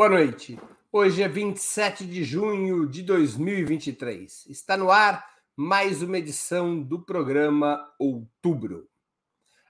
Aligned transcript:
Boa 0.00 0.08
noite. 0.08 0.56
Hoje 0.90 1.22
é 1.22 1.28
27 1.28 2.06
de 2.06 2.24
junho 2.24 2.88
de 2.88 3.02
2023. 3.02 4.46
Está 4.46 4.74
no 4.74 4.90
ar 4.90 5.22
mais 5.54 6.00
uma 6.00 6.16
edição 6.16 6.82
do 6.82 7.04
programa 7.04 7.86
Outubro. 7.98 8.88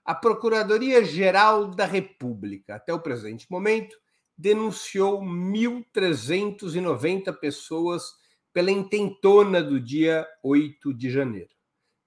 A 0.05 0.15
Procuradoria-Geral 0.15 1.75
da 1.75 1.85
República, 1.85 2.77
até 2.77 2.95
o 2.95 3.01
presente 3.01 3.49
momento, 3.51 3.97
denunciou 4.39 5.21
1.390 5.21 7.37
pessoas 7.41 8.05
pela 8.53 8.71
intentona 8.71 9.61
do 9.61 9.81
dia 9.81 10.25
8 10.45 10.95
de 10.95 11.11
janeiro. 11.11 11.51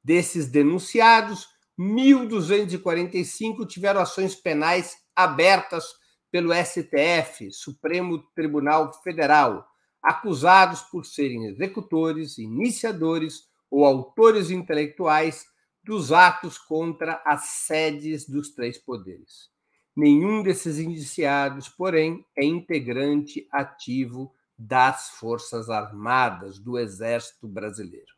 Desses 0.02 0.48
denunciados, 0.48 1.50
1.245 1.78 3.67
tiveram 3.67 4.00
ações 4.00 4.34
penais 4.34 4.95
abertas 5.14 6.02
pelo 6.34 6.52
STF, 6.52 7.52
Supremo 7.52 8.18
Tribunal 8.34 8.92
Federal, 9.04 9.68
acusados 10.02 10.82
por 10.82 11.06
serem 11.06 11.46
executores, 11.46 12.40
iniciadores 12.40 13.44
ou 13.70 13.86
autores 13.86 14.50
intelectuais 14.50 15.46
dos 15.84 16.12
atos 16.12 16.58
contra 16.58 17.22
as 17.23 17.44
sedes 17.50 18.28
dos 18.28 18.50
três 18.50 18.80
poderes. 18.80 19.52
Nenhum 19.96 20.42
desses 20.42 20.80
indiciados, 20.80 21.70
porém, 21.70 22.26
é 22.36 22.44
integrante 22.44 23.48
ativo 23.52 24.34
das 24.58 25.09
Forças 25.12 25.70
Armadas 25.70 26.58
do 26.58 26.80
Exército 26.80 27.47
Brasileiro. 27.47 28.12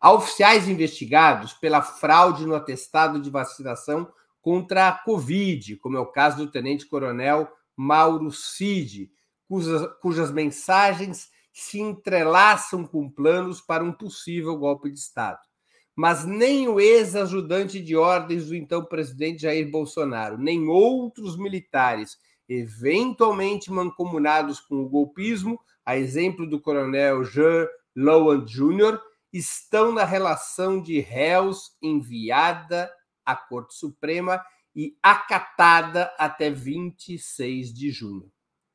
Há 0.00 0.12
oficiais 0.12 0.68
investigados 0.68 1.52
pela 1.52 1.82
fraude 1.82 2.44
no 2.46 2.56
atestado 2.56 3.20
de 3.20 3.30
vacinação 3.30 4.12
contra 4.44 4.88
a 4.88 4.92
Covid, 4.92 5.76
como 5.76 5.96
é 5.96 6.00
o 6.00 6.12
caso 6.12 6.36
do 6.36 6.50
tenente-coronel 6.50 7.50
Mauro 7.74 8.30
Cid, 8.30 9.10
cujas, 9.48 9.88
cujas 10.02 10.30
mensagens 10.30 11.30
se 11.50 11.80
entrelaçam 11.80 12.84
com 12.86 13.08
planos 13.08 13.62
para 13.62 13.82
um 13.82 13.90
possível 13.90 14.54
golpe 14.58 14.90
de 14.90 14.98
Estado. 14.98 15.38
Mas 15.96 16.26
nem 16.26 16.68
o 16.68 16.78
ex-ajudante 16.78 17.80
de 17.80 17.96
ordens 17.96 18.48
do 18.48 18.54
então 18.54 18.84
presidente 18.84 19.40
Jair 19.40 19.70
Bolsonaro, 19.70 20.36
nem 20.36 20.68
outros 20.68 21.38
militares 21.38 22.18
eventualmente 22.46 23.72
mancomunados 23.72 24.60
com 24.60 24.82
o 24.82 24.88
golpismo, 24.90 25.58
a 25.86 25.96
exemplo 25.96 26.46
do 26.46 26.60
coronel 26.60 27.24
Jean 27.24 27.66
Lowan 27.96 28.44
Jr., 28.44 29.00
estão 29.32 29.90
na 29.90 30.04
relação 30.04 30.82
de 30.82 31.00
réus 31.00 31.74
enviada 31.80 32.90
à 33.24 33.36
Corte 33.36 33.74
Suprema 33.74 34.44
e 34.74 34.96
acatada 35.02 36.12
até 36.18 36.50
26 36.50 37.72
de 37.72 37.90
junho. 37.90 38.30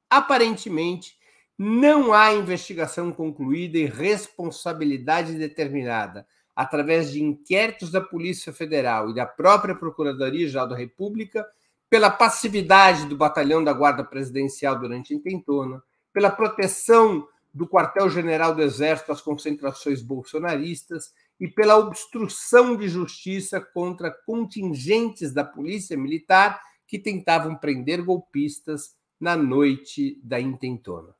Aparentemente, 0.09 1.17
não 1.57 2.13
há 2.13 2.33
investigação 2.33 3.11
concluída 3.11 3.77
e 3.77 3.85
responsabilidade 3.85 5.33
determinada 5.33 6.25
através 6.55 7.11
de 7.11 7.21
inquéritos 7.21 7.91
da 7.91 8.01
Polícia 8.01 8.51
Federal 8.51 9.09
e 9.09 9.15
da 9.15 9.25
própria 9.25 9.75
Procuradoria-Geral 9.75 10.67
da 10.67 10.75
República 10.75 11.45
pela 11.89 12.09
passividade 12.09 13.05
do 13.05 13.17
batalhão 13.17 13.63
da 13.63 13.73
Guarda 13.73 14.03
Presidencial 14.03 14.77
durante 14.79 15.13
a 15.13 15.17
intentona, 15.17 15.81
pela 16.13 16.29
proteção 16.29 17.27
do 17.53 17.67
quartel-general 17.67 18.53
do 18.53 18.61
Exército 18.61 19.11
às 19.11 19.21
concentrações 19.21 20.01
bolsonaristas 20.01 21.11
e 21.39 21.47
pela 21.47 21.77
obstrução 21.77 22.75
de 22.75 22.89
justiça 22.89 23.61
contra 23.61 24.11
contingentes 24.11 25.33
da 25.33 25.43
Polícia 25.43 25.97
Militar 25.97 26.61
que 26.85 26.99
tentavam 26.99 27.55
prender 27.55 28.03
golpistas 28.03 28.95
na 29.19 29.37
noite 29.37 30.19
da 30.23 30.39
intentona. 30.39 31.13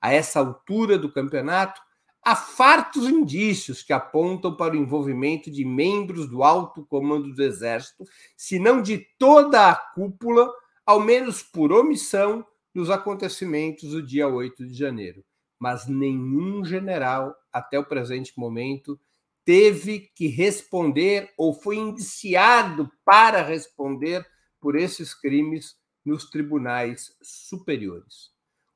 A 0.00 0.12
essa 0.12 0.40
altura 0.40 0.98
do 0.98 1.12
campeonato, 1.12 1.80
há 2.24 2.34
fartos 2.34 3.04
indícios 3.04 3.82
que 3.82 3.92
apontam 3.92 4.56
para 4.56 4.74
o 4.74 4.76
envolvimento 4.76 5.50
de 5.50 5.64
membros 5.64 6.28
do 6.28 6.42
alto 6.42 6.84
comando 6.86 7.32
do 7.32 7.42
Exército, 7.42 8.04
se 8.36 8.58
não 8.58 8.80
de 8.82 9.06
toda 9.18 9.70
a 9.70 9.74
cúpula, 9.74 10.50
ao 10.84 10.98
menos 10.98 11.42
por 11.42 11.72
omissão, 11.72 12.44
nos 12.74 12.90
acontecimentos 12.90 13.90
do 13.90 14.02
dia 14.02 14.26
8 14.26 14.66
de 14.66 14.74
janeiro. 14.74 15.22
Mas 15.58 15.86
nenhum 15.86 16.64
general, 16.64 17.36
até 17.52 17.78
o 17.78 17.84
presente 17.84 18.32
momento, 18.36 18.98
teve 19.44 20.10
que 20.14 20.26
responder 20.28 21.32
ou 21.36 21.52
foi 21.52 21.76
indiciado 21.76 22.90
para 23.04 23.42
responder 23.42 24.26
por 24.60 24.76
esses 24.76 25.12
crimes 25.14 25.76
nos 26.04 26.30
tribunais 26.30 27.16
superiores. 27.22 28.30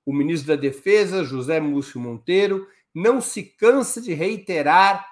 O 0.05 0.13
ministro 0.13 0.49
da 0.49 0.61
Defesa, 0.61 1.25
José 1.25 1.61
Múcio 1.61 2.01
Monteiro, 2.01 2.67
não 2.95 3.21
se 3.21 3.43
cansa 3.43 4.01
de 4.01 4.15
reiterar, 4.15 5.07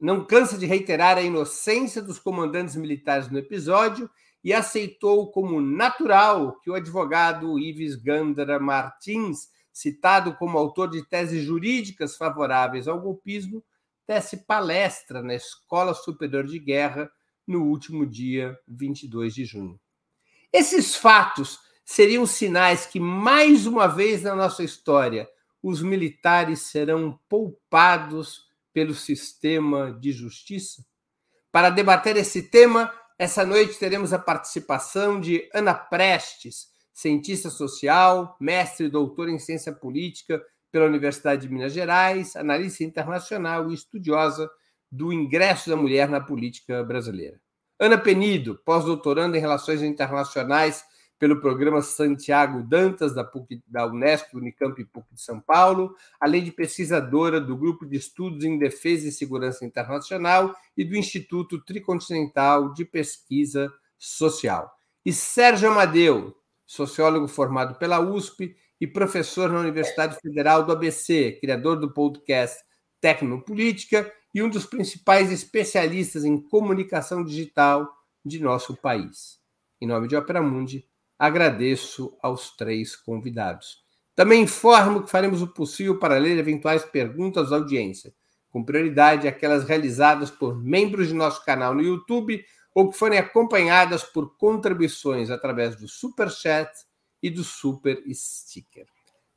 não 0.00 0.24
cansa 0.24 0.58
de 0.58 0.66
reiterar 0.66 1.18
a 1.18 1.22
inocência 1.22 2.02
dos 2.02 2.18
comandantes 2.18 2.74
militares 2.76 3.30
no 3.30 3.38
episódio 3.38 4.10
e 4.42 4.52
aceitou 4.52 5.30
como 5.30 5.60
natural 5.60 6.58
que 6.60 6.70
o 6.70 6.74
advogado 6.74 7.58
Ives 7.58 7.96
Gandara 7.96 8.58
Martins, 8.58 9.48
citado 9.72 10.34
como 10.36 10.58
autor 10.58 10.90
de 10.90 11.04
teses 11.06 11.44
jurídicas 11.44 12.16
favoráveis 12.16 12.88
ao 12.88 13.00
golpismo, 13.00 13.62
desse 14.08 14.38
palestra 14.38 15.22
na 15.22 15.34
Escola 15.34 15.92
Superior 15.92 16.46
de 16.46 16.58
Guerra 16.58 17.10
no 17.46 17.64
último 17.64 18.06
dia 18.06 18.58
22 18.66 19.34
de 19.34 19.44
junho. 19.44 19.78
Esses 20.50 20.96
fatos 20.96 21.58
seriam 21.84 22.24
sinais 22.24 22.86
que, 22.86 22.98
mais 22.98 23.66
uma 23.66 23.86
vez 23.86 24.22
na 24.22 24.34
nossa 24.34 24.64
história, 24.64 25.28
os 25.62 25.82
militares 25.82 26.62
serão 26.62 27.20
poupados 27.28 28.46
pelo 28.72 28.94
sistema 28.94 29.92
de 29.92 30.10
justiça? 30.10 30.82
Para 31.52 31.68
debater 31.68 32.16
esse 32.16 32.42
tema, 32.42 32.90
essa 33.18 33.44
noite 33.44 33.78
teremos 33.78 34.14
a 34.14 34.18
participação 34.18 35.20
de 35.20 35.48
Ana 35.52 35.74
Prestes, 35.74 36.68
cientista 36.94 37.50
social, 37.50 38.36
mestre 38.40 38.86
e 38.86 38.90
doutora 38.90 39.30
em 39.30 39.38
ciência 39.38 39.72
política 39.72 40.42
pela 40.70 40.86
Universidade 40.86 41.42
de 41.42 41.52
Minas 41.52 41.72
Gerais, 41.72 42.36
analista 42.36 42.84
internacional 42.84 43.70
e 43.70 43.74
estudiosa 43.74 44.48
do 44.90 45.12
ingresso 45.12 45.70
da 45.70 45.76
mulher 45.76 46.08
na 46.08 46.20
política 46.20 46.82
brasileira. 46.82 47.40
Ana 47.78 47.96
Penido, 47.96 48.60
pós-doutoranda 48.64 49.36
em 49.36 49.40
Relações 49.40 49.82
Internacionais 49.82 50.84
pelo 51.18 51.40
programa 51.40 51.82
Santiago 51.82 52.62
Dantas, 52.62 53.14
da, 53.14 53.24
PUC, 53.24 53.62
da 53.66 53.86
Unesp, 53.86 54.34
Unicamp 54.34 54.80
e 54.80 54.84
PUC 54.84 55.14
de 55.14 55.20
São 55.20 55.40
Paulo, 55.40 55.94
além 56.20 56.44
de 56.44 56.52
pesquisadora 56.52 57.40
do 57.40 57.56
Grupo 57.56 57.84
de 57.84 57.96
Estudos 57.96 58.44
em 58.44 58.58
Defesa 58.58 59.08
e 59.08 59.12
Segurança 59.12 59.64
Internacional 59.64 60.54
e 60.76 60.84
do 60.84 60.96
Instituto 60.96 61.62
Tricontinental 61.64 62.72
de 62.72 62.84
Pesquisa 62.84 63.72
Social. 63.98 64.72
E 65.04 65.12
Sérgio 65.12 65.70
Amadeu, 65.70 66.36
sociólogo 66.64 67.26
formado 67.26 67.76
pela 67.78 67.98
USP 67.98 68.54
e 68.80 68.86
professor 68.86 69.50
na 69.50 69.60
Universidade 69.60 70.18
Federal 70.20 70.64
do 70.64 70.72
ABC, 70.72 71.38
criador 71.40 71.78
do 71.78 71.92
podcast 71.92 72.62
Tecnopolítica 73.00 74.12
e 74.34 74.42
um 74.42 74.48
dos 74.48 74.66
principais 74.66 75.32
especialistas 75.32 76.24
em 76.24 76.40
comunicação 76.40 77.24
digital 77.24 77.88
de 78.24 78.38
nosso 78.40 78.76
país. 78.76 79.38
Em 79.80 79.86
nome 79.86 80.08
de 80.08 80.16
Opera 80.16 80.42
Mundi, 80.42 80.86
agradeço 81.18 82.16
aos 82.22 82.54
três 82.56 82.94
convidados. 82.94 83.82
Também 84.14 84.42
informo 84.42 85.02
que 85.02 85.10
faremos 85.10 85.42
o 85.42 85.48
possível 85.48 85.98
para 85.98 86.18
ler 86.18 86.38
eventuais 86.38 86.84
perguntas 86.84 87.50
da 87.50 87.56
audiência, 87.56 88.12
com 88.50 88.64
prioridade 88.64 89.28
aquelas 89.28 89.64
realizadas 89.64 90.30
por 90.30 90.60
membros 90.60 91.08
de 91.08 91.14
nosso 91.14 91.44
canal 91.44 91.74
no 91.74 91.82
YouTube 91.82 92.44
ou 92.74 92.90
que 92.90 92.98
forem 92.98 93.18
acompanhadas 93.18 94.02
por 94.02 94.36
contribuições 94.36 95.30
através 95.30 95.76
do 95.76 95.88
Super 95.88 96.30
Chat 96.30 96.70
e 97.22 97.30
do 97.30 97.42
Super 97.42 98.02
Sticker. 98.12 98.86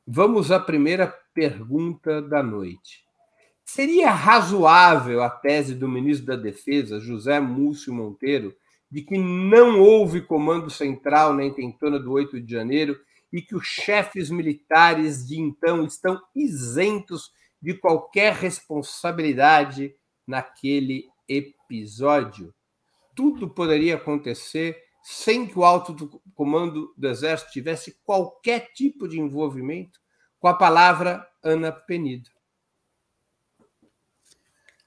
Vamos 0.06 0.50
à 0.50 0.58
primeira 0.58 1.06
pergunta 1.32 2.20
da 2.20 2.42
noite. 2.42 3.04
Seria 3.64 4.10
razoável 4.10 5.22
a 5.22 5.30
tese 5.30 5.74
do 5.74 5.88
ministro 5.88 6.26
da 6.26 6.36
Defesa, 6.36 7.00
José 7.00 7.38
Múcio 7.40 7.94
Monteiro, 7.94 8.54
de 8.90 9.00
que 9.00 9.16
não 9.16 9.80
houve 9.80 10.20
comando 10.20 10.68
central 10.68 11.32
na 11.32 11.44
intentona 11.44 11.98
do 11.98 12.12
8 12.12 12.40
de 12.40 12.52
janeiro 12.52 13.00
e 13.32 13.40
que 13.40 13.54
os 13.54 13.64
chefes 13.64 14.28
militares 14.28 15.26
de 15.26 15.40
então 15.40 15.84
estão 15.84 16.20
isentos 16.36 17.32
de 17.60 17.72
qualquer 17.72 18.34
responsabilidade 18.34 19.94
naquele 20.26 21.06
episódio? 21.26 22.52
Tudo 23.14 23.48
poderia 23.48 23.94
acontecer 23.94 24.76
sem 25.02 25.46
que 25.46 25.58
o 25.58 25.64
alto 25.64 26.22
comando 26.34 26.94
do 26.96 27.08
Exército 27.08 27.52
tivesse 27.52 27.98
qualquer 28.04 28.72
tipo 28.72 29.08
de 29.08 29.18
envolvimento 29.18 30.00
com 30.38 30.48
a 30.48 30.54
palavra 30.54 31.26
Ana 31.42 31.72
Penido. 31.72 32.30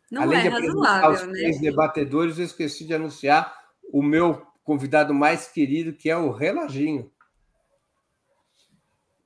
Não 0.09 0.21
Além 0.21 0.39
é 0.39 0.41
de 0.43 0.47
apresentar 0.47 1.11
os 1.11 1.21
né? 1.23 1.33
três 1.33 1.59
debatedores, 1.59 2.37
eu 2.37 2.45
esqueci 2.45 2.85
de 2.85 2.93
anunciar 2.93 3.53
o 3.91 4.01
meu 4.01 4.45
convidado 4.63 5.13
mais 5.13 5.47
querido, 5.47 5.93
que 5.93 6.09
é 6.09 6.17
o 6.17 6.31
Reloginho. 6.31 7.11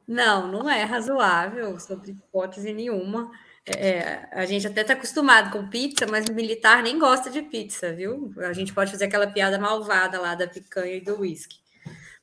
Não, 0.07 0.51
não 0.51 0.67
é 0.69 0.83
razoável, 0.83 1.79
sobre 1.79 2.11
hipótese 2.11 2.73
nenhuma. 2.73 3.29
É, 3.77 4.27
a 4.31 4.45
gente 4.45 4.65
até 4.65 4.81
está 4.81 4.93
acostumado 4.93 5.51
com 5.51 5.69
pizza, 5.69 6.07
mas 6.07 6.27
militar 6.29 6.81
nem 6.81 6.97
gosta 6.97 7.29
de 7.29 7.41
pizza, 7.41 7.93
viu? 7.93 8.33
A 8.37 8.53
gente 8.53 8.73
pode 8.73 8.91
fazer 8.91 9.05
aquela 9.05 9.27
piada 9.27 9.59
malvada 9.59 10.19
lá 10.19 10.33
da 10.33 10.47
picanha 10.47 10.95
e 10.95 11.01
do 11.01 11.19
uísque. 11.19 11.57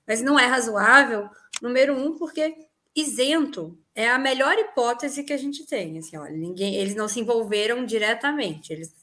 Mas 0.07 0.21
não 0.21 0.39
é 0.39 0.47
razoável, 0.47 1.29
número 1.63 1.95
um, 1.95 2.17
porque 2.19 2.55
isento 2.95 3.79
é 3.95 4.09
a 4.09 4.19
melhor 4.19 4.59
hipótese 4.59 5.23
que 5.23 5.33
a 5.33 5.37
gente 5.37 5.65
tem. 5.67 5.99
Assim, 5.99 6.17
olha, 6.17 6.37
ninguém, 6.37 6.75
eles 6.77 6.95
não 6.95 7.07
se 7.07 7.21
envolveram 7.21 7.85
diretamente, 7.85 8.73
eles 8.73 8.95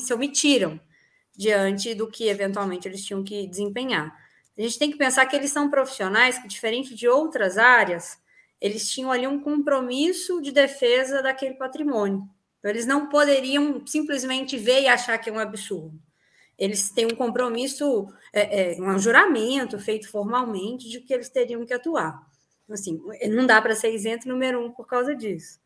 se 0.00 0.12
omitiram 0.14 0.80
diante 1.36 1.94
do 1.94 2.08
que 2.08 2.28
eventualmente 2.28 2.86
eles 2.86 3.04
tinham 3.04 3.24
que 3.24 3.46
desempenhar. 3.46 4.14
A 4.56 4.62
gente 4.62 4.78
tem 4.78 4.90
que 4.90 4.98
pensar 4.98 5.24
que 5.26 5.36
eles 5.36 5.52
são 5.52 5.70
profissionais 5.70 6.38
que, 6.38 6.48
diferente 6.48 6.94
de 6.94 7.08
outras 7.08 7.56
áreas, 7.56 8.18
eles 8.60 8.90
tinham 8.90 9.10
ali 9.10 9.26
um 9.26 9.40
compromisso 9.40 10.40
de 10.40 10.50
defesa 10.50 11.22
daquele 11.22 11.54
patrimônio. 11.54 12.22
Então, 12.58 12.70
eles 12.70 12.86
não 12.86 13.08
poderiam 13.08 13.86
simplesmente 13.86 14.56
ver 14.56 14.82
e 14.82 14.88
achar 14.88 15.16
que 15.18 15.30
é 15.30 15.32
um 15.32 15.38
absurdo. 15.38 15.98
Eles 16.58 16.90
têm 16.90 17.06
um 17.06 17.14
compromisso, 17.14 18.08
é, 18.32 18.72
é, 18.72 18.82
um 18.82 18.98
juramento 18.98 19.78
feito 19.78 20.10
formalmente 20.10 20.88
de 20.88 21.00
que 21.00 21.14
eles 21.14 21.28
teriam 21.28 21.64
que 21.64 21.72
atuar. 21.72 22.20
Então, 22.64 22.74
assim, 22.74 23.00
não 23.30 23.46
dá 23.46 23.62
para 23.62 23.76
ser 23.76 23.94
isento, 23.94 24.28
número 24.28 24.64
um, 24.64 24.72
por 24.72 24.86
causa 24.86 25.14
disso. 25.14 25.60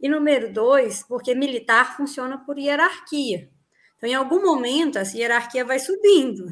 E 0.00 0.08
número 0.08 0.52
dois, 0.52 1.02
porque 1.02 1.34
militar 1.34 1.96
funciona 1.96 2.38
por 2.38 2.58
hierarquia. 2.58 3.50
Então, 3.96 4.08
em 4.08 4.14
algum 4.14 4.40
momento, 4.40 4.96
essa 4.96 5.18
hierarquia 5.18 5.64
vai 5.64 5.78
subindo. 5.78 6.46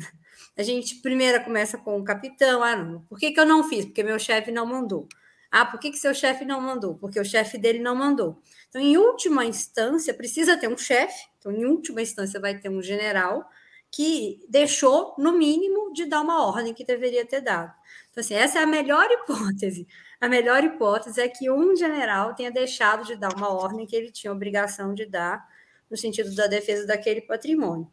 A 0.56 0.62
gente 0.62 0.96
primeiro 0.96 1.42
começa 1.44 1.78
com 1.78 1.98
o 1.98 2.04
capitão. 2.04 2.62
Ah, 2.62 2.76
não, 2.76 3.00
por 3.02 3.18
que, 3.18 3.30
que 3.30 3.40
eu 3.40 3.46
não 3.46 3.64
fiz? 3.68 3.84
Porque 3.84 4.02
meu 4.02 4.18
chefe 4.18 4.50
não 4.50 4.66
mandou. 4.66 5.08
Ah, 5.58 5.64
por 5.64 5.80
que, 5.80 5.90
que 5.90 5.96
seu 5.96 6.12
chefe 6.12 6.44
não 6.44 6.60
mandou? 6.60 6.96
Porque 6.96 7.18
o 7.18 7.24
chefe 7.24 7.56
dele 7.56 7.78
não 7.78 7.96
mandou. 7.96 8.42
Então, 8.68 8.78
em 8.78 8.98
última 8.98 9.42
instância, 9.42 10.12
precisa 10.12 10.54
ter 10.54 10.68
um 10.68 10.76
chefe. 10.76 11.24
Então, 11.38 11.50
em 11.50 11.64
última 11.64 12.02
instância, 12.02 12.38
vai 12.38 12.58
ter 12.58 12.68
um 12.68 12.82
general 12.82 13.48
que 13.90 14.44
deixou, 14.50 15.14
no 15.16 15.32
mínimo, 15.32 15.94
de 15.94 16.04
dar 16.04 16.20
uma 16.20 16.46
ordem 16.46 16.74
que 16.74 16.84
deveria 16.84 17.24
ter 17.24 17.40
dado. 17.40 17.72
Então, 18.10 18.20
assim, 18.20 18.34
essa 18.34 18.58
é 18.58 18.64
a 18.64 18.66
melhor 18.66 19.10
hipótese. 19.10 19.88
A 20.20 20.28
melhor 20.28 20.62
hipótese 20.62 21.22
é 21.22 21.28
que 21.28 21.50
um 21.50 21.74
general 21.74 22.34
tenha 22.34 22.50
deixado 22.50 23.06
de 23.06 23.16
dar 23.16 23.34
uma 23.34 23.48
ordem 23.48 23.86
que 23.86 23.96
ele 23.96 24.10
tinha 24.10 24.30
obrigação 24.30 24.92
de 24.92 25.06
dar 25.06 25.42
no 25.90 25.96
sentido 25.96 26.34
da 26.34 26.46
defesa 26.46 26.86
daquele 26.86 27.22
patrimônio. 27.22 27.90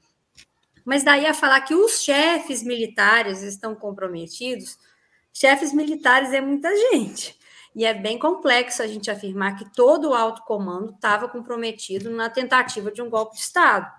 Mas 0.83 1.01
daí 1.05 1.25
a 1.25 1.33
falar 1.33 1.61
que 1.61 1.73
os 1.73 2.03
chefes 2.03 2.61
militares 2.61 3.41
estão 3.41 3.73
comprometidos, 3.73 4.77
chefes 5.31 5.71
militares 5.71 6.33
é 6.33 6.41
muita 6.41 6.69
gente. 6.75 7.41
E 7.75 7.85
é 7.85 7.93
bem 7.93 8.19
complexo 8.19 8.83
a 8.83 8.87
gente 8.87 9.09
afirmar 9.09 9.57
que 9.57 9.73
todo 9.73 10.09
o 10.09 10.13
alto 10.13 10.43
comando 10.43 10.91
estava 10.93 11.27
comprometido 11.27 12.09
na 12.09 12.29
tentativa 12.29 12.91
de 12.91 13.01
um 13.01 13.09
golpe 13.09 13.35
de 13.35 13.41
Estado. 13.41 13.91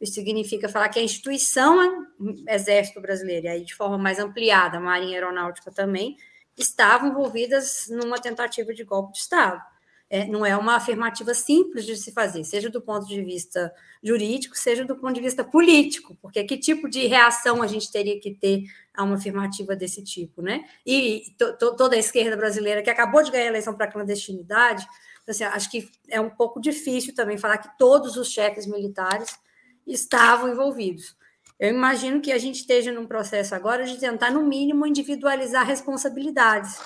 Isso 0.00 0.14
significa 0.14 0.68
falar 0.68 0.88
que 0.88 0.98
a 0.98 1.02
instituição 1.02 2.06
Exército 2.48 3.00
Brasileiro, 3.00 3.46
e 3.46 3.48
aí 3.48 3.64
de 3.64 3.74
forma 3.74 3.96
mais 3.96 4.18
ampliada, 4.18 4.78
a 4.78 4.80
Marinha 4.80 5.16
Aeronáutica 5.16 5.70
também, 5.70 6.16
estavam 6.56 7.10
envolvidas 7.10 7.86
numa 7.88 8.18
tentativa 8.18 8.74
de 8.74 8.84
golpe 8.84 9.12
de 9.12 9.18
Estado 9.18 9.62
é, 10.10 10.26
não 10.26 10.44
é 10.44 10.56
uma 10.56 10.74
afirmativa 10.74 11.32
simples 11.32 11.86
de 11.86 11.96
se 11.96 12.10
fazer, 12.10 12.42
seja 12.42 12.68
do 12.68 12.82
ponto 12.82 13.06
de 13.06 13.22
vista 13.22 13.72
jurídico, 14.02 14.58
seja 14.58 14.84
do 14.84 14.96
ponto 14.96 15.14
de 15.14 15.20
vista 15.20 15.44
político, 15.44 16.18
porque 16.20 16.42
que 16.42 16.58
tipo 16.58 16.88
de 16.88 17.06
reação 17.06 17.62
a 17.62 17.66
gente 17.68 17.92
teria 17.92 18.18
que 18.18 18.34
ter 18.34 18.64
a 18.92 19.04
uma 19.04 19.14
afirmativa 19.14 19.76
desse 19.76 20.02
tipo, 20.02 20.42
né? 20.42 20.64
E 20.84 21.32
to, 21.38 21.56
to, 21.56 21.76
toda 21.76 21.94
a 21.94 21.98
esquerda 21.98 22.36
brasileira 22.36 22.82
que 22.82 22.90
acabou 22.90 23.22
de 23.22 23.30
ganhar 23.30 23.44
a 23.44 23.48
eleição 23.48 23.72
para 23.72 23.86
clandestinidade, 23.86 24.84
assim, 25.28 25.44
acho 25.44 25.70
que 25.70 25.88
é 26.08 26.20
um 26.20 26.30
pouco 26.30 26.60
difícil 26.60 27.14
também 27.14 27.38
falar 27.38 27.58
que 27.58 27.78
todos 27.78 28.16
os 28.16 28.28
chefes 28.32 28.66
militares 28.66 29.38
estavam 29.86 30.50
envolvidos. 30.50 31.16
Eu 31.56 31.68
imagino 31.68 32.20
que 32.20 32.32
a 32.32 32.38
gente 32.38 32.56
esteja 32.56 32.90
num 32.90 33.06
processo 33.06 33.54
agora 33.54 33.84
de 33.84 33.96
tentar, 33.96 34.30
no 34.32 34.42
mínimo, 34.42 34.86
individualizar 34.86 35.64
responsabilidades 35.64 36.80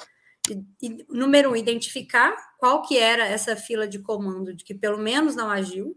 número 1.08 1.52
um, 1.52 1.56
identificar 1.56 2.34
qual 2.58 2.82
que 2.82 2.98
era 2.98 3.26
essa 3.26 3.56
fila 3.56 3.88
de 3.88 3.98
comando 3.98 4.54
de 4.54 4.64
que 4.64 4.74
pelo 4.74 4.98
menos 4.98 5.34
não 5.34 5.50
agiu 5.50 5.96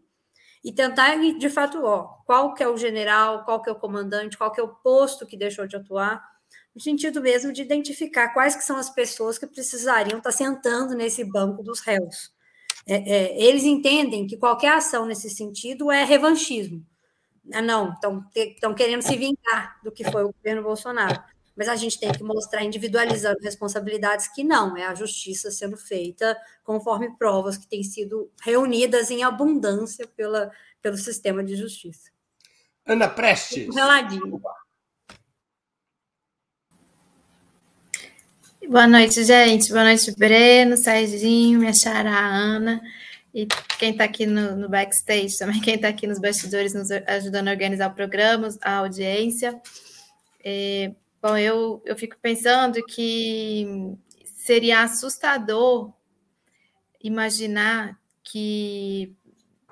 e 0.63 0.71
tentar, 0.71 1.15
de 1.15 1.49
fato, 1.49 1.83
ó, 1.83 2.03
qual 2.25 2.53
que 2.53 2.63
é 2.63 2.67
o 2.67 2.77
general, 2.77 3.45
qual 3.45 3.61
que 3.61 3.69
é 3.69 3.71
o 3.71 3.79
comandante, 3.79 4.37
qual 4.37 4.51
que 4.51 4.59
é 4.59 4.63
o 4.63 4.75
posto 4.75 5.25
que 5.25 5.37
deixou 5.37 5.67
de 5.67 5.75
atuar, 5.75 6.21
no 6.73 6.81
sentido 6.81 7.21
mesmo 7.21 7.53
de 7.53 7.61
identificar 7.61 8.29
quais 8.33 8.55
que 8.55 8.63
são 8.63 8.77
as 8.77 8.89
pessoas 8.89 9.37
que 9.37 9.47
precisariam 9.47 10.17
estar 10.17 10.31
sentando 10.31 10.95
nesse 10.95 11.23
banco 11.23 11.63
dos 11.63 11.79
réus. 11.79 12.31
É, 12.85 12.95
é, 12.95 13.43
eles 13.43 13.63
entendem 13.63 14.27
que 14.27 14.37
qualquer 14.37 14.73
ação 14.73 15.05
nesse 15.05 15.29
sentido 15.29 15.91
é 15.91 16.03
revanchismo. 16.03 16.85
Ah, 17.53 17.61
não, 17.61 17.93
estão 18.35 18.75
querendo 18.75 19.01
se 19.01 19.15
vingar 19.15 19.79
do 19.83 19.91
que 19.91 20.03
foi 20.03 20.23
o 20.23 20.33
governo 20.33 20.63
Bolsonaro 20.63 21.21
mas 21.57 21.67
a 21.67 21.75
gente 21.75 21.99
tem 21.99 22.11
que 22.11 22.23
mostrar 22.23 22.63
individualizando 22.63 23.39
responsabilidades 23.41 24.27
que 24.27 24.43
não, 24.43 24.77
é 24.77 24.85
a 24.85 24.93
justiça 24.93 25.49
sendo 25.49 25.75
feita 25.75 26.37
conforme 26.63 27.17
provas 27.17 27.57
que 27.57 27.67
têm 27.67 27.83
sido 27.83 28.31
reunidas 28.43 29.09
em 29.09 29.23
abundância 29.23 30.07
pela, 30.15 30.51
pelo 30.81 30.95
sistema 30.95 31.43
de 31.43 31.55
justiça. 31.55 32.11
Ana 32.85 33.09
Prestes. 33.09 33.75
Reladinho. 33.75 34.39
Boa 38.69 38.87
noite, 38.87 39.23
gente. 39.23 39.71
Boa 39.71 39.83
noite, 39.83 40.13
Breno, 40.15 40.77
Serginho, 40.77 41.59
minha 41.59 41.73
chara 41.73 42.09
Ana. 42.09 42.81
E 43.33 43.47
quem 43.79 43.91
está 43.91 44.03
aqui 44.03 44.25
no, 44.25 44.55
no, 44.55 44.69
backstage 44.69 45.37
também, 45.37 45.59
quem 45.61 45.75
está 45.75 45.87
aqui 45.87 46.05
nos 46.05 46.19
bastidores 46.19 46.73
nos 46.73 46.91
ajudando 46.91 47.47
a 47.47 47.51
organizar 47.51 47.89
o 47.89 47.95
programa, 47.95 48.49
a 48.61 48.75
audiência. 48.75 49.59
É, 50.43 50.91
Bom, 51.21 51.35
eu, 51.37 51.81
eu 51.85 51.95
fico 51.95 52.15
pensando 52.21 52.83
que 52.85 53.65
seria 54.23 54.81
assustador 54.81 55.93
imaginar 57.01 57.99
que 58.23 59.15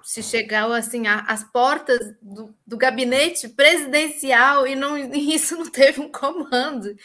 se 0.03 0.21
chegou 0.21 0.73
assim 0.73 1.07
às 1.07 1.43
portas 1.43 2.13
do, 2.21 2.55
do, 2.65 2.77
gabinete 2.77 3.49
presidencial 3.49 4.67
e 4.67 4.75
não 4.75 4.97
isso 5.13 5.55
não 5.57 5.69
teve 5.69 6.01
um 6.01 6.11
comando. 6.11 6.95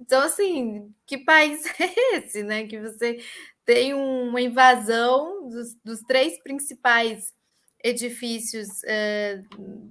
Então, 0.00 0.22
assim, 0.22 0.92
que 1.06 1.18
país 1.18 1.64
é 1.80 2.16
esse, 2.16 2.42
né? 2.42 2.66
Que 2.66 2.80
você 2.80 3.18
tem 3.64 3.94
uma 3.94 4.40
invasão 4.40 5.48
dos, 5.48 5.74
dos 5.84 6.00
três 6.00 6.40
principais 6.42 7.34
edifícios 7.82 8.82
é, 8.84 9.42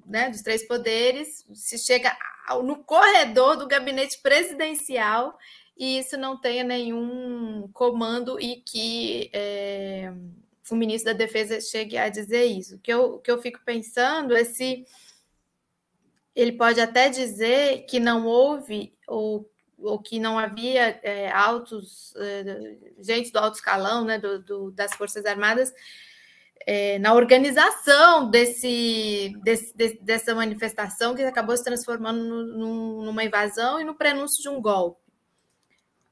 né, 0.06 0.30
dos 0.30 0.42
três 0.42 0.68
poderes, 0.68 1.46
se 1.54 1.78
chega 1.78 2.16
no 2.64 2.84
corredor 2.84 3.58
do 3.58 3.68
gabinete 3.68 4.20
presidencial 4.22 5.38
e 5.78 6.00
isso 6.00 6.18
não 6.18 6.40
tenha 6.40 6.64
nenhum 6.64 7.70
comando 7.74 8.40
e 8.40 8.58
que 8.58 9.30
é, 9.34 10.14
o 10.72 10.76
ministro 10.76 11.12
da 11.12 11.18
Defesa 11.18 11.60
chegue 11.60 11.98
a 11.98 12.10
dizer 12.10 12.46
isso. 12.46 12.76
O 12.76 12.80
que 12.80 12.92
eu, 12.92 13.20
que 13.20 13.30
eu 13.30 13.42
fico 13.42 13.60
pensando 13.66 14.36
é 14.36 14.44
se 14.44 14.86
ele 16.36 16.54
pode 16.54 16.80
até 16.80 17.10
dizer 17.10 17.86
que 17.86 18.00
não 18.00 18.26
houve 18.26 18.94
ou, 19.08 19.50
ou 19.78 20.00
que 20.00 20.20
não 20.20 20.38
havia 20.38 21.00
é, 21.02 21.32
altos, 21.32 22.14
é, 22.18 22.78
gente 23.00 23.32
do 23.32 23.40
alto 23.40 23.56
escalão 23.56 24.04
né, 24.06 24.18
do, 24.18 24.42
do, 24.42 24.72
das 24.72 24.94
Forças 24.96 25.26
Armadas 25.26 25.74
é, 26.66 26.98
na 27.00 27.14
organização 27.14 28.30
desse, 28.30 29.34
desse, 29.44 29.74
dessa 30.02 30.34
manifestação 30.34 31.16
que 31.16 31.24
acabou 31.24 31.56
se 31.56 31.64
transformando 31.64 32.24
no, 32.24 33.04
numa 33.04 33.24
invasão 33.24 33.80
e 33.80 33.84
no 33.84 33.96
prenúncio 33.96 34.42
de 34.42 34.50
um 34.50 34.62
golpe. 34.62 35.00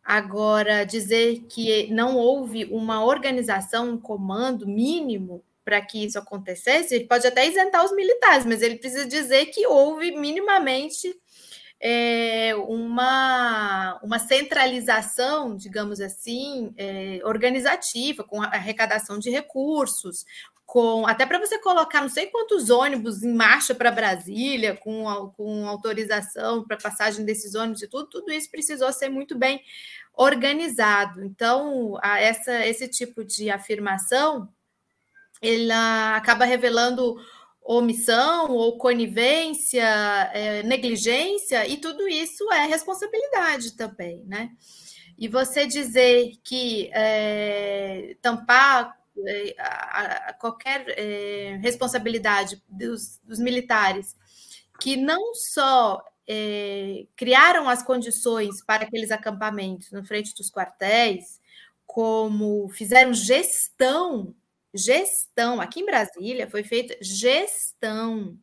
Agora, 0.04 0.84
dizer 0.84 1.46
que 1.50 1.92
não 1.92 2.18
houve 2.18 2.66
uma 2.66 3.06
organização, 3.06 3.92
um 3.92 3.98
comando 3.98 4.68
mínimo 4.68 5.44
para 5.64 5.82
que 5.82 6.04
isso 6.04 6.20
acontecesse, 6.20 6.94
ele 6.94 7.08
pode 7.08 7.26
até 7.26 7.48
isentar 7.48 7.86
os 7.86 7.96
militares, 7.96 8.46
mas 8.46 8.62
ele 8.62 8.76
precisa 8.76 9.08
dizer 9.08 9.46
que 9.46 9.66
houve 9.66 10.12
minimamente 10.12 11.16
é, 11.86 12.56
uma, 12.56 14.00
uma 14.02 14.18
centralização, 14.18 15.54
digamos 15.54 16.00
assim, 16.00 16.74
é, 16.78 17.20
organizativa, 17.26 18.24
com 18.24 18.42
arrecadação 18.42 19.20
de 19.20 19.30
recursos, 19.30 20.26
com 20.66 21.06
até 21.06 21.26
para 21.26 21.40
você 21.40 21.60
colocar 21.60 22.00
não 22.00 22.08
sei 22.08 22.28
quantos 22.28 22.70
ônibus 22.70 23.22
em 23.22 23.34
marcha 23.34 23.76
para 23.76 23.92
Brasília, 23.92 24.78
com, 24.78 25.04
com 25.36 25.68
autorização 25.68 26.64
para 26.64 26.78
passagem 26.78 27.26
desses 27.26 27.54
ônibus 27.54 27.82
e 27.82 27.88
tudo, 27.90 28.08
tudo 28.08 28.32
isso 28.32 28.50
precisou 28.50 28.94
ser 28.94 29.10
muito 29.10 29.38
bem 29.38 29.62
organizado. 30.14 31.22
Então, 31.22 32.00
essa, 32.02 32.66
esse 32.66 32.88
tipo 32.88 33.26
de 33.26 33.50
afirmação 33.50 34.48
ela 35.42 36.16
acaba 36.16 36.46
revelando 36.46 37.18
omissão 37.64 38.52
ou 38.52 38.78
conivência, 38.78 39.84
é, 40.34 40.64
negligência, 40.64 41.68
e 41.68 41.78
tudo 41.78 42.08
isso 42.08 42.52
é 42.52 42.66
responsabilidade 42.66 43.76
também, 43.76 44.24
né? 44.26 44.52
E 45.18 45.28
você 45.28 45.66
dizer 45.66 46.34
que 46.44 46.90
é, 46.94 48.18
tampar 48.22 48.98
é, 49.28 49.56
a, 49.58 50.30
a 50.30 50.34
qualquer 50.34 50.86
é, 50.90 51.60
responsabilidade 51.62 52.62
dos, 52.68 53.20
dos, 53.24 53.40
militares 53.40 54.16
que 54.82 54.98
não 54.98 55.34
só 55.36 56.04
é, 56.28 57.06
criaram 57.16 57.70
as 57.70 57.84
condições 57.84 58.64
para 58.66 58.84
aqueles 58.84 59.12
acampamentos 59.12 59.92
na 59.92 60.04
frente 60.04 60.34
dos 60.36 60.50
quartéis, 60.50 61.40
como 61.86 62.68
fizeram 62.70 63.14
gestão, 63.14 64.34
gestão, 64.74 65.62
aqui 65.62 65.82
em 65.82 65.86
Brasília 65.86 66.50
foi 66.50 66.64
feita 66.64 66.98
gestão 67.02 68.38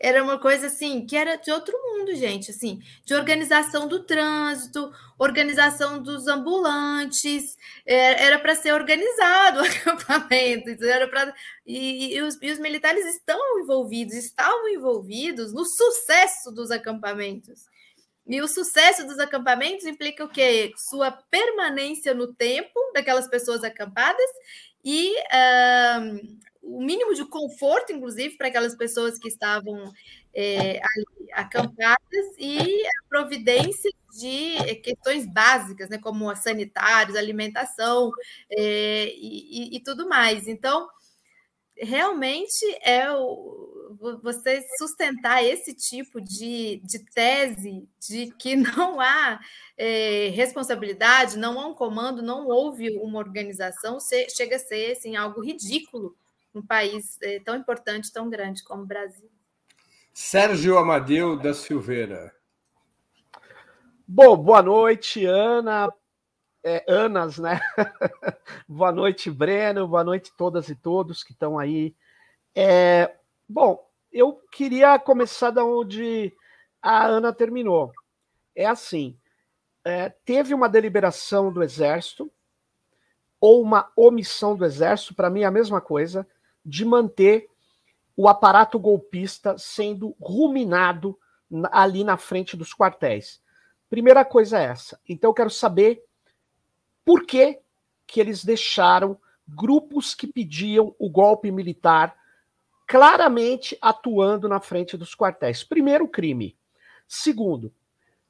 era 0.00 0.24
uma 0.24 0.38
coisa 0.40 0.68
assim 0.68 1.04
que 1.04 1.14
era 1.14 1.36
de 1.36 1.52
outro 1.52 1.76
mundo, 1.84 2.14
gente, 2.14 2.50
assim, 2.50 2.80
de 3.04 3.12
organização 3.12 3.86
do 3.86 4.02
trânsito, 4.04 4.90
organização 5.18 6.02
dos 6.02 6.26
ambulantes, 6.26 7.54
é, 7.84 8.24
era 8.24 8.38
para 8.38 8.54
ser 8.54 8.72
organizado 8.72 9.60
o 9.60 9.62
acampamento, 9.68 10.82
era 10.82 11.06
para 11.06 11.34
e, 11.66 12.14
e, 12.14 12.22
os, 12.22 12.38
e 12.40 12.50
os 12.50 12.58
militares 12.58 13.04
estão 13.14 13.38
envolvidos, 13.60 14.14
estavam 14.14 14.70
envolvidos 14.70 15.52
no 15.52 15.66
sucesso 15.66 16.50
dos 16.50 16.70
acampamentos. 16.70 17.66
E 18.26 18.40
o 18.40 18.48
sucesso 18.48 19.06
dos 19.06 19.18
acampamentos 19.18 19.84
implica 19.84 20.24
o 20.24 20.28
quê? 20.28 20.72
Sua 20.76 21.10
permanência 21.10 22.14
no 22.14 22.32
tempo 22.32 22.78
daquelas 22.94 23.28
pessoas 23.28 23.64
acampadas 23.64 24.30
e 24.84 25.14
o 26.62 26.80
mínimo 26.80 27.14
de 27.14 27.24
conforto, 27.24 27.92
inclusive, 27.92 28.36
para 28.36 28.48
aquelas 28.48 28.74
pessoas 28.76 29.18
que 29.18 29.28
estavam 29.28 29.92
é, 30.34 30.78
ali, 30.78 31.32
acampadas 31.32 32.26
e 32.38 32.86
a 32.86 33.08
providência 33.08 33.90
de 34.18 34.56
é, 34.56 34.74
questões 34.74 35.26
básicas, 35.26 35.88
né, 35.88 35.98
como 35.98 36.34
sanitários, 36.36 37.16
alimentação 37.16 38.10
é, 38.50 39.12
e, 39.16 39.76
e, 39.76 39.80
tudo 39.80 40.08
mais. 40.08 40.46
Então, 40.46 40.88
realmente 41.80 42.64
é 42.82 43.10
o, 43.10 43.96
você 44.22 44.62
sustentar 44.78 45.42
esse 45.44 45.74
tipo 45.74 46.20
de, 46.20 46.80
de 46.84 47.04
tese 47.12 47.88
de 47.98 48.32
que 48.38 48.54
não 48.56 49.00
há 49.00 49.40
é, 49.76 50.28
responsabilidade, 50.28 51.38
não 51.38 51.58
há 51.58 51.66
um 51.66 51.74
comando, 51.74 52.22
não 52.22 52.46
houve 52.46 52.90
uma 52.98 53.18
organização, 53.18 53.98
chega 54.34 54.56
a 54.56 54.60
ser 54.60 54.92
assim, 54.92 55.16
algo 55.16 55.40
ridículo 55.40 56.14
um 56.54 56.62
país 56.62 57.16
é, 57.22 57.38
tão 57.40 57.56
importante, 57.56 58.12
tão 58.12 58.28
grande 58.28 58.62
como 58.64 58.82
o 58.82 58.86
Brasil. 58.86 59.30
Sérgio 60.12 60.78
Amadeu 60.78 61.36
da 61.36 61.54
Silveira. 61.54 62.34
Bom, 64.06 64.36
boa 64.36 64.60
noite, 64.60 65.24
Ana. 65.24 65.92
É, 66.62 66.84
Anas, 66.86 67.38
né? 67.38 67.58
boa 68.68 68.92
noite, 68.92 69.30
Breno. 69.30 69.88
Boa 69.88 70.04
noite 70.04 70.30
todas 70.36 70.68
e 70.68 70.74
todos 70.74 71.24
que 71.24 71.32
estão 71.32 71.58
aí. 71.58 71.94
É, 72.54 73.14
bom, 73.48 73.82
eu 74.12 74.34
queria 74.52 74.98
começar 74.98 75.50
da 75.50 75.64
onde 75.64 76.30
a 76.82 77.06
Ana 77.06 77.32
terminou. 77.32 77.90
É 78.54 78.66
assim: 78.66 79.18
é, 79.82 80.10
teve 80.10 80.52
uma 80.52 80.68
deliberação 80.68 81.50
do 81.50 81.62
Exército 81.62 82.30
ou 83.40 83.62
uma 83.62 83.90
omissão 83.96 84.54
do 84.54 84.66
Exército, 84.66 85.14
para 85.14 85.30
mim 85.30 85.40
é 85.40 85.46
a 85.46 85.50
mesma 85.50 85.80
coisa 85.80 86.28
de 86.62 86.84
manter 86.84 87.48
o 88.14 88.28
aparato 88.28 88.78
golpista 88.78 89.56
sendo 89.56 90.14
ruminado 90.20 91.18
ali 91.72 92.04
na 92.04 92.18
frente 92.18 92.54
dos 92.54 92.74
quartéis. 92.74 93.40
Primeira 93.88 94.26
coisa 94.26 94.58
é 94.58 94.64
essa. 94.64 95.00
Então 95.08 95.30
eu 95.30 95.34
quero 95.34 95.48
saber 95.48 96.04
por 97.10 97.26
que, 97.26 97.58
que 98.06 98.20
eles 98.20 98.44
deixaram 98.44 99.18
grupos 99.48 100.14
que 100.14 100.28
pediam 100.28 100.94
o 100.96 101.10
golpe 101.10 101.50
militar 101.50 102.16
claramente 102.86 103.76
atuando 103.82 104.48
na 104.48 104.60
frente 104.60 104.96
dos 104.96 105.12
quartéis. 105.12 105.64
Primeiro, 105.64 106.06
crime. 106.06 106.56
Segundo, 107.08 107.74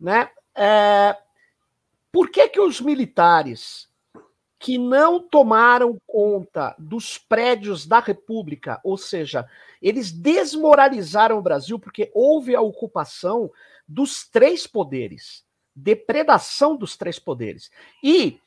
né, 0.00 0.30
é, 0.54 1.14
por 2.10 2.30
que, 2.30 2.49
que 2.49 2.58
os 2.58 2.80
militares 2.80 3.87
que 4.58 4.78
não 4.78 5.20
tomaram 5.20 6.00
conta 6.06 6.75
dos 6.78 7.18
prédios 7.18 7.84
da 7.87 8.00
República, 8.00 8.80
ou 8.82 8.96
seja, 8.96 9.46
eles 9.82 10.10
desmoralizaram 10.10 11.37
o 11.37 11.42
Brasil 11.42 11.78
porque 11.78 12.10
houve 12.14 12.56
a 12.56 12.62
ocupação 12.62 13.50
dos 13.87 14.26
três 14.26 14.66
poderes, 14.66 15.44
depredação 15.76 16.78
dos 16.78 16.96
três 16.96 17.18
poderes. 17.18 17.70
E 18.02 18.40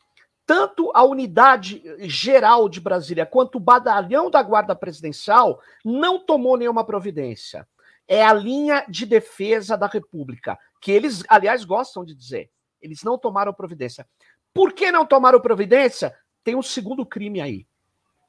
tanto 0.45 0.91
a 0.93 1.03
unidade 1.03 1.81
geral 2.00 2.67
de 2.67 2.81
Brasília 2.81 3.25
quanto 3.25 3.55
o 3.55 3.62
batalhão 3.62 4.29
da 4.29 4.41
Guarda 4.43 4.75
Presidencial 4.75 5.62
não 5.83 6.19
tomou 6.19 6.57
nenhuma 6.57 6.85
providência. 6.85 7.67
É 8.07 8.23
a 8.23 8.33
linha 8.33 8.85
de 8.89 9.05
defesa 9.05 9.77
da 9.77 9.88
República, 9.88 10.59
que 10.81 10.91
eles, 10.91 11.23
aliás, 11.29 11.63
gostam 11.63 12.03
de 12.03 12.13
dizer. 12.13 12.51
Eles 12.81 13.03
não 13.03 13.17
tomaram 13.17 13.53
providência. 13.53 14.05
Por 14.53 14.73
que 14.73 14.91
não 14.91 15.05
tomaram 15.05 15.39
providência? 15.39 16.13
Tem 16.43 16.55
um 16.55 16.62
segundo 16.62 17.05
crime 17.05 17.39
aí. 17.39 17.65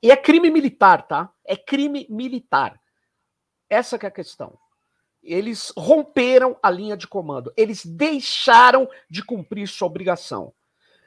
E 0.01 0.11
é 0.11 0.17
crime 0.17 0.51
militar, 0.51 1.07
tá? 1.09 1.33
É 1.45 1.57
crime 1.57 2.07
militar. 2.09 2.81
Essa 3.69 3.97
é 3.97 4.07
a 4.07 4.11
questão. 4.11 4.57
Eles 5.23 5.73
romperam 5.77 6.57
a 6.63 6.71
linha 6.71 6.97
de 6.97 7.09
comando. 7.09 7.53
Eles 7.57 7.85
deixaram 7.85 8.89
de 9.11 9.25
cumprir 9.25 9.67
sua 9.67 9.89
obrigação. 9.89 10.53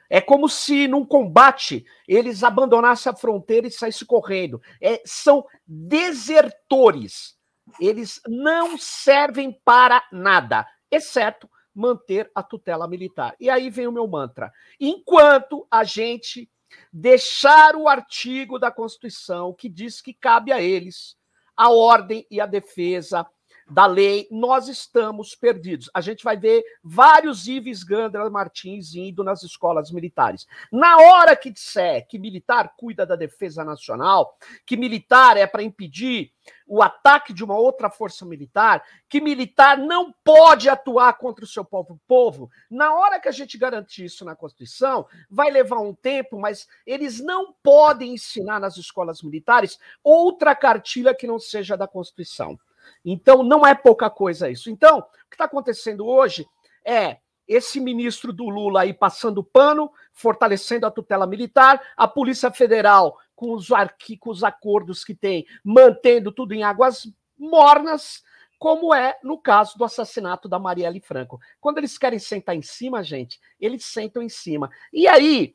É 0.08 0.20
como 0.20 0.48
se 0.48 0.88
num 0.88 1.04
combate 1.04 1.84
eles 2.06 2.42
abandonassem 2.42 3.12
a 3.12 3.16
fronteira 3.16 3.66
e 3.66 3.70
saíssem 3.70 4.06
correndo. 4.06 4.60
É, 4.80 5.02
são 5.04 5.44
desertores. 5.66 7.36
Eles 7.78 8.20
não 8.26 8.78
servem 8.78 9.52
para 9.64 10.02
nada, 10.10 10.66
exceto 10.90 11.48
manter 11.74 12.30
a 12.34 12.42
tutela 12.42 12.88
militar. 12.88 13.36
E 13.38 13.50
aí 13.50 13.70
vem 13.70 13.86
o 13.86 13.92
meu 13.92 14.06
mantra. 14.08 14.50
Enquanto 14.80 15.66
a 15.70 15.84
gente 15.84 16.50
deixar 16.92 17.76
o 17.76 17.88
artigo 17.88 18.58
da 18.58 18.70
Constituição 18.70 19.54
que 19.54 19.68
diz 19.68 20.00
que 20.00 20.12
cabe 20.12 20.52
a 20.52 20.60
eles 20.60 21.16
a 21.56 21.70
ordem 21.70 22.26
e 22.30 22.40
a 22.40 22.46
defesa 22.46 23.26
da 23.68 23.86
lei, 23.86 24.26
nós 24.30 24.68
estamos 24.68 25.34
perdidos. 25.34 25.90
A 25.92 26.00
gente 26.00 26.24
vai 26.24 26.36
ver 26.36 26.64
vários 26.82 27.46
Ives 27.46 27.82
Gandra 27.82 28.28
Martins 28.30 28.94
indo 28.94 29.22
nas 29.22 29.42
escolas 29.42 29.90
militares. 29.90 30.46
Na 30.72 30.96
hora 30.96 31.36
que 31.36 31.50
disser 31.50 32.06
que 32.08 32.18
militar 32.18 32.74
cuida 32.76 33.04
da 33.04 33.14
defesa 33.14 33.62
nacional, 33.64 34.36
que 34.64 34.76
militar 34.76 35.36
é 35.36 35.46
para 35.46 35.62
impedir 35.62 36.32
o 36.66 36.82
ataque 36.82 37.32
de 37.32 37.44
uma 37.44 37.58
outra 37.58 37.90
força 37.90 38.24
militar, 38.24 38.82
que 39.08 39.20
militar 39.20 39.76
não 39.76 40.14
pode 40.24 40.68
atuar 40.68 41.12
contra 41.14 41.44
o 41.44 41.48
seu 41.48 41.64
povo, 41.64 42.00
povo. 42.06 42.50
Na 42.70 42.94
hora 42.94 43.20
que 43.20 43.28
a 43.28 43.32
gente 43.32 43.58
garantir 43.58 44.04
isso 44.04 44.24
na 44.24 44.36
Constituição, 44.36 45.06
vai 45.30 45.50
levar 45.50 45.80
um 45.80 45.94
tempo, 45.94 46.38
mas 46.38 46.66
eles 46.86 47.20
não 47.20 47.54
podem 47.62 48.14
ensinar 48.14 48.60
nas 48.60 48.76
escolas 48.76 49.22
militares 49.22 49.78
outra 50.02 50.54
cartilha 50.54 51.14
que 51.14 51.26
não 51.26 51.38
seja 51.38 51.76
da 51.76 51.86
Constituição. 51.86 52.58
Então, 53.04 53.42
não 53.42 53.66
é 53.66 53.74
pouca 53.74 54.08
coisa 54.10 54.50
isso. 54.50 54.70
Então, 54.70 54.98
o 54.98 55.02
que 55.28 55.34
está 55.34 55.44
acontecendo 55.44 56.06
hoje 56.06 56.46
é 56.84 57.18
esse 57.46 57.80
ministro 57.80 58.32
do 58.32 58.48
Lula 58.48 58.82
aí 58.82 58.92
passando 58.92 59.42
pano, 59.42 59.90
fortalecendo 60.12 60.86
a 60.86 60.90
tutela 60.90 61.26
militar, 61.26 61.80
a 61.96 62.06
Polícia 62.06 62.50
Federal 62.50 63.18
com 63.34 63.52
os, 63.52 63.72
arqui, 63.72 64.16
com 64.16 64.30
os 64.30 64.44
acordos 64.44 65.04
que 65.04 65.14
tem, 65.14 65.46
mantendo 65.64 66.30
tudo 66.30 66.52
em 66.52 66.62
águas 66.62 67.08
mornas, 67.38 68.22
como 68.58 68.92
é 68.92 69.16
no 69.22 69.38
caso 69.38 69.78
do 69.78 69.84
assassinato 69.84 70.48
da 70.48 70.58
Marielle 70.58 71.00
Franco. 71.00 71.40
Quando 71.60 71.78
eles 71.78 71.96
querem 71.96 72.18
sentar 72.18 72.56
em 72.56 72.62
cima, 72.62 73.02
gente, 73.02 73.40
eles 73.60 73.84
sentam 73.84 74.20
em 74.20 74.28
cima. 74.28 74.68
E 74.92 75.06
aí, 75.06 75.54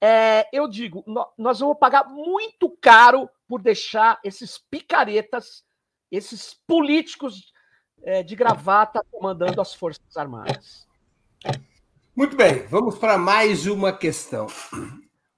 é, 0.00 0.48
eu 0.52 0.68
digo, 0.68 1.04
nós 1.36 1.58
vamos 1.58 1.78
pagar 1.78 2.08
muito 2.08 2.70
caro 2.80 3.28
por 3.48 3.60
deixar 3.60 4.20
esses 4.22 4.56
picaretas 4.56 5.64
esses 6.10 6.54
políticos 6.66 7.52
é, 8.02 8.22
de 8.22 8.36
gravata 8.36 9.04
comandando 9.10 9.60
as 9.60 9.74
Forças 9.74 10.16
Armadas. 10.16 10.86
Muito 12.14 12.36
bem, 12.36 12.66
vamos 12.68 12.96
para 12.96 13.18
mais 13.18 13.66
uma 13.66 13.92
questão. 13.92 14.46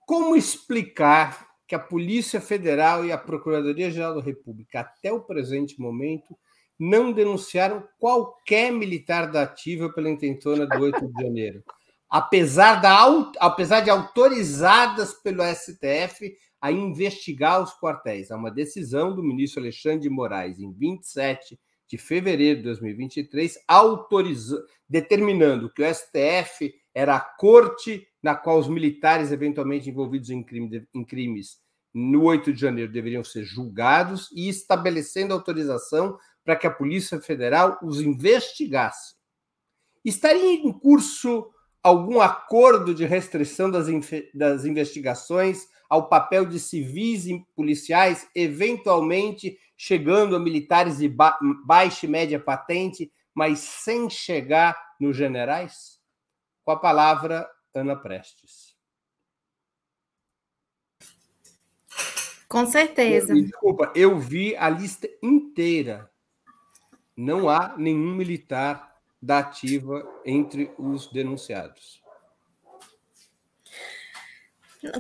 Como 0.07 0.37
explicar 0.37 1.47
que 1.67 1.75
a 1.75 1.79
Polícia 1.79 2.41
Federal 2.41 3.05
e 3.05 3.11
a 3.11 3.19
Procuradoria-Geral 3.19 4.15
da 4.15 4.23
República, 4.23 4.81
até 4.81 5.13
o 5.13 5.21
presente 5.21 5.81
momento, 5.81 6.37
não 6.79 7.13
denunciaram 7.13 7.87
qualquer 7.99 8.71
militar 8.71 9.31
da 9.31 9.43
ativa 9.43 9.91
pela 9.93 10.11
intentona 10.11 10.67
do 10.67 10.79
8 10.79 11.09
de 11.09 11.23
janeiro? 11.23 11.65
Apesar, 12.09 12.81
da, 12.81 13.05
apesar 13.41 13.81
de 13.81 13.91
autorizadas 13.91 15.15
pelo 15.15 15.43
STF 15.43 16.37
a 16.61 16.73
investigar 16.73 17.63
os 17.63 17.73
quartéis. 17.79 18.31
Há 18.31 18.37
uma 18.37 18.51
decisão 18.51 19.15
do 19.15 19.23
ministro 19.23 19.61
Alexandre 19.61 20.01
de 20.01 20.11
Moraes, 20.11 20.59
em 20.59 20.73
27 20.73 21.59
de 21.89 21.99
fevereiro 21.99 22.59
de 22.59 22.65
2023, 22.65 23.59
autorizando, 23.69 24.65
determinando 24.89 25.73
que 25.73 25.83
o 25.83 25.95
STF 25.95 26.75
era 26.95 27.15
a 27.15 27.21
corte 27.21 28.07
na 28.23 28.35
qual 28.35 28.59
os 28.59 28.69
militares 28.69 29.31
eventualmente 29.31 29.89
envolvidos 29.89 30.31
em, 30.31 30.43
crime, 30.43 30.87
em 30.93 31.05
crimes 31.05 31.59
no 31.95 32.25
8 32.25 32.53
de 32.53 32.61
janeiro 32.61 32.93
deveriam 32.93 33.23
ser 33.23 33.45
julgados 33.45 34.29
e 34.33 34.49
estabelecendo 34.49 35.33
autorização 35.33 36.19
para 36.45 36.57
que 36.57 36.67
a 36.67 36.71
Polícia 36.71 37.21
Federal 37.21 37.79
os 37.83 38.01
investigasse. 38.01 39.15
Estaria 40.05 40.55
em 40.55 40.73
curso 40.73 41.49
algum 41.87 42.21
acordo 42.21 42.93
de 42.93 43.05
restrição 43.05 43.71
das, 43.71 43.87
das 44.35 44.65
investigações 44.65 45.69
ao 45.89 46.09
papel 46.09 46.45
de 46.45 46.59
civis 46.59 47.27
e 47.27 47.47
policiais, 47.55 48.29
eventualmente 48.35 49.57
chegando 49.77 50.35
a 50.35 50.41
militares 50.41 50.99
de 50.99 51.09
ba 51.09 51.39
baixa 51.65 52.05
e 52.05 52.09
média 52.09 52.41
patente, 52.41 53.13
mas 53.33 53.61
sem 53.61 54.11
chegar 54.11 54.77
nos 54.99 55.17
generais? 55.17 56.01
Com 56.65 56.73
a 56.73 56.77
palavra, 56.77 57.49
Ana 57.73 57.95
Prestes. 57.95 58.75
Com 62.49 62.67
certeza. 62.67 63.33
Eu, 63.33 63.43
desculpa, 63.45 63.93
eu 63.95 64.19
vi 64.19 64.57
a 64.57 64.69
lista 64.69 65.09
inteira. 65.23 66.11
Não 67.17 67.49
há 67.49 67.77
nenhum 67.79 68.13
militar 68.17 68.96
da 69.21 69.39
ativa 69.39 70.07
entre 70.25 70.71
os 70.79 71.07
denunciados. 71.09 72.03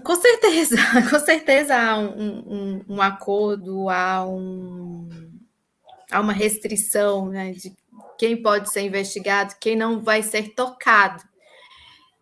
Com 0.02 0.16
certeza, 0.16 0.76
com 1.10 1.18
certeza 1.20 1.76
há 1.76 1.98
um, 1.98 2.38
um, 2.46 2.84
um 2.88 3.02
acordo, 3.02 3.88
há, 3.88 4.26
um, 4.26 5.08
há 6.10 6.20
uma 6.20 6.32
restrição 6.32 7.28
né, 7.28 7.52
de 7.52 7.72
quem 8.18 8.42
pode 8.42 8.72
ser 8.72 8.82
investigado, 8.82 9.54
quem 9.60 9.76
não 9.76 10.00
vai 10.00 10.22
ser 10.22 10.54
tocado. 10.54 11.22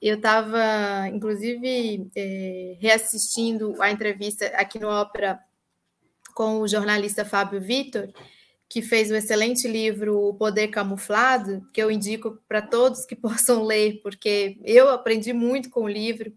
Eu 0.03 0.17
estava, 0.17 1.09
inclusive, 1.09 2.11
é, 2.15 2.77
reassistindo 2.79 3.81
a 3.81 3.91
entrevista 3.91 4.47
aqui 4.49 4.79
no 4.79 4.89
Ópera 4.89 5.41
com 6.35 6.61
o 6.61 6.69
jornalista 6.69 7.25
Fábio 7.25 7.61
Vitor, 7.61 8.13
que 8.75 8.83
fez 8.83 9.09
o 9.09 9.15
excelente 9.15 9.69
livro 9.69 10.19
O 10.19 10.35
Poder 10.35 10.67
Camuflado, 10.67 11.65
que 11.73 11.81
eu 11.81 11.93
indico 11.93 12.43
para 12.49 12.61
todos 12.61 13.07
que 13.07 13.15
possam 13.15 13.63
ler, 13.63 14.01
porque 14.03 14.59
eu 14.65 14.89
aprendi 14.89 15.33
muito 15.33 15.71
com 15.71 15.85
o 15.85 15.89
livro. 15.89 16.33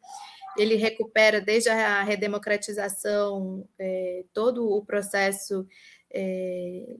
Ele 0.55 0.75
recupera 0.75 1.41
desde 1.41 1.69
a 1.69 2.03
redemocratização 2.03 3.67
é, 3.79 4.23
todo 4.33 4.69
o 4.69 4.85
processo 4.85 5.65
é, 6.13 6.97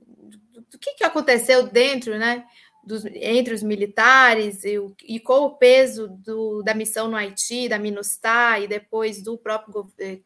do, 0.72 0.76
que, 0.76 0.94
que 0.94 1.04
aconteceu 1.04 1.68
dentro, 1.68 2.18
né? 2.18 2.44
Dos, 2.88 3.04
entre 3.04 3.52
os 3.52 3.62
militares 3.62 4.64
e, 4.64 4.80
e 5.06 5.20
com 5.20 5.40
o 5.40 5.50
peso 5.50 6.08
do, 6.08 6.62
da 6.62 6.74
missão 6.74 7.06
no 7.06 7.16
Haiti, 7.16 7.68
da 7.68 7.78
MINUSTAH 7.78 8.60
e 8.60 8.66
depois 8.66 9.22
do 9.22 9.36
próprio 9.36 9.88
eh, 9.98 10.20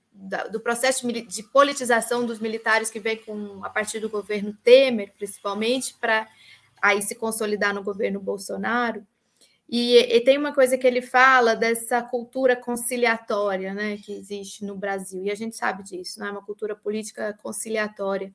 do 0.51 0.61
processo 0.61 1.11
de 1.11 1.43
politização 1.43 2.25
dos 2.25 2.39
militares 2.39 2.91
que 2.91 3.01
vem 3.01 3.17
com 3.17 3.65
a 3.65 3.71
partir 3.71 3.99
do 3.99 4.11
governo 4.11 4.55
Temer, 4.63 5.13
principalmente, 5.17 5.95
para 5.99 6.29
aí 6.81 7.03
se 7.03 7.15
consolidar 7.15 7.75
no 7.75 7.83
governo 7.83 8.21
Bolsonaro. 8.21 9.05
E, 9.69 9.97
e, 9.97 10.21
tem 10.21 10.37
uma 10.37 10.53
coisa 10.53 10.77
que 10.77 10.87
ele 10.87 11.01
fala 11.01 11.57
dessa 11.57 12.03
cultura 12.03 12.55
conciliatória 12.55 13.73
né, 13.73 13.97
que 13.97 14.13
existe 14.13 14.67
no 14.67 14.77
Brasil, 14.77 15.25
e 15.25 15.31
a 15.31 15.35
gente 15.35 15.57
sabe 15.57 15.83
disso, 15.83 16.21
não 16.21 16.27
é 16.27 16.31
uma 16.31 16.45
cultura 16.45 16.77
política 16.77 17.37
conciliatória, 17.43 18.33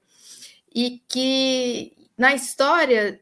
e 0.73 0.99
que 1.07 1.95
na 2.17 2.33
história 2.33 3.21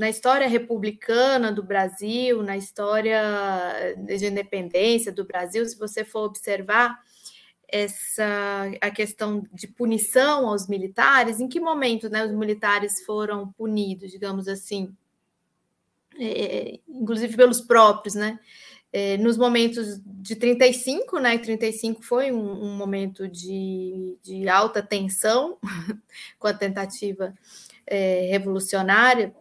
na 0.00 0.08
história 0.08 0.48
republicana 0.48 1.52
do 1.52 1.62
Brasil, 1.62 2.42
na 2.42 2.56
história 2.56 3.22
de 3.98 4.26
independência 4.26 5.12
do 5.12 5.26
Brasil, 5.26 5.66
se 5.66 5.78
você 5.78 6.06
for 6.06 6.20
observar 6.20 6.98
essa 7.68 8.70
a 8.80 8.90
questão 8.90 9.46
de 9.52 9.68
punição 9.68 10.48
aos 10.48 10.66
militares, 10.66 11.38
em 11.38 11.46
que 11.46 11.60
momento 11.60 12.08
né, 12.08 12.24
os 12.24 12.32
militares 12.32 13.04
foram 13.04 13.52
punidos, 13.52 14.10
digamos 14.10 14.48
assim, 14.48 14.90
é, 16.18 16.80
inclusive 16.88 17.36
pelos 17.36 17.60
próprios, 17.60 18.14
né? 18.14 18.40
É, 18.90 19.18
nos 19.18 19.36
momentos 19.36 20.00
de 20.02 20.34
35, 20.34 21.18
né? 21.18 21.36
35 21.36 22.02
foi 22.02 22.32
um, 22.32 22.64
um 22.64 22.74
momento 22.74 23.28
de, 23.28 24.16
de, 24.22 24.48
alta 24.48 24.82
tensão 24.82 25.58
com 26.40 26.48
a 26.48 26.54
tentativa 26.54 27.34
é, 27.86 28.28
revolucionária 28.30 29.34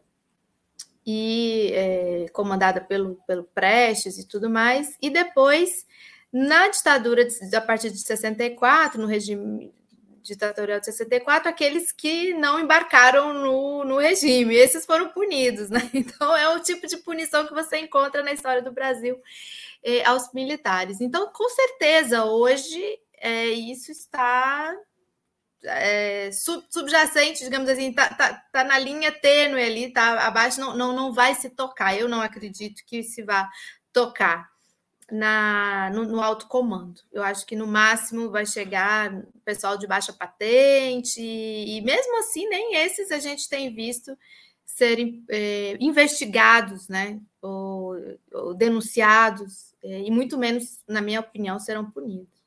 e 1.11 1.71
é, 1.73 2.25
comandada 2.31 2.79
pelo, 2.79 3.15
pelo 3.25 3.43
Prestes 3.43 4.19
e 4.19 4.27
tudo 4.27 4.47
mais, 4.47 4.95
e 5.01 5.09
depois, 5.09 5.87
na 6.31 6.67
ditadura, 6.67 7.25
de, 7.25 7.55
a 7.55 7.61
partir 7.61 7.89
de 7.89 7.97
64, 7.97 9.01
no 9.01 9.07
regime 9.07 9.73
ditatorial 10.21 10.79
de 10.79 10.85
64, 10.85 11.49
aqueles 11.49 11.91
que 11.91 12.35
não 12.35 12.59
embarcaram 12.59 13.33
no, 13.33 13.83
no 13.83 13.97
regime, 13.97 14.53
esses 14.53 14.85
foram 14.85 15.09
punidos, 15.09 15.71
né? 15.71 15.89
Então, 15.95 16.37
é 16.37 16.47
o 16.55 16.59
tipo 16.59 16.85
de 16.85 16.97
punição 16.97 17.47
que 17.47 17.55
você 17.55 17.79
encontra 17.79 18.21
na 18.21 18.31
história 18.31 18.61
do 18.61 18.71
Brasil 18.71 19.19
eh, 19.83 20.05
aos 20.05 20.31
militares. 20.31 21.01
Então, 21.01 21.31
com 21.33 21.49
certeza, 21.49 22.23
hoje, 22.25 22.99
é, 23.17 23.47
isso 23.47 23.91
está 23.91 24.77
é, 25.63 26.31
sub, 26.31 26.65
subjacente, 26.69 27.43
digamos 27.43 27.69
assim, 27.69 27.91
tá, 27.93 28.09
tá, 28.09 28.33
tá 28.51 28.63
na 28.63 28.77
linha 28.77 29.11
tênue 29.11 29.63
ali, 29.63 29.91
tá 29.91 30.25
abaixo, 30.25 30.59
não, 30.59 30.75
não, 30.75 30.93
não 30.95 31.13
vai 31.13 31.35
se 31.35 31.49
tocar. 31.49 31.97
Eu 31.97 32.07
não 32.07 32.21
acredito 32.21 32.83
que 32.85 33.03
se 33.03 33.23
vá 33.23 33.49
tocar 33.91 34.49
na, 35.11 35.89
no, 35.93 36.05
no 36.05 36.21
alto 36.21 36.47
comando. 36.47 37.01
Eu 37.11 37.23
acho 37.23 37.45
que 37.45 37.55
no 37.55 37.67
máximo 37.67 38.29
vai 38.29 38.45
chegar 38.45 39.23
pessoal 39.43 39.77
de 39.77 39.87
baixa 39.87 40.13
patente, 40.13 41.21
e, 41.21 41.77
e 41.77 41.81
mesmo 41.81 42.19
assim, 42.19 42.47
nem 42.47 42.75
esses 42.75 43.11
a 43.11 43.19
gente 43.19 43.49
tem 43.49 43.73
visto 43.73 44.17
serem 44.65 45.23
é, 45.29 45.77
investigados, 45.79 46.87
né, 46.87 47.19
ou, 47.41 47.95
ou 48.31 48.53
denunciados, 48.53 49.73
é, 49.83 50.01
e 50.01 50.11
muito 50.11 50.37
menos, 50.37 50.79
na 50.87 51.01
minha 51.01 51.19
opinião, 51.19 51.59
serão 51.59 51.89
punidos. 51.89 52.38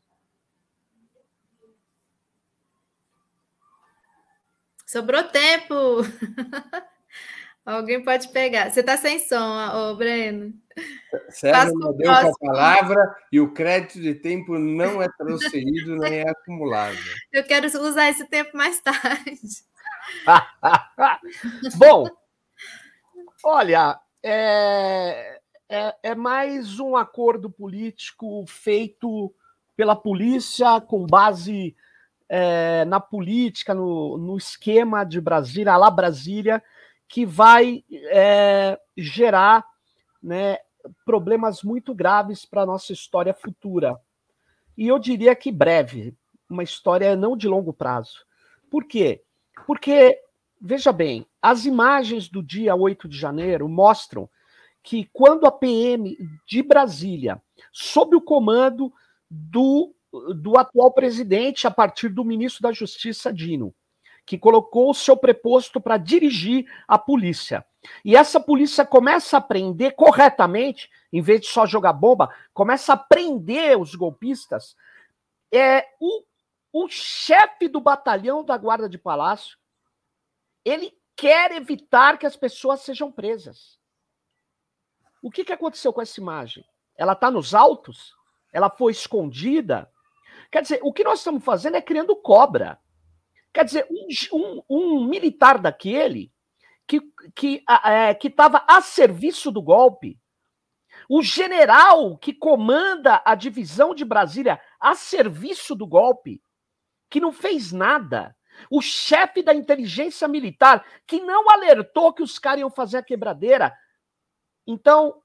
Sobrou 4.92 5.24
tempo. 5.24 5.74
Alguém 7.64 8.04
pode 8.04 8.28
pegar. 8.28 8.70
Você 8.70 8.80
está 8.80 8.98
sem 8.98 9.18
som, 9.20 9.56
ô 9.74 9.96
Breno. 9.96 10.52
Sérgio 11.30 11.74
me 11.74 11.96
deu 11.96 12.12
a 12.12 12.30
palavra 12.38 13.16
e 13.32 13.40
o 13.40 13.54
crédito 13.54 14.02
de 14.02 14.14
tempo 14.14 14.58
não 14.58 15.00
é 15.00 15.08
transferido 15.16 15.96
nem 15.96 16.18
é 16.18 16.28
acumulado. 16.28 16.98
Eu 17.32 17.42
quero 17.42 17.68
usar 17.68 18.10
esse 18.10 18.26
tempo 18.26 18.54
mais 18.54 18.82
tarde. 18.82 19.64
Bom, 21.76 22.06
olha, 23.42 23.98
é, 24.22 25.40
é, 25.70 25.96
é 26.02 26.14
mais 26.14 26.78
um 26.78 26.96
acordo 26.96 27.48
político 27.48 28.44
feito 28.46 29.34
pela 29.74 29.96
polícia 29.96 30.82
com 30.82 31.06
base 31.06 31.74
é, 32.34 32.86
na 32.86 32.98
política, 32.98 33.74
no, 33.74 34.16
no, 34.16 34.38
esquema 34.38 35.04
de 35.04 35.20
Brasília, 35.20 35.76
lá 35.76 35.90
Brasília, 35.90 36.62
que 37.06 37.26
vai 37.26 37.84
é, 38.06 38.80
gerar 38.96 39.62
né, 40.22 40.56
problemas 41.04 41.62
muito 41.62 41.94
graves 41.94 42.46
para 42.46 42.62
a 42.62 42.66
nossa 42.66 42.90
história 42.90 43.34
futura. 43.34 44.00
E 44.78 44.88
eu 44.88 44.98
diria 44.98 45.36
que 45.36 45.52
breve, 45.52 46.16
uma 46.48 46.62
história 46.62 47.14
não 47.14 47.36
de 47.36 47.46
longo 47.46 47.70
prazo. 47.70 48.24
Por 48.70 48.84
quê? 48.86 49.22
Porque, 49.66 50.18
veja 50.58 50.90
bem, 50.90 51.26
as 51.42 51.66
imagens 51.66 52.30
do 52.30 52.42
dia 52.42 52.74
8 52.74 53.08
de 53.08 53.18
janeiro 53.18 53.68
mostram 53.68 54.26
que 54.82 55.06
quando 55.12 55.44
a 55.44 55.52
PM 55.52 56.16
de 56.46 56.62
Brasília, 56.62 57.42
sob 57.70 58.16
o 58.16 58.22
comando 58.22 58.90
do 59.30 59.94
do 60.34 60.58
atual 60.58 60.92
presidente 60.92 61.66
a 61.66 61.70
partir 61.70 62.08
do 62.08 62.24
ministro 62.24 62.62
da 62.62 62.72
Justiça, 62.72 63.32
Dino, 63.32 63.74
que 64.26 64.38
colocou 64.38 64.90
o 64.90 64.94
seu 64.94 65.16
preposto 65.16 65.80
para 65.80 65.96
dirigir 65.96 66.66
a 66.86 66.98
polícia. 66.98 67.64
E 68.04 68.14
essa 68.14 68.38
polícia 68.38 68.84
começa 68.84 69.38
a 69.38 69.40
prender 69.40 69.94
corretamente, 69.96 70.90
em 71.12 71.20
vez 71.20 71.40
de 71.40 71.46
só 71.48 71.66
jogar 71.66 71.92
bomba, 71.92 72.32
começa 72.52 72.92
a 72.92 72.96
prender 72.96 73.78
os 73.78 73.94
golpistas. 73.94 74.76
É 75.52 75.86
o, 75.98 76.22
o 76.72 76.88
chefe 76.88 77.68
do 77.68 77.80
batalhão 77.80 78.44
da 78.44 78.56
Guarda 78.56 78.88
de 78.88 78.98
Palácio, 78.98 79.58
ele 80.64 80.96
quer 81.16 81.52
evitar 81.52 82.18
que 82.18 82.26
as 82.26 82.36
pessoas 82.36 82.80
sejam 82.80 83.10
presas. 83.10 83.78
O 85.20 85.30
que, 85.30 85.44
que 85.44 85.52
aconteceu 85.52 85.92
com 85.92 86.00
essa 86.00 86.20
imagem? 86.20 86.64
Ela 86.96 87.12
está 87.12 87.30
nos 87.30 87.54
autos? 87.54 88.14
Ela 88.52 88.70
foi 88.70 88.92
escondida? 88.92 89.91
Quer 90.52 90.62
dizer, 90.62 90.80
o 90.82 90.92
que 90.92 91.02
nós 91.02 91.20
estamos 91.20 91.42
fazendo 91.42 91.76
é 91.76 91.82
criando 91.82 92.14
cobra. 92.14 92.78
Quer 93.52 93.64
dizer, 93.64 93.86
um, 93.90 94.06
um, 94.38 94.62
um 94.68 95.08
militar 95.08 95.58
daquele 95.58 96.30
que 96.86 97.00
que 97.34 97.64
é, 97.86 98.16
estava 98.22 98.62
a 98.68 98.82
serviço 98.82 99.50
do 99.50 99.62
golpe, 99.62 100.20
O 101.08 101.22
general 101.22 102.16
que 102.18 102.32
comanda 102.32 103.22
a 103.24 103.34
divisão 103.34 103.94
de 103.94 104.04
Brasília 104.04 104.60
a 104.78 104.94
serviço 104.94 105.74
do 105.74 105.86
golpe, 105.86 106.42
que 107.10 107.20
não 107.20 107.32
fez 107.32 107.72
nada. 107.72 108.36
O 108.70 108.80
chefe 108.82 109.42
da 109.42 109.54
inteligência 109.54 110.28
militar, 110.28 110.84
que 111.06 111.20
não 111.20 111.50
alertou 111.50 112.12
que 112.12 112.22
os 112.22 112.38
caras 112.38 112.60
iam 112.60 112.70
fazer 112.70 112.98
a 112.98 113.02
quebradeira. 113.02 113.74
Então, 114.66 115.22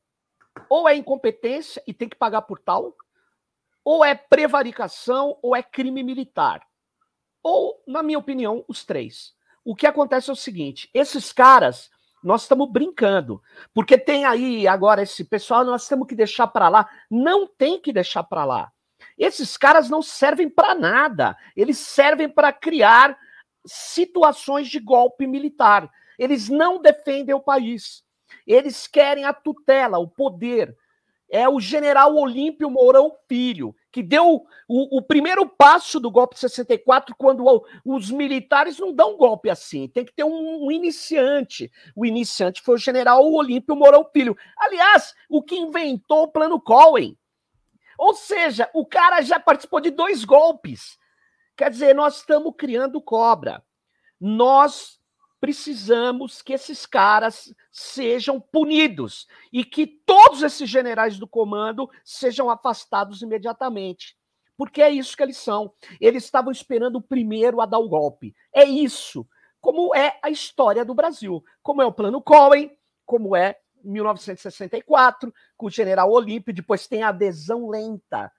ou 0.69 0.87
é 0.87 0.95
incompetência 0.95 1.83
e 1.85 1.93
tem 1.93 2.07
que 2.07 2.15
pagar 2.15 2.43
por 2.43 2.59
tal, 2.59 2.95
ou 3.87 4.03
é 4.03 4.13
prevaricação, 4.13 5.39
ou 5.41 5.55
é 5.55 5.63
crime 5.63 6.03
militar. 6.03 6.61
Ou, 7.41 7.81
na 7.87 8.03
minha 8.03 8.19
opinião, 8.19 8.65
os 8.67 8.83
três. 8.83 9.31
O 9.63 9.73
que 9.73 9.87
acontece 9.87 10.29
é 10.29 10.33
o 10.33 10.35
seguinte: 10.35 10.89
esses 10.93 11.31
caras, 11.31 11.89
nós 12.21 12.41
estamos 12.41 12.69
brincando, 12.69 13.41
porque 13.73 13.97
tem 13.97 14.25
aí 14.25 14.67
agora 14.67 15.03
esse 15.03 15.23
pessoal, 15.23 15.63
nós 15.63 15.87
temos 15.87 16.05
que 16.05 16.15
deixar 16.15 16.47
para 16.47 16.67
lá. 16.67 16.89
Não 17.09 17.47
tem 17.47 17.79
que 17.79 17.93
deixar 17.93 18.23
para 18.23 18.43
lá. 18.43 18.69
Esses 19.17 19.55
caras 19.55 19.89
não 19.89 20.01
servem 20.01 20.49
para 20.49 20.75
nada. 20.75 21.37
Eles 21.55 21.77
servem 21.77 22.27
para 22.27 22.51
criar 22.51 23.17
situações 23.65 24.67
de 24.67 24.81
golpe 24.81 25.25
militar. 25.25 25.89
Eles 26.19 26.49
não 26.49 26.81
defendem 26.81 27.33
o 27.33 27.39
país. 27.39 28.03
Eles 28.45 28.85
querem 28.85 29.23
a 29.23 29.31
tutela, 29.31 29.97
o 29.97 30.09
poder 30.09 30.75
é 31.29 31.47
o 31.47 31.59
general 31.59 32.15
Olímpio 32.15 32.69
Mourão 32.69 33.13
Filho, 33.27 33.75
que 33.91 34.01
deu 34.01 34.45
o, 34.67 34.97
o, 34.97 35.01
primeiro 35.01 35.47
passo 35.47 35.99
do 35.99 36.09
golpe 36.09 36.35
de 36.35 36.41
64, 36.41 37.15
quando 37.17 37.43
os 37.83 38.11
militares 38.11 38.79
não 38.79 38.93
dão 38.93 39.17
golpe 39.17 39.49
assim, 39.49 39.87
tem 39.87 40.05
que 40.05 40.13
ter 40.13 40.23
um, 40.23 40.65
um, 40.65 40.71
iniciante. 40.71 41.71
O 41.95 42.05
iniciante 42.05 42.61
foi 42.61 42.75
o 42.75 42.79
general 42.79 43.29
Olímpio 43.31 43.75
Mourão 43.75 44.05
Filho. 44.11 44.37
Aliás, 44.57 45.13
o 45.29 45.41
que 45.41 45.55
inventou 45.55 46.23
o 46.23 46.31
plano 46.31 46.61
Cohen. 46.61 47.17
Ou 47.97 48.13
seja, 48.13 48.69
o 48.73 48.85
cara 48.85 49.21
já 49.21 49.39
participou 49.39 49.81
de 49.81 49.89
dois 49.89 50.23
golpes. 50.23 50.97
Quer 51.55 51.71
dizer, 51.71 51.95
nós 51.95 52.17
estamos 52.17 52.53
criando 52.55 53.01
cobra. 53.01 53.63
Nós 54.19 54.96
precisamos 55.39 56.41
que 56.41 56.53
esses 56.53 56.85
caras 56.85 57.53
sejam 57.71 58.39
punidos 58.39 59.27
e 59.51 59.63
que 59.63 59.85
todos 59.85 60.43
esses 60.43 60.69
generais 60.69 61.17
do 61.17 61.27
comando 61.27 61.89
sejam 62.03 62.49
afastados 62.49 63.21
imediatamente. 63.21 64.17
Porque 64.57 64.81
é 64.81 64.89
isso 64.89 65.15
que 65.15 65.21
eles 65.21 65.37
são. 65.37 65.71
Eles 66.01 66.23
estavam 66.23 66.51
esperando 66.51 66.95
o 66.95 67.01
primeiro 67.01 67.61
a 67.61 67.65
dar 67.65 67.77
o 67.77 67.87
golpe. 67.87 68.35
É 68.51 68.63
isso. 68.63 69.27
Como 69.61 69.93
é 69.95 70.19
a 70.23 70.29
história 70.29 70.83
do 70.83 70.95
Brasil. 70.95 71.43
Como 71.61 71.81
é 71.81 71.85
o 71.85 71.93
plano 71.93 72.21
Cohen, 72.21 72.75
como 73.05 73.35
é 73.35 73.57
1964, 73.83 75.33
com 75.55 75.67
o 75.67 75.69
general 75.69 76.11
Olímpio, 76.11 76.53
depois 76.53 76.87
tem 76.87 77.03
a 77.03 77.09
adesão 77.09 77.69
lenta. 77.69 78.31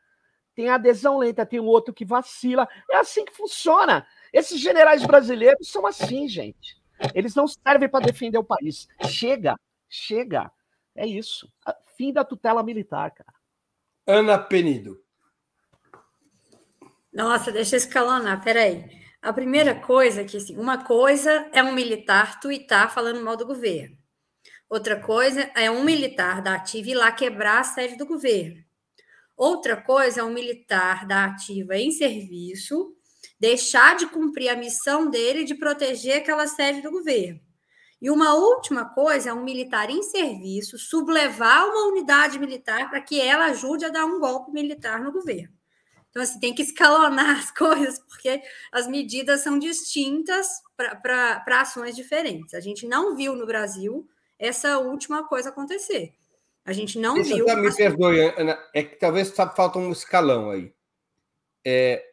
Tem 0.54 0.68
a 0.68 0.74
adesão 0.74 1.18
lenta, 1.18 1.46
tem 1.46 1.61
um 1.61 1.66
outro 1.66 1.94
que 1.94 2.04
vacila. 2.04 2.68
É 2.90 2.96
assim 2.96 3.24
que 3.24 3.37
funciona. 3.37 4.04
Esses 4.32 4.61
generais 4.61 5.06
brasileiros 5.06 5.70
são 5.70 5.87
assim, 5.87 6.28
gente. 6.28 6.76
Eles 7.14 7.34
não 7.34 7.46
servem 7.46 7.88
para 7.88 8.06
defender 8.06 8.38
o 8.38 8.44
país. 8.44 8.88
Chega, 9.06 9.58
chega. 9.88 10.50
É 10.94 11.06
isso. 11.06 11.50
Fim 11.96 12.12
da 12.12 12.24
tutela 12.24 12.62
militar, 12.62 13.11
cara. 13.12 13.32
Ana 14.06 14.38
Penido. 14.38 15.00
Nossa, 17.12 17.50
deixa 17.50 17.76
eu 17.76 17.78
escalonar, 17.78 18.42
peraí. 18.42 18.84
A 19.20 19.32
primeira 19.32 19.74
coisa 19.74 20.20
é 20.20 20.24
que, 20.24 20.37
assim, 20.37 20.56
uma 20.56 20.84
coisa 20.84 21.48
é 21.52 21.62
um 21.62 21.72
militar 21.72 22.38
tuitar 22.40 22.92
falando 22.92 23.22
mal 23.22 23.37
do 23.37 23.46
governo. 23.46 23.96
Outra 24.68 25.00
coisa 25.00 25.50
é 25.54 25.70
um 25.70 25.82
militar 25.82 26.42
da 26.42 26.54
ativa 26.54 26.90
ir 26.90 26.94
lá 26.94 27.11
quebrar 27.11 27.61
a 27.61 27.64
sede 27.64 27.96
do 27.96 28.06
governo. 28.06 28.62
Outra 29.37 29.76
coisa 29.76 30.20
é 30.20 30.24
um 30.24 30.32
militar 30.32 31.06
da 31.06 31.24
ativa 31.24 31.76
em 31.76 31.90
serviço 31.90 32.94
deixar 33.38 33.96
de 33.96 34.07
cumprir 34.07 34.48
a 34.48 34.57
missão 34.57 35.09
dele 35.09 35.44
de 35.44 35.55
proteger 35.55 36.18
aquela 36.18 36.46
sede 36.46 36.83
do 36.83 36.90
governo. 36.90 37.40
E 38.01 38.11
uma 38.11 38.35
última 38.35 38.85
coisa 38.85 39.31
é 39.31 39.33
um 39.33 39.42
militar 39.42 39.90
em 39.90 40.03
serviço 40.03 40.79
sublevar 40.79 41.66
uma 41.66 41.88
unidade 41.88 42.38
militar 42.38 42.88
para 42.88 43.01
que 43.01 43.20
ela 43.20 43.46
ajude 43.46 43.85
a 43.85 43.88
dar 43.88 44.05
um 44.05 44.20
golpe 44.20 44.53
militar 44.53 45.01
no 45.01 45.12
governo. 45.12 45.53
Então, 46.11 46.22
assim, 46.22 46.38
tem 46.38 46.55
que 46.55 46.62
escalonar 46.62 47.38
as 47.38 47.51
coisas, 47.51 47.98
porque 47.98 48.40
as 48.72 48.87
medidas 48.87 49.40
são 49.40 49.59
distintas 49.59 50.46
para 50.77 51.61
ações 51.61 51.96
diferentes. 51.96 52.55
A 52.55 52.61
gente 52.61 52.87
não 52.87 53.16
viu 53.16 53.35
no 53.35 53.46
Brasil 53.46 54.09
essa 54.38 54.79
última 54.79 55.27
coisa 55.27 55.48
acontecer. 55.48 56.14
A 56.64 56.72
gente 56.72 56.98
não 56.98 57.14
Deixa 57.14 57.35
viu. 57.35 57.46
Me 57.57 57.74
perdoe, 57.74 58.20
Ana, 58.37 58.59
é 58.74 58.83
que 58.83 58.96
talvez 58.96 59.31
falta 59.31 59.79
um 59.79 59.90
escalão 59.90 60.51
aí. 60.51 60.72
É, 61.64 62.05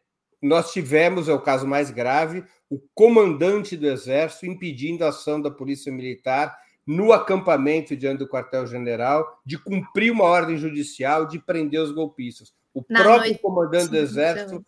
nós 0.46 0.72
tivemos, 0.72 1.28
é 1.28 1.34
o 1.34 1.42
caso 1.42 1.68
mais 1.68 1.90
grave, 1.90 2.44
o 2.70 2.80
comandante 2.94 3.76
do 3.76 3.88
Exército 3.88 4.46
impedindo 4.46 5.04
a 5.04 5.10
ação 5.10 5.42
da 5.42 5.52
Polícia 5.52 5.92
Militar 5.92 6.58
no 6.86 7.12
acampamento 7.12 7.96
diante 7.96 8.20
do 8.20 8.28
quartel-general 8.28 9.42
de 9.46 9.58
cumprir 9.58 10.12
uma 10.12 10.24
ordem 10.24 10.58
judicial 10.58 11.26
de 11.26 11.40
prender 11.40 11.82
os 11.82 11.92
golpistas. 11.92 12.54
O 12.74 12.84
Na 12.88 13.02
próprio 13.02 13.30
noite... 13.30 13.42
comandante 13.42 13.90
do 13.90 13.98
Exército 13.98 14.64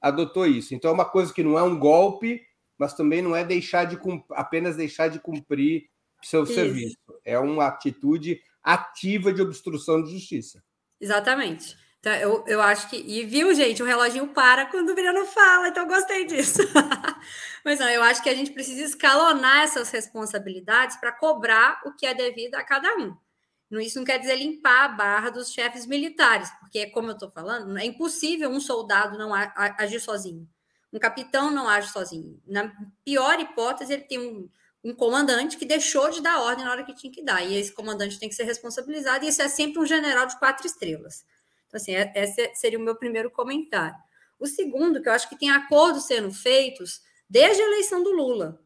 adotou 0.00 0.46
isso. 0.46 0.74
Então 0.74 0.90
é 0.90 0.94
uma 0.94 1.04
coisa 1.04 1.32
que 1.32 1.42
não 1.42 1.58
é 1.58 1.62
um 1.62 1.78
golpe, 1.78 2.42
mas 2.78 2.94
também 2.94 3.20
não 3.20 3.34
é 3.34 3.44
deixar 3.44 3.84
de 3.84 3.98
apenas 4.30 4.76
deixar 4.76 5.08
de 5.08 5.18
cumprir 5.18 5.88
seu 6.22 6.44
isso. 6.44 6.54
serviço. 6.54 6.96
É 7.24 7.38
uma 7.38 7.66
atitude 7.66 8.40
ativa 8.62 9.32
de 9.32 9.42
obstrução 9.42 10.02
de 10.02 10.12
justiça. 10.12 10.62
Exatamente. 11.00 11.76
Então, 12.00 12.12
eu, 12.14 12.44
eu 12.46 12.62
acho 12.62 12.88
que. 12.88 12.96
E 12.96 13.24
viu, 13.24 13.52
gente, 13.54 13.82
o 13.82 13.86
reloginho 13.86 14.28
para 14.28 14.66
quando 14.66 14.90
o 14.90 14.94
Breno 14.94 15.24
fala, 15.26 15.68
então 15.68 15.82
eu 15.82 15.88
gostei 15.88 16.24
disso. 16.26 16.60
Mas 17.64 17.80
não, 17.80 17.88
eu 17.88 18.02
acho 18.02 18.22
que 18.22 18.30
a 18.30 18.34
gente 18.34 18.52
precisa 18.52 18.82
escalonar 18.82 19.64
essas 19.64 19.90
responsabilidades 19.90 20.96
para 20.96 21.12
cobrar 21.12 21.80
o 21.84 21.92
que 21.92 22.06
é 22.06 22.14
devido 22.14 22.54
a 22.54 22.62
cada 22.62 22.94
um. 22.96 23.16
Isso 23.72 23.98
não 23.98 24.04
quer 24.04 24.18
dizer 24.18 24.36
limpar 24.36 24.84
a 24.84 24.88
barra 24.88 25.30
dos 25.30 25.52
chefes 25.52 25.86
militares, 25.86 26.50
porque, 26.60 26.86
como 26.86 27.08
eu 27.08 27.14
estou 27.14 27.30
falando, 27.30 27.76
é 27.76 27.84
impossível 27.84 28.48
um 28.48 28.60
soldado 28.60 29.18
não 29.18 29.32
agir 29.34 30.00
sozinho. 30.00 30.48
Um 30.90 30.98
capitão 30.98 31.50
não 31.50 31.68
age 31.68 31.90
sozinho. 31.90 32.40
Na 32.46 32.72
pior 33.04 33.38
hipótese, 33.38 33.92
ele 33.92 34.04
tem 34.04 34.18
um, 34.18 34.48
um 34.82 34.94
comandante 34.94 35.58
que 35.58 35.66
deixou 35.66 36.08
de 36.10 36.22
dar 36.22 36.40
ordem 36.40 36.64
na 36.64 36.70
hora 36.70 36.84
que 36.84 36.94
tinha 36.94 37.12
que 37.12 37.22
dar. 37.22 37.42
E 37.44 37.56
esse 37.56 37.72
comandante 37.72 38.18
tem 38.18 38.28
que 38.28 38.34
ser 38.34 38.44
responsabilizado, 38.44 39.24
e 39.24 39.28
isso 39.28 39.42
é 39.42 39.48
sempre 39.48 39.80
um 39.80 39.86
general 39.86 40.26
de 40.26 40.38
quatro 40.38 40.66
estrelas. 40.66 41.26
Então, 41.68 41.78
assim, 41.78 41.94
é, 41.94 42.12
esse 42.16 42.54
seria 42.54 42.78
o 42.78 42.82
meu 42.82 42.96
primeiro 42.96 43.30
comentário. 43.30 43.96
O 44.38 44.46
segundo, 44.46 45.00
que 45.00 45.08
eu 45.08 45.12
acho 45.12 45.28
que 45.28 45.38
tem 45.38 45.50
acordos 45.50 46.06
sendo 46.06 46.32
feitos 46.32 47.00
desde 47.28 47.62
a 47.62 47.66
eleição 47.66 48.02
do 48.02 48.10
Lula, 48.10 48.60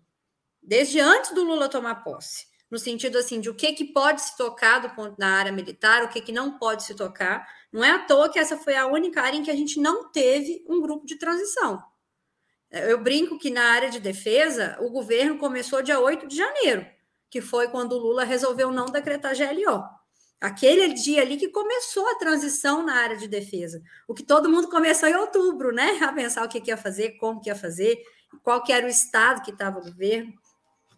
desde 0.62 1.00
antes 1.00 1.32
do 1.32 1.42
Lula 1.42 1.68
tomar 1.68 1.96
posse, 1.96 2.46
no 2.70 2.78
sentido 2.78 3.18
assim 3.18 3.40
de 3.40 3.50
o 3.50 3.54
que, 3.54 3.72
que 3.72 3.84
pode 3.84 4.22
se 4.22 4.36
tocar 4.36 4.78
do 4.78 4.90
ponto 4.90 5.16
na 5.18 5.36
área 5.36 5.52
militar, 5.52 6.04
o 6.04 6.08
que, 6.08 6.20
que 6.20 6.32
não 6.32 6.58
pode 6.58 6.84
se 6.84 6.94
tocar. 6.94 7.46
Não 7.72 7.82
é 7.82 7.90
à 7.90 7.98
toa 7.98 8.30
que 8.30 8.38
essa 8.38 8.56
foi 8.56 8.76
a 8.76 8.86
única 8.86 9.20
área 9.20 9.36
em 9.36 9.42
que 9.42 9.50
a 9.50 9.56
gente 9.56 9.80
não 9.80 10.10
teve 10.10 10.64
um 10.68 10.80
grupo 10.80 11.04
de 11.06 11.16
transição. 11.16 11.82
Eu 12.70 13.02
brinco 13.02 13.38
que 13.38 13.50
na 13.50 13.64
área 13.64 13.90
de 13.90 14.00
defesa, 14.00 14.78
o 14.80 14.88
governo 14.88 15.36
começou 15.36 15.82
dia 15.82 16.00
8 16.00 16.26
de 16.26 16.36
janeiro, 16.36 16.86
que 17.28 17.40
foi 17.40 17.68
quando 17.68 17.92
o 17.92 17.98
Lula 17.98 18.24
resolveu 18.24 18.70
não 18.70 18.86
decretar 18.86 19.34
GLO. 19.36 19.84
Aquele 20.42 20.92
dia 20.92 21.22
ali 21.22 21.36
que 21.36 21.46
começou 21.46 22.04
a 22.08 22.16
transição 22.16 22.82
na 22.82 22.96
área 22.96 23.16
de 23.16 23.28
defesa. 23.28 23.80
O 24.08 24.12
que 24.12 24.24
todo 24.24 24.48
mundo 24.48 24.68
começou 24.68 25.08
em 25.08 25.14
outubro, 25.14 25.70
né? 25.72 26.00
A 26.02 26.12
pensar 26.12 26.44
o 26.44 26.48
que, 26.48 26.60
ia 26.66 26.76
fazer, 26.76 27.12
como 27.12 27.40
que 27.40 27.48
ia 27.48 27.54
fazer, 27.54 28.02
qual 28.42 28.60
que 28.60 28.72
era 28.72 28.84
o 28.84 28.90
estado 28.90 29.40
que 29.42 29.52
estava 29.52 29.78
o 29.78 29.84
governo. 29.84 30.32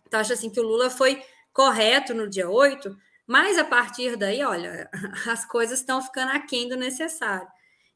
Então, 0.06 0.18
acho 0.18 0.32
assim 0.32 0.48
que 0.48 0.58
o 0.58 0.62
Lula 0.62 0.88
foi 0.88 1.22
correto 1.52 2.14
no 2.14 2.26
dia 2.26 2.48
8, 2.48 2.96
mas 3.26 3.58
a 3.58 3.64
partir 3.64 4.16
daí, 4.16 4.42
olha, 4.42 4.88
as 5.30 5.44
coisas 5.44 5.80
estão 5.80 6.00
ficando 6.00 6.32
aquém 6.32 6.66
do 6.66 6.74
necessário. 6.74 7.46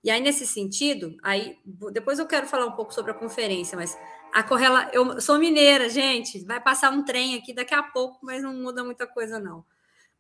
E 0.05 0.11
aí, 0.11 0.21
nesse 0.21 0.47
sentido, 0.47 1.17
aí 1.23 1.57
depois 1.93 2.19
eu 2.19 2.27
quero 2.27 2.47
falar 2.47 2.67
um 2.67 2.73
pouco 2.73 2.93
sobre 2.93 3.13
a 3.13 3.15
conferência, 3.15 3.75
mas 3.75 3.97
a 4.35 4.43
correla. 4.43 4.91
Eu 4.93 5.19
sou 5.19 5.39
mineira, 5.39 5.89
gente. 5.89 6.45
Vai 6.45 6.61
passar 6.61 6.93
um 6.93 7.03
trem 7.03 7.37
aqui 7.37 7.55
daqui 7.55 7.75
a 7.75 7.83
pouco, 7.83 8.19
mas 8.23 8.43
não 8.43 8.53
muda 8.53 8.85
muita 8.85 9.07
coisa, 9.07 9.41
não. 9.41 9.65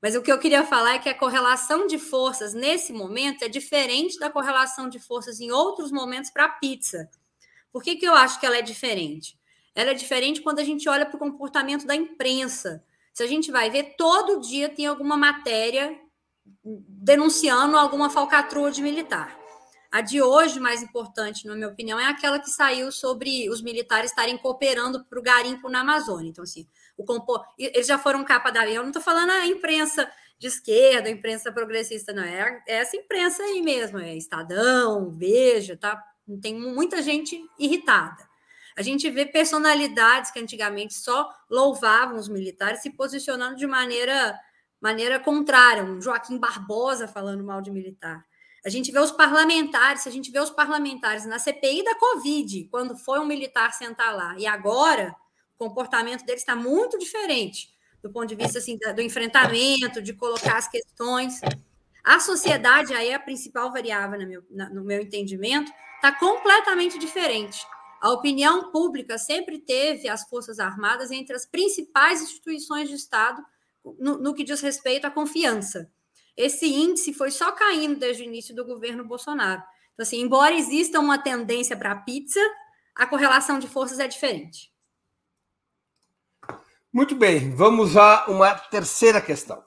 Mas 0.01 0.15
o 0.15 0.23
que 0.23 0.31
eu 0.31 0.39
queria 0.39 0.65
falar 0.65 0.95
é 0.95 0.99
que 0.99 1.09
a 1.09 1.19
correlação 1.19 1.87
de 1.87 1.99
forças 1.99 2.55
nesse 2.55 2.93
momento 2.93 3.43
é 3.43 3.49
diferente 3.49 4.19
da 4.19 4.31
correlação 4.31 4.89
de 4.89 4.99
forças 4.99 5.41
em 5.41 5.51
outros 5.51 5.91
momentos 5.91 6.31
para 6.31 6.45
a 6.45 6.49
pizza. 6.49 7.11
Por 7.73 7.83
que, 7.83 7.97
que 7.97 8.07
eu 8.07 8.15
acho 8.15 8.39
que 8.39 8.47
ela 8.47 8.57
é 8.57 8.63
diferente? 8.63 9.39
Ela 9.75 9.91
é 9.91 9.95
diferente 9.95 10.41
quando 10.41 10.61
a 10.61 10.65
gente 10.65 10.89
olha 10.89 11.07
para 11.07 11.17
o 11.17 11.19
comportamento 11.19 11.87
da 11.87 11.95
imprensa. 11.95 12.85
Se 13.13 13.23
a 13.23 13.27
gente 13.27 13.51
vai 13.51 13.71
ver, 13.71 13.95
todo 13.97 14.41
dia 14.41 14.69
tem 14.69 14.87
alguma 14.87 15.17
matéria 15.17 15.99
denunciando 16.65 17.77
alguma 17.77 18.09
falcatrua 18.09 18.71
de 18.71 18.83
militar. 18.83 19.39
A 19.91 20.01
de 20.01 20.21
hoje, 20.21 20.61
mais 20.61 20.83
importante, 20.83 21.47
na 21.47 21.55
minha 21.55 21.69
opinião, 21.69 21.99
é 21.99 22.07
aquela 22.07 22.39
que 22.39 22.51
saiu 22.51 22.93
sobre 22.93 23.49
os 23.49 23.63
militares 23.63 24.11
estarem 24.11 24.37
cooperando 24.37 25.05
para 25.05 25.19
o 25.19 25.23
garimpo 25.23 25.69
na 25.69 25.81
Amazônia. 25.81 26.29
Então, 26.29 26.45
assim, 26.45 26.67
o 26.99 27.45
eles 27.57 27.87
já 27.87 27.99
foram 27.99 28.25
capa 28.25 28.51
da. 28.51 28.69
Eu 28.69 28.83
não 28.83 28.91
estou 28.91 29.03
falando 29.03 29.31
a 29.31 29.47
imprensa 29.47 30.11
de 30.39 30.47
esquerda, 30.47 31.11
imprensa 31.11 31.53
progressista, 31.53 32.13
não 32.13 32.23
é, 32.23 32.63
é 32.67 32.77
essa 32.77 32.97
imprensa 32.97 33.43
aí 33.43 33.61
mesmo, 33.61 33.99
é 33.99 34.15
Estadão, 34.15 35.11
Veja, 35.17 35.77
tá? 35.77 36.03
Tem 36.41 36.55
muita 36.55 37.03
gente 37.03 37.41
irritada. 37.59 38.29
A 38.77 38.83
gente 38.83 39.11
vê 39.11 39.27
personalidades 39.27 40.31
que 40.31 40.39
antigamente 40.39 40.95
só 40.95 41.29
louvavam 41.51 42.17
os 42.17 42.29
militares 42.29 42.81
se 42.81 42.91
posicionando 42.91 43.57
de 43.57 43.67
maneira, 43.67 44.39
maneira 44.81 45.19
contrária. 45.19 45.83
Um 45.83 46.01
Joaquim 46.01 46.39
Barbosa 46.39 47.09
falando 47.09 47.43
mal 47.43 47.61
de 47.61 47.73
militar. 47.73 48.25
A 48.65 48.69
gente 48.69 48.93
vê 48.93 49.01
os 49.01 49.11
parlamentares, 49.11 50.07
a 50.07 50.11
gente 50.11 50.31
vê 50.31 50.39
os 50.39 50.51
parlamentares 50.51 51.25
na 51.27 51.39
CPI 51.39 51.83
da 51.83 51.95
Covid, 51.97 52.69
quando 52.71 52.97
foi 52.97 53.19
um 53.19 53.25
militar 53.25 53.73
sentar 53.73 54.15
lá, 54.15 54.37
e 54.39 54.47
agora 54.47 55.17
comportamento 55.59 56.25
deles 56.25 56.43
está 56.43 56.57
muito 56.57 56.99
diferente 56.99 57.77
do 58.03 58.11
ponto 58.11 58.27
de 58.27 58.35
vista 58.35 58.59
assim, 58.59 58.79
do 58.95 59.03
enfrentamento, 59.03 60.01
de 60.01 60.13
colocar 60.13 60.57
as 60.57 60.69
questões. 60.69 61.41
A 62.05 62.21
sociedade, 62.21 62.95
aí 62.95 63.09
é 63.09 63.15
a 63.15 63.21
principal 63.21 63.73
variável, 63.73 64.19
no 64.51 64.85
meu, 64.85 65.01
entendimento, 65.01 65.73
está 65.97 66.13
completamente 66.13 66.99
diferente. 66.99 67.67
A 68.01 68.11
opinião 68.11 68.71
pública 68.71 69.19
sempre 69.19 69.59
teve 69.59 70.09
as 70.09 70.29
Forças 70.29 70.61
Armadas 70.61 71.11
entre 71.11 71.35
as 71.35 71.45
principais 71.45 72.23
instituições 72.23 72.89
de 72.89 72.95
Estado 72.95 73.43
no, 73.99 74.19
no 74.19 74.35
que 74.35 74.45
diz 74.45 74.61
respeito 74.61 75.07
à 75.07 75.11
confiança. 75.11 75.91
Esse 76.37 76.67
índice 76.67 77.13
foi 77.13 77.33
só 77.33 77.51
caindo 77.51 77.99
desde 77.99 78.23
o 78.23 78.27
início 78.27 78.55
do 78.55 78.65
governo 78.65 79.05
Bolsonaro. 79.05 79.61
Então, 79.93 80.05
assim, 80.05 80.21
embora 80.21 80.55
exista 80.55 81.01
uma 81.01 81.19
tendência 81.19 81.77
para 81.77 81.91
a 81.91 81.97
pizza, 81.97 82.41
a 82.95 83.05
correlação 83.05 83.59
de 83.59 83.67
forças 83.67 83.99
é 83.99 84.07
diferente. 84.07 84.73
Muito 86.99 87.15
bem, 87.15 87.55
vamos 87.55 87.97
a 87.97 88.27
uma 88.27 88.53
terceira 88.53 89.21
questão. 89.21 89.63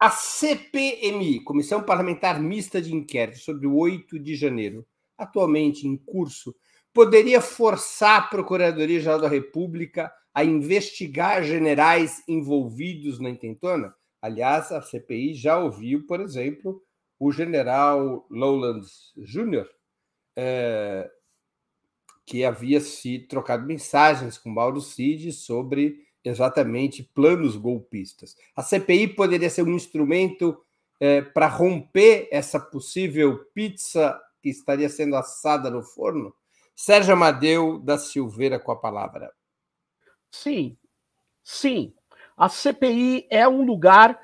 A 0.00 0.08
CPMI, 0.08 1.40
Comissão 1.40 1.82
Parlamentar 1.82 2.40
Mista 2.40 2.80
de 2.80 2.94
Inquérito 2.94 3.40
sobre 3.40 3.66
o 3.66 3.76
8 3.76 4.18
de 4.18 4.34
janeiro, 4.34 4.82
atualmente 5.18 5.86
em 5.86 5.94
curso, 5.94 6.56
poderia 6.90 7.42
forçar 7.42 8.18
a 8.18 8.26
Procuradoria-Geral 8.28 9.20
da 9.20 9.28
República 9.28 10.10
a 10.32 10.42
investigar 10.42 11.44
generais 11.44 12.24
envolvidos 12.26 13.20
na 13.20 13.28
intentona? 13.28 13.94
Aliás, 14.22 14.72
a 14.72 14.80
CPI 14.80 15.34
já 15.34 15.58
ouviu, 15.58 16.06
por 16.06 16.18
exemplo, 16.18 16.82
o 17.18 17.30
general 17.30 18.26
Lowlands 18.30 19.12
Jr., 19.18 19.68
é, 20.34 21.10
que 22.24 22.42
havia 22.42 22.80
se 22.80 23.18
trocado 23.18 23.66
mensagens 23.66 24.38
com 24.38 24.48
Mauro 24.48 24.80
Cid 24.80 25.30
sobre 25.30 26.02
exatamente 26.24 27.02
planos 27.14 27.56
golpistas. 27.56 28.36
A 28.56 28.62
CPI 28.62 29.08
poderia 29.08 29.50
ser 29.50 29.62
um 29.62 29.74
instrumento 29.74 30.58
é, 30.98 31.20
para 31.20 31.46
romper 31.46 32.28
essa 32.32 32.58
possível 32.58 33.44
pizza 33.54 34.18
que 34.42 34.48
estaria 34.48 34.88
sendo 34.88 35.16
assada 35.16 35.70
no 35.70 35.82
forno? 35.82 36.34
Sérgio 36.74 37.12
Amadeu 37.12 37.78
da 37.78 37.98
Silveira 37.98 38.58
com 38.58 38.72
a 38.72 38.76
palavra. 38.76 39.32
Sim, 40.30 40.76
sim. 41.42 41.94
A 42.36 42.48
CPI 42.48 43.28
é 43.30 43.46
um 43.46 43.62
lugar 43.62 44.20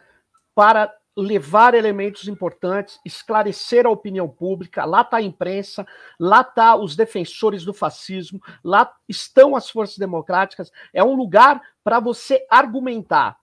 para 0.55 0.93
levar 1.21 1.75
elementos 1.75 2.27
importantes, 2.29 2.99
esclarecer 3.05 3.87
a 3.87 3.91
opinião 3.91 4.29
pública. 4.29 4.85
Lá 4.85 5.03
está 5.03 5.19
a 5.19 5.23
imprensa, 5.23 5.87
lá 6.19 6.41
está 6.41 6.77
os 6.77 6.97
defensores 6.97 7.65
do 7.65 7.75
fascismo, 7.75 8.41
lá 8.65 8.93
estão 9.09 9.55
as 9.55 9.69
forças 9.69 9.99
democráticas. 9.99 10.71
É 10.93 11.05
um 11.05 11.15
lugar 11.15 11.61
para 11.85 12.01
você 12.01 12.47
argumentar. 12.51 13.39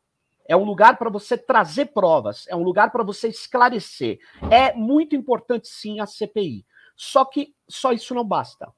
É 0.48 0.56
um 0.56 0.64
lugar 0.64 0.98
para 0.98 1.10
você 1.10 1.38
trazer 1.38 1.88
provas, 1.88 2.46
é 2.48 2.56
um 2.56 2.64
lugar 2.64 2.90
para 2.90 3.04
você 3.04 3.28
esclarecer. 3.28 4.18
É 4.50 4.74
muito 4.74 5.16
importante, 5.16 5.68
sim, 5.68 6.00
a 6.00 6.06
CPI. 6.06 6.66
Só 6.96 7.26
que 7.26 7.54
só 7.68 7.92
isso 7.92 8.16
não 8.16 8.24
basta. 8.24 8.74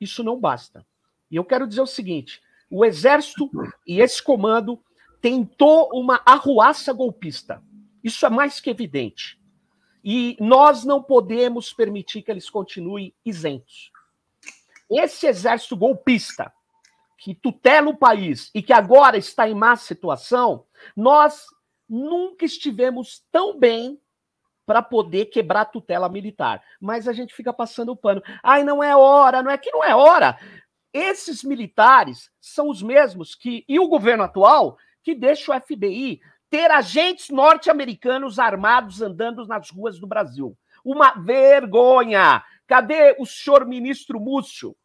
Isso 0.00 0.24
não 0.24 0.38
basta. 0.38 0.84
E 1.30 1.36
eu 1.36 1.44
quero 1.44 1.68
dizer 1.68 1.82
o 1.82 1.86
seguinte: 1.86 2.42
o 2.68 2.84
Exército 2.84 3.48
e 3.86 4.00
esse 4.00 4.20
comando 4.22 4.82
tentou 5.20 5.88
uma 5.92 6.20
arruaça 6.26 6.92
golpista. 6.92 7.62
Isso 8.04 8.26
é 8.26 8.28
mais 8.30 8.60
que 8.60 8.68
evidente. 8.68 9.40
E 10.04 10.36
nós 10.38 10.84
não 10.84 11.02
podemos 11.02 11.72
permitir 11.72 12.20
que 12.20 12.30
eles 12.30 12.50
continuem 12.50 13.14
isentos. 13.24 13.90
Esse 14.90 15.26
exército 15.26 15.74
golpista, 15.74 16.52
que 17.16 17.34
tutela 17.34 17.88
o 17.88 17.96
país 17.96 18.50
e 18.54 18.62
que 18.62 18.74
agora 18.74 19.16
está 19.16 19.48
em 19.48 19.54
má 19.54 19.74
situação, 19.76 20.66
nós 20.94 21.46
nunca 21.88 22.44
estivemos 22.44 23.24
tão 23.32 23.58
bem 23.58 23.98
para 24.66 24.82
poder 24.82 25.26
quebrar 25.26 25.62
a 25.62 25.66
tutela 25.66 26.08
militar. 26.08 26.62
Mas 26.78 27.08
a 27.08 27.12
gente 27.14 27.34
fica 27.34 27.52
passando 27.52 27.92
o 27.92 27.96
pano. 27.96 28.22
Ai, 28.42 28.62
não 28.62 28.82
é 28.82 28.94
hora, 28.94 29.42
não 29.42 29.50
é 29.50 29.56
que 29.56 29.70
não 29.70 29.82
é 29.82 29.94
hora. 29.94 30.38
Esses 30.92 31.42
militares 31.42 32.30
são 32.40 32.68
os 32.68 32.82
mesmos 32.82 33.34
que, 33.34 33.64
e 33.66 33.80
o 33.80 33.88
governo 33.88 34.22
atual, 34.22 34.76
que 35.02 35.14
deixa 35.14 35.54
o 35.54 35.60
FBI 35.60 36.20
ter 36.54 36.70
agentes 36.70 37.30
norte-americanos 37.30 38.38
armados 38.38 39.02
andando 39.02 39.44
nas 39.44 39.70
ruas 39.70 39.98
do 39.98 40.06
Brasil. 40.06 40.56
Uma 40.84 41.10
vergonha! 41.14 42.44
Cadê 42.64 43.16
o 43.18 43.26
senhor 43.26 43.66
ministro 43.66 44.20
Múcio? 44.20 44.76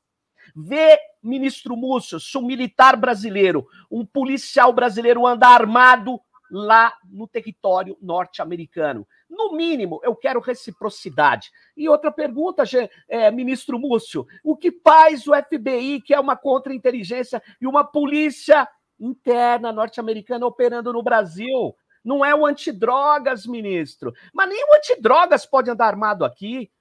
Vê, 0.56 0.98
ministro 1.22 1.78
Múcio, 1.78 2.20
se 2.20 2.36
um 2.40 2.42
militar 2.42 2.98
brasileiro, 2.98 3.68
um 3.92 4.04
policial 4.04 4.74
brasileiro 4.74 5.28
anda 5.28 5.48
armado 5.48 6.20
lá 6.50 6.92
no 7.08 7.28
território 7.28 7.96
norte-americano. 8.02 9.08
No 9.30 9.56
mínimo, 9.56 10.02
eu 10.04 10.16
quero 10.16 10.40
reciprocidade. 10.40 11.52
E 11.78 11.88
outra 11.88 12.12
pergunta, 12.12 12.64
é, 13.08 13.30
ministro 13.30 13.78
Múcio: 13.78 14.26
o 14.44 14.58
que 14.58 14.72
faz 14.72 15.28
o 15.28 15.36
FBI, 15.36 16.02
que 16.02 16.16
é 16.16 16.20
uma 16.20 16.36
contra-inteligência, 16.36 17.40
e 17.62 17.68
uma 17.68 17.84
polícia 17.84 18.68
interna 19.00 19.72
norte-americana 19.72 20.46
operando 20.46 20.92
no 20.92 21.02
Brasil. 21.02 21.76
Não 22.04 22.24
é 22.24 22.34
o 22.34 22.46
antidrogas, 22.46 23.46
ministro. 23.46 24.14
Mas 24.34 24.50
nem 24.50 24.64
o 24.64 24.76
antidrogas 24.76 25.46
pode 25.46 25.70
andar 25.70 25.88
armado 25.88 26.26
aqui. 26.26 26.72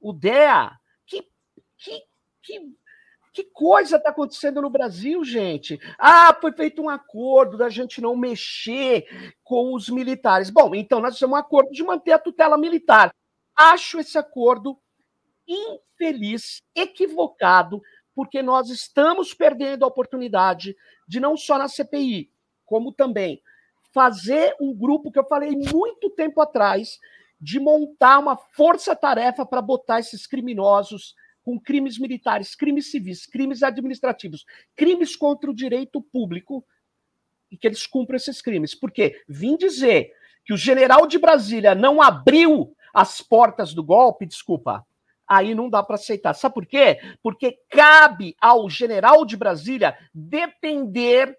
O 0.00 0.12
DEA. 0.12 0.72
Que, 1.06 1.22
que, 1.78 2.02
que, 2.42 2.60
que 3.32 3.44
coisa 3.44 3.96
está 3.96 4.10
acontecendo 4.10 4.60
no 4.60 4.70
Brasil, 4.70 5.24
gente? 5.24 5.80
Ah, 5.98 6.36
foi 6.40 6.52
feito 6.52 6.82
um 6.82 6.88
acordo 6.88 7.56
da 7.56 7.68
gente 7.68 8.00
não 8.00 8.16
mexer 8.16 9.06
com 9.42 9.74
os 9.74 9.88
militares. 9.88 10.50
Bom, 10.50 10.74
então 10.74 11.00
nós 11.00 11.18
temos 11.18 11.34
um 11.34 11.40
acordo 11.40 11.70
de 11.70 11.82
manter 11.82 12.12
a 12.12 12.18
tutela 12.18 12.58
militar. 12.58 13.14
Acho 13.56 14.00
esse 14.00 14.18
acordo 14.18 14.78
infeliz, 15.46 16.62
equivocado, 16.74 17.80
porque 18.14 18.42
nós 18.42 18.68
estamos 18.68 19.32
perdendo 19.32 19.84
a 19.84 19.88
oportunidade 19.88 20.76
de 21.06 21.20
não 21.20 21.36
só 21.36 21.58
na 21.58 21.68
CPI, 21.68 22.30
como 22.64 22.92
também 22.92 23.42
fazer 23.92 24.56
um 24.60 24.74
grupo 24.74 25.12
que 25.12 25.18
eu 25.18 25.24
falei 25.24 25.50
muito 25.50 26.10
tempo 26.10 26.40
atrás, 26.40 26.98
de 27.40 27.58
montar 27.58 28.18
uma 28.18 28.36
força-tarefa 28.36 29.44
para 29.44 29.60
botar 29.60 30.00
esses 30.00 30.26
criminosos 30.26 31.14
com 31.42 31.58
crimes 31.58 31.98
militares, 31.98 32.54
crimes 32.54 32.90
civis, 32.90 33.26
crimes 33.26 33.62
administrativos, 33.62 34.46
crimes 34.76 35.16
contra 35.16 35.50
o 35.50 35.54
direito 35.54 36.00
público 36.00 36.64
e 37.50 37.56
que 37.56 37.66
eles 37.66 37.86
cumpram 37.86 38.16
esses 38.16 38.40
crimes. 38.40 38.74
Porque 38.74 39.20
vim 39.28 39.56
dizer 39.56 40.12
que 40.44 40.52
o 40.52 40.56
general 40.56 41.06
de 41.06 41.18
Brasília 41.18 41.74
não 41.74 42.00
abriu 42.00 42.74
as 42.94 43.20
portas 43.20 43.74
do 43.74 43.82
golpe, 43.82 44.24
desculpa, 44.24 44.86
aí 45.32 45.54
não 45.54 45.70
dá 45.70 45.82
para 45.82 45.94
aceitar. 45.94 46.34
Sabe 46.34 46.54
por 46.54 46.66
quê? 46.66 47.00
Porque 47.22 47.58
cabe 47.70 48.36
ao 48.38 48.68
general 48.68 49.24
de 49.24 49.34
Brasília 49.34 49.96
defender, 50.14 51.34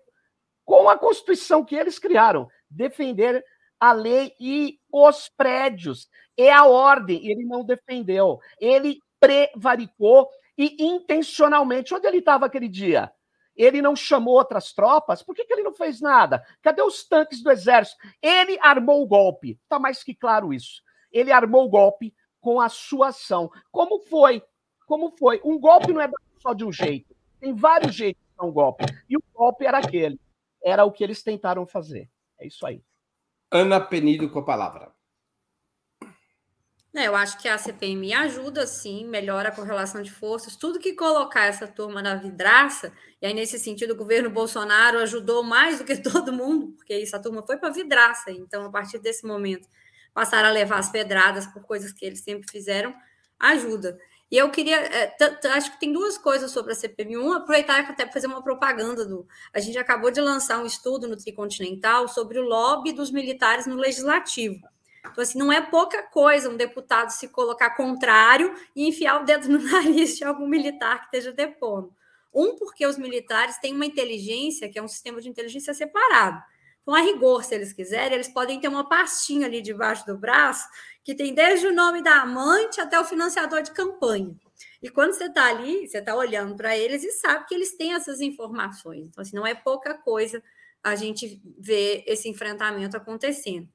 com 0.65 0.89
a 0.89 0.97
Constituição 0.97 1.63
que 1.63 1.75
eles 1.75 1.99
criaram, 1.99 2.47
defender 2.67 3.45
a 3.79 3.91
lei 3.91 4.33
e 4.39 4.79
os 4.91 5.29
prédios. 5.29 6.09
É 6.35 6.51
a 6.51 6.65
ordem. 6.65 7.23
Ele 7.29 7.45
não 7.45 7.63
defendeu. 7.63 8.39
Ele 8.59 8.97
prevaricou 9.19 10.27
e 10.57 10.83
intencionalmente. 10.83 11.93
Onde 11.93 12.07
ele 12.07 12.17
estava 12.17 12.47
aquele 12.47 12.67
dia? 12.67 13.11
Ele 13.55 13.79
não 13.79 13.95
chamou 13.95 14.33
outras 14.33 14.73
tropas? 14.73 15.21
Por 15.21 15.35
que, 15.35 15.45
que 15.45 15.53
ele 15.53 15.61
não 15.61 15.75
fez 15.75 16.01
nada? 16.01 16.43
Cadê 16.63 16.81
os 16.81 17.07
tanques 17.07 17.43
do 17.43 17.51
exército? 17.51 17.97
Ele 18.19 18.57
armou 18.59 19.03
o 19.03 19.07
golpe. 19.07 19.59
Está 19.61 19.77
mais 19.77 20.03
que 20.03 20.15
claro 20.15 20.51
isso. 20.51 20.81
Ele 21.11 21.31
armou 21.31 21.65
o 21.65 21.69
golpe 21.69 22.11
com 22.43 22.59
a 22.59 22.67
sua 22.67 23.07
ação. 23.07 23.49
Como 23.71 24.01
foi? 24.01 24.43
Como 24.85 25.15
foi? 25.17 25.39
Um 25.45 25.57
golpe 25.57 25.93
não 25.93 26.01
é 26.01 26.11
só 26.41 26.53
de 26.53 26.65
um 26.65 26.73
jeito. 26.73 27.15
Tem 27.39 27.55
vários 27.55 27.95
jeitos 27.95 28.21
de 28.21 28.37
dar 28.37 28.45
um 28.45 28.51
golpe. 28.51 28.83
E 29.09 29.15
o 29.15 29.23
golpe 29.33 29.65
era 29.65 29.77
aquele. 29.77 30.19
Era 30.61 30.83
o 30.83 30.91
que 30.91 31.05
eles 31.05 31.23
tentaram 31.23 31.65
fazer. 31.65 32.09
É 32.37 32.45
isso 32.45 32.65
aí. 32.65 32.83
Ana 33.49 33.79
Penido 33.79 34.29
com 34.29 34.39
a 34.39 34.45
palavra. 34.45 34.91
É, 36.93 37.07
eu 37.07 37.15
acho 37.15 37.39
que 37.39 37.47
a 37.47 37.57
CPMI 37.57 38.13
ajuda, 38.13 38.67
sim, 38.67 39.07
melhora 39.07 39.49
a 39.49 39.55
correlação 39.55 40.01
de 40.01 40.11
forças. 40.11 40.57
Tudo 40.57 40.79
que 40.79 40.93
colocar 40.93 41.45
essa 41.45 41.65
turma 41.65 42.01
na 42.01 42.15
vidraça, 42.15 42.91
e 43.21 43.25
aí, 43.25 43.33
nesse 43.33 43.57
sentido, 43.57 43.93
o 43.93 43.97
governo 43.97 44.29
Bolsonaro 44.29 44.99
ajudou 44.99 45.43
mais 45.43 45.79
do 45.79 45.85
que 45.85 45.95
todo 46.03 46.33
mundo, 46.33 46.73
porque 46.73 46.93
essa 46.93 47.21
turma 47.21 47.41
foi 47.41 47.57
para 47.57 47.69
a 47.69 47.73
vidraça. 47.73 48.31
Então, 48.31 48.65
a 48.65 48.69
partir 48.69 48.99
desse 48.99 49.25
momento, 49.25 49.67
passaram 50.13 50.49
a 50.49 50.51
levar 50.51 50.77
as 50.77 50.89
pedradas 50.89 51.47
por 51.47 51.63
coisas 51.63 51.91
que 51.91 52.05
eles 52.05 52.21
sempre 52.21 52.49
fizeram, 52.49 52.93
ajuda. 53.39 53.97
E 54.33 54.37
eu 54.37 54.49
queria, 54.49 54.77
é, 54.77 55.15
acho 55.53 55.73
que 55.73 55.79
tem 55.79 55.93
duas 55.93 56.17
coisas 56.17 56.49
sobre 56.49 56.71
a 56.71 56.75
CPMI. 56.75 57.17
Um, 57.17 57.33
aproveitar 57.33 57.81
até 57.81 58.11
fazer 58.11 58.25
uma 58.25 58.41
propaganda 58.41 59.05
do. 59.05 59.27
A 59.53 59.59
gente 59.59 59.77
acabou 59.77 60.09
de 60.09 60.19
lançar 60.19 60.59
um 60.59 60.65
estudo 60.65 61.07
no 61.07 61.15
Tricontinental 61.15 62.07
sobre 62.07 62.39
o 62.39 62.43
lobby 62.43 62.93
dos 62.93 63.11
militares 63.11 63.67
no 63.67 63.75
legislativo. 63.75 64.59
Então, 65.01 65.21
assim, 65.21 65.37
não 65.37 65.51
é 65.51 65.61
pouca 65.61 66.01
coisa 66.01 66.49
um 66.49 66.55
deputado 66.55 67.09
se 67.09 67.27
colocar 67.27 67.75
contrário 67.75 68.55
e 68.75 68.87
enfiar 68.87 69.21
o 69.21 69.25
dedo 69.25 69.49
no 69.49 69.59
nariz 69.69 70.17
de 70.17 70.23
algum 70.23 70.47
militar 70.47 70.99
que 70.99 71.05
esteja 71.05 71.31
depondo. 71.31 71.93
Um, 72.33 72.55
porque 72.55 72.87
os 72.87 72.97
militares 72.97 73.59
têm 73.59 73.75
uma 73.75 73.85
inteligência, 73.85 74.67
que 74.67 74.79
é 74.79 74.81
um 74.81 74.87
sistema 74.87 75.21
de 75.21 75.29
inteligência 75.29 75.73
separado. 75.73 76.41
Então, 76.83 76.93
a 76.93 77.01
rigor, 77.01 77.43
se 77.43 77.55
eles 77.55 77.73
quiserem, 77.73 78.13
eles 78.13 78.27
podem 78.27 78.59
ter 78.59 78.67
uma 78.67 78.87
pastinha 78.87 79.47
ali 79.47 79.61
debaixo 79.61 80.05
do 80.05 80.17
braço, 80.17 80.67
que 81.03 81.15
tem 81.15 81.33
desde 81.33 81.65
o 81.65 81.73
nome 81.73 82.03
da 82.03 82.21
amante 82.21 82.79
até 82.79 82.99
o 82.99 83.05
financiador 83.05 83.61
de 83.61 83.71
campanha. 83.71 84.35
E 84.81 84.89
quando 84.89 85.13
você 85.13 85.25
está 85.25 85.45
ali, 85.45 85.87
você 85.87 85.99
está 85.99 86.13
olhando 86.13 86.55
para 86.55 86.77
eles 86.77 87.03
e 87.03 87.11
sabe 87.11 87.45
que 87.47 87.55
eles 87.55 87.75
têm 87.77 87.93
essas 87.93 88.19
informações. 88.19 89.07
Então, 89.07 89.21
assim, 89.21 89.35
não 89.35 89.47
é 89.47 89.55
pouca 89.55 89.93
coisa 89.93 90.43
a 90.83 90.95
gente 90.95 91.41
ver 91.57 92.03
esse 92.05 92.27
enfrentamento 92.27 92.97
acontecendo. 92.97 93.67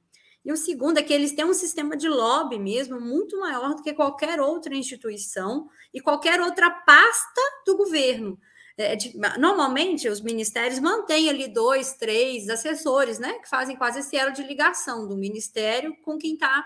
E 0.44 0.53
o 0.53 0.57
segundo 0.57 0.99
é 0.99 1.03
que 1.03 1.12
eles 1.12 1.33
têm 1.33 1.44
um 1.44 1.55
sistema 1.55 1.97
de 1.97 2.09
lobby 2.09 2.59
mesmo 2.59 3.01
muito 3.01 3.38
maior 3.40 3.75
do 3.75 3.83
que 3.83 3.92
qualquer 3.94 4.40
outra 4.40 4.75
instituição 4.75 5.68
e 5.92 6.01
qualquer 6.01 6.40
outra 6.40 6.71
pasta 6.71 7.40
do 7.66 7.77
governo. 7.77 8.38
É, 8.79 8.95
de, 8.95 9.12
normalmente, 9.38 10.09
os 10.09 10.21
ministérios 10.21 10.79
mantêm 10.79 11.29
ali 11.29 11.49
dois, 11.49 11.95
três 11.95 12.49
assessores, 12.49 13.19
né, 13.19 13.35
que 13.41 13.49
fazem 13.49 13.75
quase 13.75 13.99
esse 13.99 14.17
elo 14.17 14.33
de 14.33 14.45
ligação 14.45 15.09
do 15.09 15.17
ministério 15.17 15.97
com 16.05 16.17
quem 16.17 16.35
está 16.35 16.64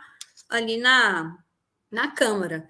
ali 0.51 0.77
na, 0.77 1.39
na 1.91 2.11
Câmara. 2.11 2.69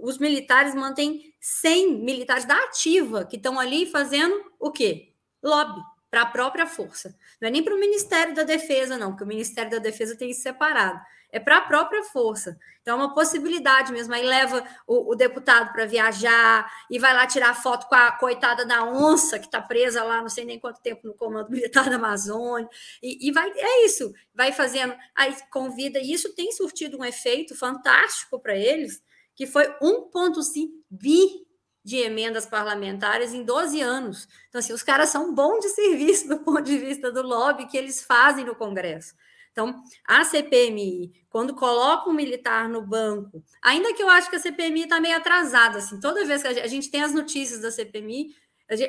Os 0.00 0.16
militares 0.16 0.74
mantêm 0.74 1.34
100 1.38 2.02
militares 2.02 2.46
da 2.46 2.56
ativa 2.64 3.26
que 3.26 3.36
estão 3.36 3.60
ali 3.60 3.84
fazendo 3.84 4.42
o 4.58 4.70
quê? 4.70 5.12
Lobby 5.42 5.82
para 6.10 6.22
a 6.22 6.26
própria 6.26 6.66
força. 6.66 7.14
Não 7.40 7.48
é 7.48 7.50
nem 7.50 7.62
para 7.62 7.74
o 7.74 7.78
Ministério 7.80 8.34
da 8.34 8.42
Defesa, 8.42 8.96
não, 8.96 9.10
porque 9.10 9.24
o 9.24 9.26
Ministério 9.26 9.70
da 9.70 9.78
Defesa 9.78 10.16
tem 10.16 10.30
isso 10.30 10.40
separado. 10.42 10.98
É 11.32 11.40
para 11.40 11.56
a 11.56 11.60
própria 11.62 12.04
força. 12.04 12.58
Então, 12.82 13.00
é 13.00 13.02
uma 13.02 13.14
possibilidade 13.14 13.90
mesmo. 13.90 14.12
Aí 14.12 14.22
leva 14.22 14.62
o, 14.86 15.12
o 15.12 15.14
deputado 15.14 15.72
para 15.72 15.86
viajar 15.86 16.70
e 16.90 16.98
vai 16.98 17.14
lá 17.14 17.26
tirar 17.26 17.54
foto 17.54 17.88
com 17.88 17.94
a 17.94 18.12
coitada 18.12 18.66
da 18.66 18.84
onça 18.84 19.38
que 19.38 19.46
está 19.46 19.62
presa 19.62 20.04
lá, 20.04 20.20
não 20.20 20.28
sei 20.28 20.44
nem 20.44 20.60
quanto 20.60 20.82
tempo, 20.82 21.06
no 21.06 21.14
Comando 21.14 21.50
Militar 21.50 21.88
da 21.88 21.96
Amazônia. 21.96 22.68
E, 23.02 23.28
e 23.28 23.32
vai, 23.32 23.50
é 23.56 23.86
isso, 23.86 24.12
vai 24.34 24.52
fazendo, 24.52 24.94
aí 25.16 25.34
convida, 25.50 25.98
e 25.98 26.12
isso 26.12 26.34
tem 26.34 26.52
surtido 26.52 26.98
um 26.98 27.04
efeito 27.04 27.56
fantástico 27.56 28.38
para 28.38 28.54
eles, 28.54 29.02
que 29.34 29.46
foi 29.46 29.66
1,5 29.80 30.68
bi 30.90 31.46
de 31.84 31.96
emendas 31.96 32.46
parlamentares 32.46 33.32
em 33.32 33.42
12 33.42 33.80
anos. 33.80 34.28
Então, 34.48 34.58
assim, 34.58 34.72
os 34.72 34.82
caras 34.82 35.08
são 35.08 35.34
bons 35.34 35.60
de 35.60 35.70
serviço 35.70 36.28
do 36.28 36.38
ponto 36.40 36.62
de 36.62 36.78
vista 36.78 37.10
do 37.10 37.22
lobby 37.22 37.66
que 37.66 37.76
eles 37.76 38.02
fazem 38.02 38.44
no 38.44 38.54
Congresso. 38.54 39.14
Então, 39.52 39.82
a 40.06 40.24
CPMI, 40.24 41.12
quando 41.28 41.54
coloca 41.54 42.08
um 42.08 42.14
militar 42.14 42.68
no 42.68 42.80
banco, 42.80 43.44
ainda 43.62 43.92
que 43.94 44.02
eu 44.02 44.08
acho 44.08 44.30
que 44.30 44.36
a 44.36 44.40
CPMI 44.40 44.84
está 44.84 44.98
meio 44.98 45.16
atrasada, 45.16 45.78
assim, 45.78 46.00
toda 46.00 46.24
vez 46.24 46.42
que 46.42 46.48
a 46.48 46.66
gente 46.66 46.90
tem 46.90 47.02
as 47.02 47.12
notícias 47.12 47.60
da 47.60 47.70
CPMI, 47.70 48.34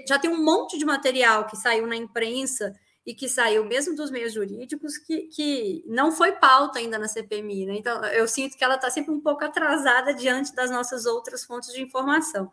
já 0.07 0.17
tem 0.17 0.31
um 0.31 0.43
monte 0.43 0.77
de 0.77 0.85
material 0.85 1.45
que 1.45 1.57
saiu 1.57 1.85
na 1.85 1.95
imprensa 1.95 2.73
e 3.05 3.13
que 3.13 3.27
saiu 3.27 3.65
mesmo 3.65 3.95
dos 3.95 4.09
meios 4.09 4.33
jurídicos 4.33 4.97
que, 4.97 5.23
que 5.23 5.83
não 5.85 6.09
foi 6.11 6.31
pauta 6.31 6.79
ainda 6.79 6.97
na 6.97 7.09
CPMI, 7.09 7.65
né? 7.65 7.75
Então, 7.75 8.03
eu 8.05 8.25
sinto 8.25 8.57
que 8.57 8.63
ela 8.63 8.75
está 8.75 8.89
sempre 8.89 9.11
um 9.11 9.19
pouco 9.19 9.43
atrasada 9.43 10.13
diante 10.13 10.55
das 10.55 10.71
nossas 10.71 11.05
outras 11.05 11.43
fontes 11.43 11.73
de 11.73 11.81
informação. 11.81 12.49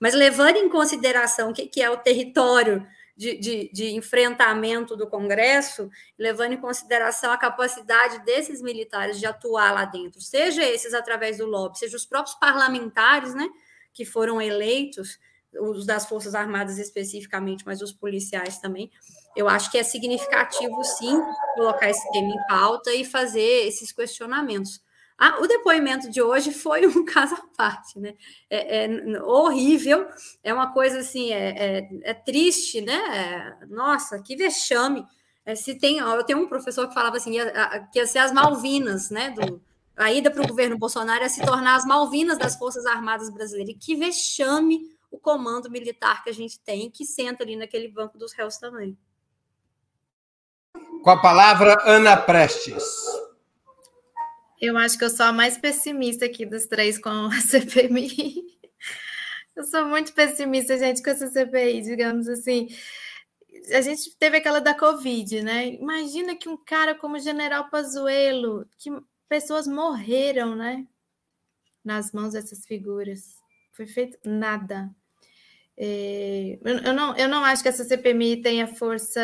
Mas 0.00 0.14
levando 0.14 0.56
em 0.56 0.68
consideração 0.70 1.50
o 1.50 1.52
que, 1.52 1.66
que 1.66 1.82
é 1.82 1.90
o 1.90 1.98
território 1.98 2.86
de, 3.22 3.38
de, 3.38 3.70
de, 3.72 3.90
enfrentamento 3.94 4.96
do 4.96 5.06
Congresso, 5.06 5.88
levando 6.18 6.54
em 6.54 6.60
consideração 6.60 7.30
a 7.30 7.38
capacidade 7.38 8.24
desses 8.24 8.60
militares 8.60 9.20
de 9.20 9.26
atuar 9.26 9.72
lá 9.72 9.84
dentro, 9.84 10.20
seja 10.20 10.64
esses 10.64 10.92
através 10.92 11.38
do 11.38 11.46
lobby, 11.46 11.78
seja 11.78 11.96
os 11.96 12.04
próprios 12.04 12.34
parlamentares, 12.34 13.32
né, 13.32 13.48
que 13.94 14.04
foram 14.04 14.42
eleitos, 14.42 15.20
os 15.60 15.86
das 15.86 16.06
Forças 16.06 16.34
Armadas 16.34 16.78
especificamente, 16.78 17.64
mas 17.64 17.80
os 17.80 17.92
policiais 17.92 18.58
também. 18.58 18.90
Eu 19.36 19.48
acho 19.48 19.70
que 19.70 19.78
é 19.78 19.84
significativo, 19.84 20.82
sim, 20.82 21.16
colocar 21.54 21.88
esse 21.90 22.10
tema 22.10 22.28
em 22.28 22.46
pauta 22.48 22.92
e 22.92 23.04
fazer 23.04 23.68
esses 23.68 23.92
questionamentos. 23.92 24.82
Ah, 25.24 25.38
o 25.40 25.46
depoimento 25.46 26.10
de 26.10 26.20
hoje 26.20 26.50
foi 26.50 26.84
um 26.84 27.04
caso 27.06 27.36
à 27.36 27.42
parte, 27.56 27.96
né? 27.96 28.14
É, 28.50 28.86
é 28.86 29.22
horrível, 29.22 30.04
é 30.42 30.52
uma 30.52 30.72
coisa 30.72 30.98
assim, 30.98 31.30
é, 31.32 31.78
é, 31.78 31.88
é 32.02 32.12
triste, 32.12 32.80
né? 32.80 32.96
É, 33.62 33.66
nossa, 33.66 34.20
que 34.20 34.34
vexame. 34.34 35.06
É, 35.46 35.54
se 35.54 35.76
tem, 35.76 35.98
eu 35.98 36.24
tenho 36.24 36.40
um 36.40 36.48
professor 36.48 36.88
que 36.88 36.94
falava 36.94 37.18
assim, 37.18 37.34
que 37.92 38.00
ia 38.00 38.06
ser 38.08 38.18
as 38.18 38.32
Malvinas, 38.32 39.10
né? 39.10 39.30
Do, 39.30 39.62
a 39.96 40.10
ida 40.10 40.28
para 40.28 40.42
o 40.42 40.48
governo 40.48 40.76
Bolsonaro 40.76 41.22
ia 41.22 41.28
se 41.28 41.46
tornar 41.46 41.76
as 41.76 41.84
Malvinas 41.84 42.36
das 42.36 42.56
Forças 42.56 42.84
Armadas 42.84 43.30
Brasileiras. 43.30 43.76
E 43.76 43.78
que 43.78 43.94
vexame 43.94 44.90
o 45.08 45.20
comando 45.20 45.70
militar 45.70 46.24
que 46.24 46.30
a 46.30 46.34
gente 46.34 46.58
tem, 46.58 46.90
que 46.90 47.04
senta 47.04 47.44
ali 47.44 47.54
naquele 47.54 47.86
banco 47.86 48.18
dos 48.18 48.32
réus 48.32 48.56
também. 48.56 48.98
Com 51.04 51.10
a 51.10 51.22
palavra, 51.22 51.78
Ana 51.84 52.16
Prestes. 52.16 52.82
Eu 54.62 54.78
acho 54.78 54.96
que 54.96 55.02
eu 55.02 55.10
sou 55.10 55.26
a 55.26 55.32
mais 55.32 55.58
pessimista 55.58 56.24
aqui 56.24 56.46
dos 56.46 56.66
três 56.66 56.96
com 56.96 57.08
a 57.08 57.32
CPMI. 57.42 58.46
Eu 59.56 59.64
sou 59.64 59.84
muito 59.86 60.14
pessimista, 60.14 60.78
gente, 60.78 61.02
com 61.02 61.10
essa 61.10 61.26
CPI, 61.26 61.82
digamos 61.82 62.28
assim. 62.28 62.68
A 63.74 63.80
gente 63.80 64.16
teve 64.16 64.36
aquela 64.36 64.60
da 64.60 64.72
Covid, 64.72 65.42
né? 65.42 65.66
Imagina 65.66 66.36
que 66.36 66.48
um 66.48 66.56
cara 66.56 66.94
como 66.94 67.16
o 67.16 67.18
General 67.18 67.68
Pazuello, 67.70 68.64
que 68.78 68.88
pessoas 69.28 69.66
morreram, 69.66 70.54
né? 70.54 70.86
Nas 71.84 72.12
mãos 72.12 72.34
dessas 72.34 72.64
figuras. 72.64 73.34
Foi 73.72 73.86
feito 73.86 74.16
nada. 74.24 74.94
É, 75.84 76.60
eu, 76.84 76.94
não, 76.94 77.16
eu 77.16 77.28
não 77.28 77.44
acho 77.44 77.60
que 77.60 77.68
essa 77.68 77.82
CPMI 77.82 78.40
tenha 78.40 78.68
força 78.68 79.20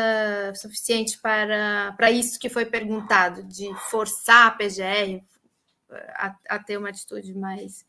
suficiente 0.56 1.16
para, 1.20 1.94
para 1.96 2.10
isso 2.10 2.36
que 2.36 2.48
foi 2.48 2.64
perguntado, 2.64 3.44
de 3.44 3.72
forçar 3.88 4.48
a 4.48 4.50
PGR 4.50 5.22
a, 6.16 6.34
a 6.48 6.58
ter 6.58 6.76
uma 6.76 6.88
atitude 6.88 7.32
mais, 7.32 7.86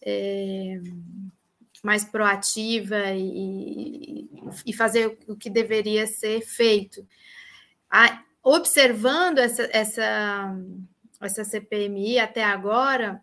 é, 0.00 0.80
mais 1.82 2.04
proativa 2.04 3.10
e, 3.16 4.30
e, 4.64 4.72
fazer 4.72 5.18
o 5.26 5.34
que 5.34 5.50
deveria 5.50 6.06
ser 6.06 6.40
feito. 6.42 7.04
A, 7.90 8.22
observando 8.44 9.38
essa, 9.38 9.68
essa, 9.72 10.56
essa 11.20 11.42
CPMI 11.42 12.20
até 12.20 12.44
agora, 12.44 13.20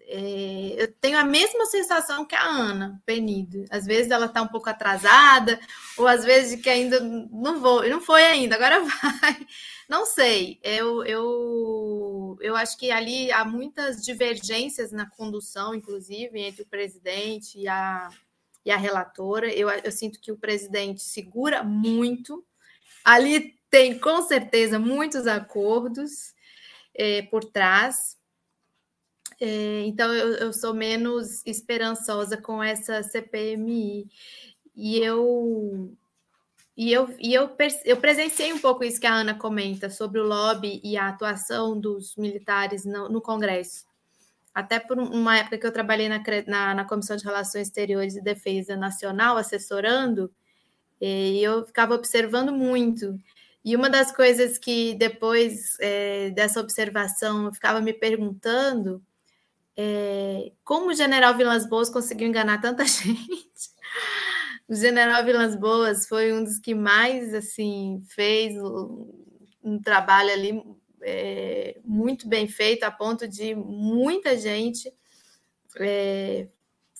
é, 0.00 0.74
eu 0.78 0.92
tenho 0.94 1.18
a 1.18 1.24
mesma 1.24 1.66
sensação 1.66 2.24
que 2.24 2.34
a 2.34 2.42
Ana 2.42 3.02
Penido. 3.04 3.64
Às 3.70 3.84
vezes 3.86 4.10
ela 4.10 4.26
está 4.26 4.42
um 4.42 4.48
pouco 4.48 4.70
atrasada, 4.70 5.58
ou 5.96 6.06
às 6.06 6.24
vezes 6.24 6.60
que 6.60 6.70
ainda 6.70 7.00
não 7.00 7.60
vou, 7.60 7.88
não 7.88 8.00
foi 8.00 8.24
ainda, 8.24 8.54
agora 8.54 8.80
vai. 8.84 9.46
Não 9.88 10.06
sei. 10.06 10.58
Eu, 10.62 11.04
eu, 11.04 12.38
eu 12.40 12.56
acho 12.56 12.78
que 12.78 12.90
ali 12.90 13.30
há 13.32 13.44
muitas 13.44 14.02
divergências 14.04 14.92
na 14.92 15.08
condução, 15.08 15.74
inclusive, 15.74 16.40
entre 16.40 16.62
o 16.62 16.66
presidente 16.66 17.58
e 17.58 17.68
a, 17.68 18.08
e 18.64 18.70
a 18.70 18.76
relatora. 18.76 19.52
Eu, 19.52 19.68
eu 19.68 19.92
sinto 19.92 20.20
que 20.20 20.32
o 20.32 20.38
presidente 20.38 21.02
segura 21.02 21.62
muito. 21.62 22.44
Ali 23.04 23.56
tem, 23.70 23.98
com 23.98 24.22
certeza, 24.22 24.78
muitos 24.78 25.26
acordos 25.26 26.34
é, 26.94 27.22
por 27.22 27.44
trás 27.44 28.15
então, 29.40 30.14
eu, 30.14 30.34
eu, 30.36 30.52
sou 30.52 30.72
menos 30.72 31.44
esperançosa 31.44 32.36
com 32.36 32.62
essa 32.62 33.02
CPMI. 33.02 34.08
E 34.74 34.98
eu. 34.98 35.94
E, 36.76 36.92
eu, 36.92 37.14
e 37.18 37.32
eu, 37.32 37.56
eu 37.86 37.96
presenciei 37.96 38.52
um 38.52 38.58
pouco 38.58 38.84
isso 38.84 39.00
que 39.00 39.06
a 39.06 39.14
Ana 39.14 39.34
comenta 39.34 39.88
sobre 39.88 40.20
o 40.20 40.26
lobby 40.26 40.80
e 40.84 40.96
a 40.96 41.08
atuação 41.08 41.78
dos 41.78 42.14
militares 42.16 42.84
no, 42.84 43.08
no 43.08 43.22
Congresso. 43.22 43.86
Até 44.54 44.78
por 44.78 44.98
uma 44.98 45.38
época 45.38 45.58
que 45.58 45.66
eu 45.66 45.72
trabalhei 45.72 46.08
na, 46.08 46.22
na, 46.46 46.74
na 46.74 46.84
Comissão 46.84 47.16
de 47.16 47.24
Relações 47.24 47.68
Exteriores 47.68 48.16
e 48.16 48.22
Defesa 48.22 48.76
Nacional, 48.76 49.38
assessorando, 49.38 50.30
e 51.00 51.42
eu 51.42 51.64
ficava 51.66 51.94
observando 51.94 52.52
muito. 52.52 53.18
E 53.64 53.74
uma 53.74 53.90
das 53.90 54.14
coisas 54.14 54.58
que 54.58 54.94
depois 54.94 55.76
é, 55.80 56.30
dessa 56.30 56.60
observação 56.60 57.46
eu 57.46 57.54
ficava 57.54 57.80
me 57.80 57.92
perguntando 57.92 59.02
é, 59.76 60.52
como 60.64 60.90
o 60.90 60.94
general 60.94 61.36
Vilas 61.36 61.68
Boas 61.68 61.90
conseguiu 61.90 62.28
enganar 62.28 62.60
tanta 62.60 62.84
gente. 62.86 63.76
O 64.68 64.74
general 64.74 65.24
Vilas 65.24 65.54
Boas 65.54 66.08
foi 66.08 66.32
um 66.32 66.42
dos 66.42 66.58
que 66.58 66.74
mais 66.74 67.34
assim 67.34 68.02
fez 68.08 68.56
um 69.62 69.80
trabalho 69.82 70.30
ali 70.30 70.62
é, 71.02 71.78
muito 71.84 72.28
bem 72.28 72.48
feito, 72.48 72.84
a 72.84 72.90
ponto 72.90 73.28
de 73.28 73.54
muita 73.54 74.36
gente 74.36 74.92
é, 75.78 76.48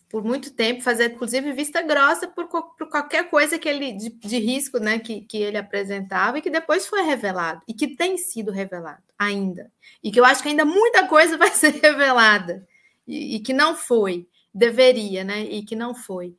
por 0.09 0.25
muito 0.25 0.53
tempo, 0.53 0.83
fazer 0.83 1.13
inclusive 1.13 1.53
vista 1.53 1.83
grossa 1.83 2.29
por, 2.29 2.47
por 2.47 2.89
qualquer 2.89 3.29
coisa 3.29 3.59
que 3.59 3.69
ele 3.69 3.93
de, 3.93 4.11
de, 4.11 4.39
risco 4.39 4.79
né, 4.79 4.99
que, 4.99 5.23
que 5.23 5.37
ele 5.39 5.59
apresentava 5.59 6.39
e 6.39 6.43
que 6.43 6.51
depois 6.51 6.87
foi 6.87 7.03
revelado, 7.03 7.61
e 7.67 7.75
que 7.75 7.97
tem 7.97 8.17
sido 8.17 8.53
revelado 8.53 9.03
ainda. 9.19 9.71
E 10.03 10.11
que 10.11 10.21
eu 10.21 10.25
acho 10.25 10.43
que 10.43 10.49
ainda 10.49 10.65
muita 10.65 11.07
coisa 11.09 11.37
vai 11.39 11.51
ser 11.51 11.71
revelada, 11.83 12.67
e, 13.07 13.37
e 13.37 13.41
que 13.41 13.53
não 13.53 13.75
foi, 13.75 14.29
deveria, 14.55 15.25
né? 15.25 15.43
E 15.43 15.65
que 15.65 15.75
não 15.75 15.95
foi. 15.95 16.37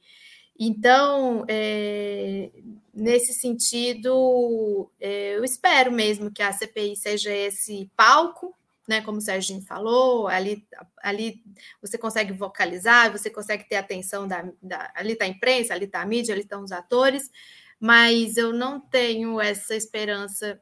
Então, 0.59 1.45
é, 1.47 2.49
nesse 2.93 3.33
sentido, 3.33 4.89
é, 4.99 5.35
eu 5.35 5.43
espero 5.43 5.91
mesmo 5.91 6.31
que 6.31 6.41
a 6.41 6.51
CPI 6.51 6.95
seja 6.95 7.31
esse 7.31 7.91
palco 7.95 8.55
né? 8.87 9.01
Como 9.01 9.17
o 9.17 9.21
Serginho 9.21 9.61
falou, 9.61 10.27
ali, 10.27 10.65
ali 11.03 11.43
você 11.81 11.97
consegue 11.97 12.31
vocalizar, 12.31 13.11
você 13.11 13.29
consegue 13.29 13.67
ter 13.67 13.75
atenção 13.75 14.27
da, 14.27 14.49
da 14.61 14.91
ali 14.95 15.13
está 15.13 15.25
a 15.25 15.27
imprensa, 15.27 15.73
ali 15.73 15.85
está 15.85 16.01
a 16.01 16.05
mídia, 16.05 16.33
ali 16.33 16.43
estão 16.43 16.63
os 16.63 16.71
atores, 16.71 17.29
mas 17.79 18.37
eu 18.37 18.53
não 18.53 18.79
tenho 18.79 19.41
essa 19.41 19.75
esperança 19.75 20.59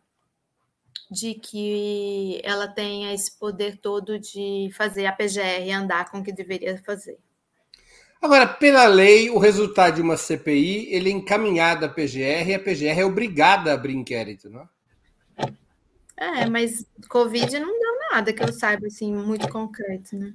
de 1.11 1.35
que 1.35 2.41
ela 2.43 2.67
tenha 2.67 3.13
esse 3.13 3.37
poder 3.37 3.77
todo 3.77 4.19
de 4.19 4.71
fazer 4.75 5.05
a 5.05 5.11
PGR 5.11 5.71
andar 5.71 6.09
com 6.09 6.19
o 6.19 6.23
que 6.23 6.33
deveria 6.33 6.81
fazer. 6.83 7.19
Agora, 8.19 8.47
pela 8.47 8.87
lei, 8.87 9.29
o 9.29 9.37
resultado 9.37 9.95
de 9.95 10.01
uma 10.01 10.17
CPI 10.17 10.87
ele 10.91 11.09
é 11.09 11.13
encaminhado 11.13 11.85
à 11.85 11.89
PGR 11.89 12.49
e 12.49 12.53
a 12.55 12.59
PGR 12.59 13.01
é 13.01 13.05
obrigada 13.05 13.69
a 13.69 13.75
abrir 13.75 13.93
inquérito, 13.93 14.49
não 14.49 14.61
é? 14.61 14.74
É, 16.17 16.45
mas 16.47 16.85
Covid 17.09 17.59
não 17.59 17.79
deu 17.79 17.99
nada 18.11 18.31
que 18.31 18.41
eu 18.41 18.51
saiba, 18.53 18.87
assim, 18.87 19.13
muito 19.13 19.49
concreto, 19.49 20.15
né? 20.15 20.33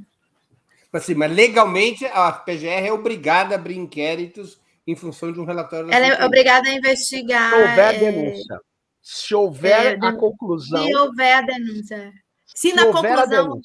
Assim, 0.92 1.14
mas 1.14 1.32
legalmente 1.32 2.04
a 2.06 2.32
PGR 2.32 2.86
é 2.86 2.92
obrigada 2.92 3.54
a 3.54 3.58
abrir 3.58 3.76
inquéritos 3.76 4.60
em 4.86 4.96
função 4.96 5.32
de 5.32 5.40
um 5.40 5.44
relatório. 5.44 5.92
Ela 5.92 6.06
é 6.06 6.24
obrigada 6.24 6.68
a 6.68 6.72
investigar. 6.72 7.50
Se 7.50 7.56
houver 7.56 7.94
é... 7.94 7.98
denúncia. 7.98 8.60
Se 9.02 9.34
houver 9.34 9.98
é, 9.98 10.06
a 10.06 10.12
conclusão. 10.12 10.84
Se 10.84 10.94
houver 10.94 11.32
a 11.32 11.40
denúncia. 11.42 12.12
Se, 12.44 12.68
se 12.68 12.74
na 12.74 12.86
conclusão. 12.86 13.60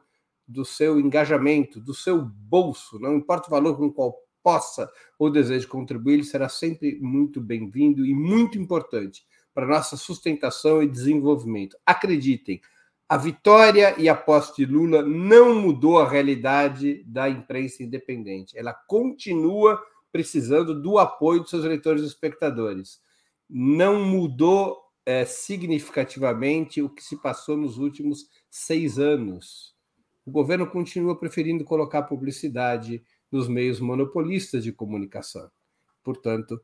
do 0.46 0.64
seu 0.64 0.98
engajamento, 0.98 1.78
do 1.78 1.94
seu 1.94 2.20
bolso. 2.20 2.98
Não 2.98 3.16
importa 3.16 3.46
o 3.46 3.50
valor 3.50 3.76
com 3.76 3.92
qual 3.92 4.16
possa 4.42 4.90
ou 5.18 5.30
deseje 5.30 5.66
contribuir, 5.66 6.14
ele 6.14 6.24
será 6.24 6.48
sempre 6.48 6.98
muito 7.00 7.40
bem-vindo 7.40 8.04
e 8.04 8.14
muito 8.14 8.58
importante 8.58 9.24
para 9.54 9.66
nossa 9.66 9.96
sustentação 9.96 10.82
e 10.82 10.88
desenvolvimento. 10.88 11.76
Acreditem, 11.84 12.60
a 13.08 13.16
vitória 13.16 13.94
e 13.98 14.08
a 14.08 14.14
posse 14.14 14.56
de 14.56 14.66
Lula 14.66 15.02
não 15.02 15.54
mudou 15.54 15.98
a 15.98 16.08
realidade 16.08 17.02
da 17.04 17.28
imprensa 17.28 17.82
independente. 17.82 18.58
Ela 18.58 18.72
continua 18.72 19.82
precisando 20.10 20.80
do 20.80 20.98
apoio 20.98 21.40
dos 21.40 21.50
seus 21.50 21.64
leitores 21.64 22.02
e 22.02 22.06
espectadores. 22.06 23.00
Não 23.48 24.04
mudou 24.04 24.87
é, 25.08 25.24
significativamente 25.24 26.82
o 26.82 26.90
que 26.90 27.02
se 27.02 27.16
passou 27.16 27.56
nos 27.56 27.78
últimos 27.78 28.28
seis 28.50 28.98
anos. 28.98 29.74
O 30.26 30.30
governo 30.30 30.66
continua 30.66 31.18
preferindo 31.18 31.64
colocar 31.64 32.02
publicidade 32.02 33.02
nos 33.32 33.48
meios 33.48 33.80
monopolistas 33.80 34.62
de 34.62 34.70
comunicação. 34.70 35.50
Portanto, 36.04 36.60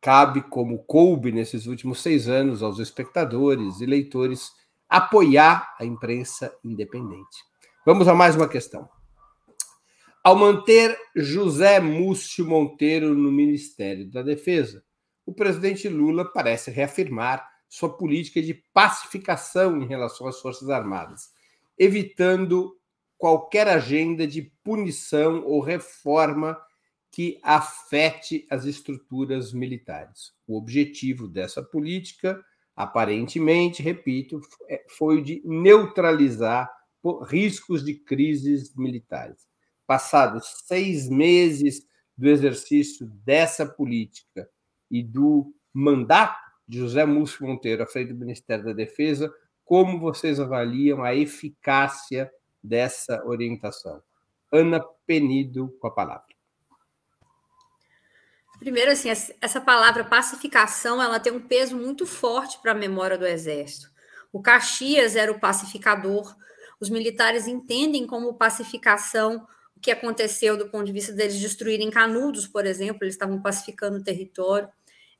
cabe, 0.00 0.40
como 0.40 0.82
coube 0.84 1.30
nesses 1.32 1.66
últimos 1.66 2.00
seis 2.00 2.28
anos, 2.28 2.62
aos 2.62 2.78
espectadores 2.78 3.82
e 3.82 3.84
leitores 3.84 4.50
apoiar 4.88 5.76
a 5.78 5.84
imprensa 5.84 6.50
independente. 6.64 7.44
Vamos 7.84 8.08
a 8.08 8.14
mais 8.14 8.34
uma 8.34 8.48
questão. 8.48 8.88
Ao 10.24 10.34
manter 10.34 10.98
José 11.14 11.78
Múcio 11.78 12.46
Monteiro 12.46 13.14
no 13.14 13.30
Ministério 13.30 14.10
da 14.10 14.22
Defesa, 14.22 14.82
o 15.26 15.34
presidente 15.34 15.90
Lula 15.90 16.24
parece 16.24 16.70
reafirmar 16.70 17.51
sua 17.72 17.88
política 17.88 18.42
de 18.42 18.52
pacificação 18.74 19.80
em 19.80 19.86
relação 19.86 20.26
às 20.26 20.38
Forças 20.38 20.68
Armadas, 20.68 21.30
evitando 21.78 22.78
qualquer 23.16 23.66
agenda 23.66 24.26
de 24.26 24.42
punição 24.62 25.42
ou 25.46 25.58
reforma 25.62 26.60
que 27.10 27.40
afete 27.42 28.46
as 28.50 28.66
estruturas 28.66 29.54
militares. 29.54 30.34
O 30.46 30.58
objetivo 30.58 31.26
dessa 31.26 31.62
política, 31.62 32.44
aparentemente, 32.76 33.82
repito, 33.82 34.38
é, 34.68 34.84
foi 34.90 35.20
o 35.20 35.24
de 35.24 35.40
neutralizar 35.42 36.70
riscos 37.26 37.82
de 37.82 37.94
crises 37.94 38.76
militares. 38.76 39.46
Passados 39.86 40.44
seis 40.66 41.08
meses 41.08 41.86
do 42.18 42.28
exercício 42.28 43.06
dessa 43.24 43.64
política 43.64 44.46
e 44.90 45.02
do 45.02 45.54
mandato 45.72 46.51
José 46.68 47.04
Múcio 47.04 47.46
Monteiro 47.46 47.82
à 47.82 47.86
frente 47.86 48.12
do 48.12 48.18
Ministério 48.18 48.64
da 48.64 48.72
Defesa, 48.72 49.32
como 49.64 49.98
vocês 49.98 50.38
avaliam 50.38 51.02
a 51.02 51.14
eficácia 51.14 52.30
dessa 52.62 53.24
orientação? 53.24 54.02
Ana 54.50 54.80
Penido, 55.06 55.76
com 55.80 55.86
a 55.86 55.90
palavra. 55.90 56.32
Primeiro, 58.58 58.92
assim, 58.92 59.08
essa 59.08 59.60
palavra 59.60 60.04
pacificação, 60.04 61.02
ela 61.02 61.18
tem 61.18 61.32
um 61.32 61.40
peso 61.40 61.76
muito 61.76 62.06
forte 62.06 62.58
para 62.60 62.70
a 62.70 62.76
memória 62.76 63.18
do 63.18 63.26
Exército. 63.26 63.90
O 64.32 64.40
Caxias 64.40 65.16
era 65.16 65.32
o 65.32 65.40
pacificador. 65.40 66.36
Os 66.78 66.88
militares 66.88 67.48
entendem 67.48 68.06
como 68.06 68.34
pacificação 68.34 69.46
o 69.76 69.80
que 69.80 69.90
aconteceu 69.90 70.56
do 70.56 70.68
ponto 70.68 70.84
de 70.84 70.92
vista 70.92 71.12
deles 71.12 71.40
destruírem 71.40 71.90
Canudos, 71.90 72.46
por 72.46 72.64
exemplo, 72.64 73.02
eles 73.02 73.14
estavam 73.14 73.42
pacificando 73.42 73.98
o 73.98 74.02
território. 74.02 74.68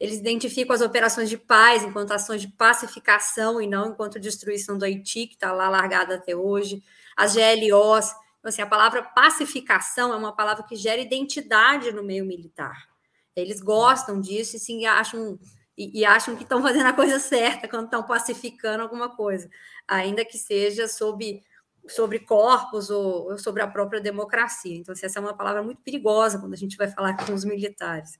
Eles 0.03 0.18
identificam 0.18 0.74
as 0.74 0.80
operações 0.80 1.30
de 1.30 1.38
paz 1.38 1.84
enquanto 1.84 2.11
ações 2.11 2.40
de 2.40 2.48
pacificação 2.48 3.62
e 3.62 3.68
não 3.68 3.90
enquanto 3.90 4.18
destruição 4.18 4.76
do 4.76 4.84
Haiti, 4.84 5.28
que 5.28 5.34
está 5.34 5.53
lá 5.53 5.68
largada 5.68 6.16
até 6.16 6.34
hoje. 6.34 6.82
As 7.16 7.34
GLOs. 7.34 8.11
Então, 8.40 8.48
assim, 8.48 8.61
a 8.61 8.66
palavra 8.66 9.05
pacificação 9.05 10.12
é 10.12 10.16
uma 10.16 10.34
palavra 10.34 10.64
que 10.64 10.74
gera 10.74 11.00
identidade 11.00 11.92
no 11.92 12.03
meio 12.03 12.24
militar. 12.24 12.88
Eles 13.36 13.61
gostam 13.61 14.20
disso 14.20 14.57
e 14.57 14.59
sim 14.59 14.86
acham 14.86 15.38
e, 15.78 16.00
e 16.00 16.05
acham 16.05 16.34
que 16.34 16.42
estão 16.42 16.61
fazendo 16.61 16.86
a 16.86 16.92
coisa 16.92 17.20
certa 17.20 17.68
quando 17.68 17.84
estão 17.84 18.03
pacificando 18.03 18.82
alguma 18.82 19.14
coisa, 19.14 19.48
ainda 19.86 20.24
que 20.24 20.36
seja 20.36 20.88
sob 20.88 21.40
sobre 21.86 22.18
corpos 22.18 22.90
ou, 22.90 23.30
ou 23.30 23.38
sobre 23.38 23.62
a 23.62 23.68
própria 23.68 24.00
democracia. 24.00 24.76
Então, 24.76 24.94
assim, 24.94 25.07
essa 25.07 25.20
é 25.20 25.22
uma 25.22 25.36
palavra 25.36 25.62
muito 25.62 25.80
perigosa 25.80 26.40
quando 26.40 26.55
a 26.55 26.59
gente 26.59 26.76
vai 26.76 26.88
falar 26.88 27.16
com 27.24 27.32
os 27.32 27.44
militares. 27.44 28.18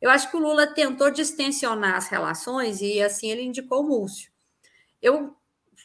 Eu 0.00 0.10
acho 0.10 0.30
que 0.30 0.36
o 0.36 0.40
Lula 0.40 0.66
tentou 0.66 1.10
distensionar 1.10 1.96
as 1.96 2.08
relações 2.08 2.80
e 2.80 3.00
assim 3.00 3.30
ele 3.30 3.42
indicou 3.42 3.80
o 3.80 3.88
Múcio. 3.88 4.30
Eu, 5.00 5.34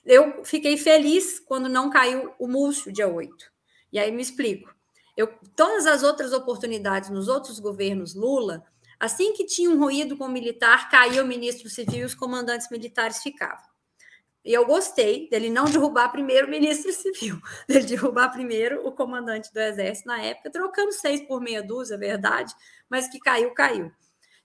eu 0.06 0.44
fiquei 0.44 0.78
feliz 0.78 1.40
quando 1.40 1.70
não 1.70 1.90
caiu 1.90 2.34
o 2.38 2.48
Múcio 2.48 2.92
dia 2.92 3.08
8. 3.08 3.52
E 3.92 4.00
aí 4.00 4.12
me 4.12 4.22
explico. 4.22 4.74
Eu, 5.16 5.28
todas 5.56 5.86
as 5.86 6.04
outras 6.04 6.34
oportunidades 6.34 7.10
nos 7.10 7.28
outros 7.28 7.60
governos 7.60 8.16
Lula, 8.16 8.64
assim 9.00 9.34
que 9.34 9.46
tinha 9.46 9.70
um 9.70 9.80
ruído 9.80 10.18
com 10.18 10.26
o 10.26 10.32
militar, 10.32 10.90
caía 10.90 11.24
o 11.24 11.28
ministro 11.28 11.70
civil 11.70 12.02
e 12.02 12.06
os 12.06 12.16
comandantes 12.16 12.70
militares 12.70 13.22
ficavam. 13.22 13.72
E 14.44 14.52
eu 14.52 14.66
gostei 14.66 15.30
dele 15.30 15.50
não 15.50 15.66
derrubar 15.66 16.10
primeiro 16.10 16.48
o 16.48 16.50
ministro 16.50 16.92
civil, 16.94 17.40
dele 17.68 17.86
derrubar 17.86 18.30
primeiro 18.30 18.86
o 18.88 18.92
comandante 18.92 19.54
do 19.54 19.60
exército 19.60 20.08
na 20.08 20.20
época, 20.22 20.50
trocando 20.50 20.92
seis 20.92 21.22
por 21.22 21.40
meia 21.40 21.62
dúzia, 21.62 21.96
é 21.96 21.98
verdade, 21.98 22.54
mas 22.90 23.08
que 23.08 23.20
caiu, 23.20 23.54
caiu. 23.54 23.92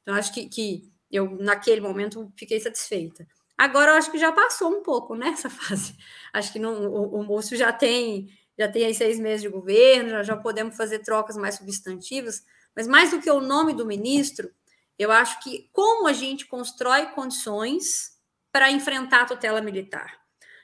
Então, 0.06 0.14
acho 0.14 0.32
que, 0.32 0.48
que 0.48 0.92
eu, 1.10 1.36
naquele 1.40 1.80
momento, 1.80 2.32
fiquei 2.36 2.60
satisfeita. 2.60 3.26
Agora, 3.58 3.90
eu 3.90 3.96
acho 3.96 4.12
que 4.12 4.18
já 4.18 4.30
passou 4.30 4.70
um 4.70 4.84
pouco 4.84 5.16
nessa 5.18 5.50
fase. 5.50 5.96
Acho 6.32 6.52
que 6.52 6.60
não, 6.60 6.86
o, 6.86 7.20
o 7.20 7.42
já 7.42 7.72
tem 7.72 8.30
já 8.58 8.68
tem 8.68 8.86
aí 8.86 8.94
seis 8.94 9.18
meses 9.18 9.42
de 9.42 9.48
governo, 9.50 10.08
já, 10.10 10.22
já 10.22 10.36
podemos 10.36 10.76
fazer 10.76 11.00
trocas 11.00 11.36
mais 11.36 11.56
substantivas, 11.56 12.42
mas 12.74 12.86
mais 12.86 13.10
do 13.10 13.20
que 13.20 13.30
o 13.30 13.40
nome 13.40 13.74
do 13.74 13.84
ministro, 13.84 14.50
eu 14.98 15.12
acho 15.12 15.42
que 15.42 15.68
como 15.74 16.08
a 16.08 16.12
gente 16.14 16.46
constrói 16.46 17.06
condições 17.08 18.16
para 18.50 18.70
enfrentar 18.70 19.22
a 19.22 19.26
tutela 19.26 19.60
militar. 19.60 20.18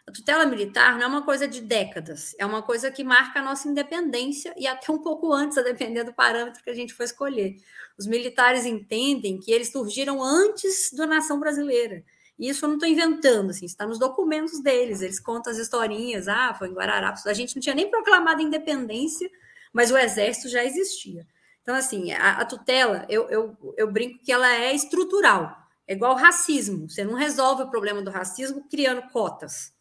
A 0.07 0.11
tutela 0.11 0.45
militar 0.45 0.97
não 0.97 1.05
é 1.05 1.07
uma 1.07 1.25
coisa 1.25 1.47
de 1.47 1.61
décadas, 1.61 2.35
é 2.39 2.45
uma 2.45 2.61
coisa 2.61 2.91
que 2.91 3.05
marca 3.05 3.39
a 3.39 3.43
nossa 3.43 3.69
independência 3.69 4.53
e 4.57 4.67
até 4.67 4.91
um 4.91 4.99
pouco 4.99 5.33
antes, 5.33 5.57
a 5.57 5.63
depender 5.63 6.03
do 6.03 6.13
parâmetro 6.13 6.63
que 6.63 6.71
a 6.71 6.75
gente 6.75 6.93
for 6.93 7.05
escolher. 7.05 7.57
Os 7.97 8.07
militares 8.07 8.65
entendem 8.65 9.39
que 9.39 9.53
eles 9.53 9.71
surgiram 9.71 10.23
antes 10.23 10.93
da 10.93 11.07
nação 11.07 11.39
brasileira. 11.39 12.05
E 12.37 12.49
isso 12.49 12.65
eu 12.65 12.69
não 12.69 12.77
estou 12.77 12.89
inventando, 12.89 13.51
assim, 13.51 13.65
está 13.65 13.87
nos 13.87 13.99
documentos 13.99 14.61
deles. 14.61 15.03
Eles 15.03 15.21
contam 15.21 15.53
as 15.53 15.59
historinhas, 15.59 16.27
ah, 16.27 16.53
foi 16.53 16.69
em 16.69 16.75
Guararapes. 16.75 17.25
A 17.27 17.33
gente 17.33 17.55
não 17.55 17.63
tinha 17.63 17.75
nem 17.75 17.89
proclamado 17.89 18.41
a 18.41 18.45
independência, 18.45 19.31
mas 19.73 19.93
o 19.93 19.97
exército 19.97 20.49
já 20.49 20.65
existia. 20.65 21.25
Então, 21.63 21.77
assim, 21.77 22.11
a, 22.11 22.39
a 22.39 22.45
tutela, 22.45 23.07
eu, 23.09 23.29
eu, 23.31 23.75
eu 23.77 23.93
brinco 23.93 24.19
que 24.25 24.33
ela 24.33 24.53
é 24.53 24.75
estrutural. 24.75 25.57
É 25.87 25.93
igual 25.93 26.17
racismo. 26.17 26.91
Você 26.91 27.05
não 27.05 27.15
resolve 27.15 27.63
o 27.63 27.71
problema 27.71 28.03
do 28.03 28.11
racismo 28.11 28.67
criando 28.69 29.03
cotas. 29.11 29.73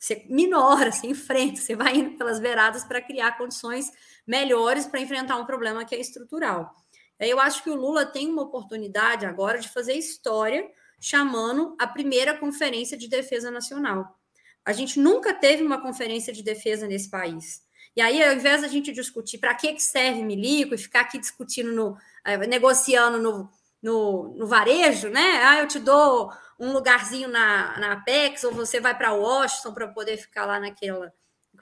Você 0.00 0.24
minora, 0.30 0.90
você 0.90 1.06
enfrenta, 1.06 1.60
você 1.60 1.76
vai 1.76 1.94
indo 1.96 2.16
pelas 2.16 2.40
beiradas 2.40 2.82
para 2.84 3.02
criar 3.02 3.36
condições 3.36 3.92
melhores 4.26 4.86
para 4.86 4.98
enfrentar 4.98 5.36
um 5.36 5.44
problema 5.44 5.84
que 5.84 5.94
é 5.94 6.00
estrutural. 6.00 6.74
Eu 7.18 7.38
acho 7.38 7.62
que 7.62 7.68
o 7.68 7.74
Lula 7.74 8.06
tem 8.06 8.26
uma 8.26 8.40
oportunidade 8.40 9.26
agora 9.26 9.58
de 9.58 9.68
fazer 9.68 9.92
história, 9.92 10.66
chamando 10.98 11.76
a 11.78 11.86
primeira 11.86 12.34
conferência 12.34 12.96
de 12.96 13.08
defesa 13.08 13.50
nacional. 13.50 14.18
A 14.64 14.72
gente 14.72 14.98
nunca 14.98 15.34
teve 15.34 15.62
uma 15.62 15.82
conferência 15.82 16.32
de 16.32 16.42
defesa 16.42 16.86
nesse 16.86 17.10
país. 17.10 17.62
E 17.94 18.00
aí, 18.00 18.22
ao 18.22 18.32
invés 18.32 18.62
da 18.62 18.68
gente 18.68 18.92
discutir 18.92 19.36
para 19.36 19.54
que, 19.54 19.74
que 19.74 19.82
serve 19.82 20.22
milico 20.22 20.74
e 20.74 20.78
ficar 20.78 21.00
aqui 21.00 21.18
discutindo, 21.18 21.72
no, 21.72 21.98
eh, 22.24 22.38
negociando 22.46 23.18
no, 23.18 23.50
no, 23.82 24.34
no 24.36 24.46
varejo, 24.46 25.08
né? 25.08 25.42
Ah, 25.44 25.60
eu 25.60 25.68
te 25.68 25.78
dou 25.78 26.30
um 26.58 26.72
lugarzinho 26.72 27.28
na, 27.28 27.78
na 27.78 27.92
Apex, 27.92 28.44
ou 28.44 28.52
você 28.52 28.80
vai 28.80 28.96
para 28.96 29.12
Washington 29.12 29.72
para 29.72 29.88
poder 29.88 30.16
ficar 30.18 30.44
lá 30.44 30.60
naquela, 30.60 31.12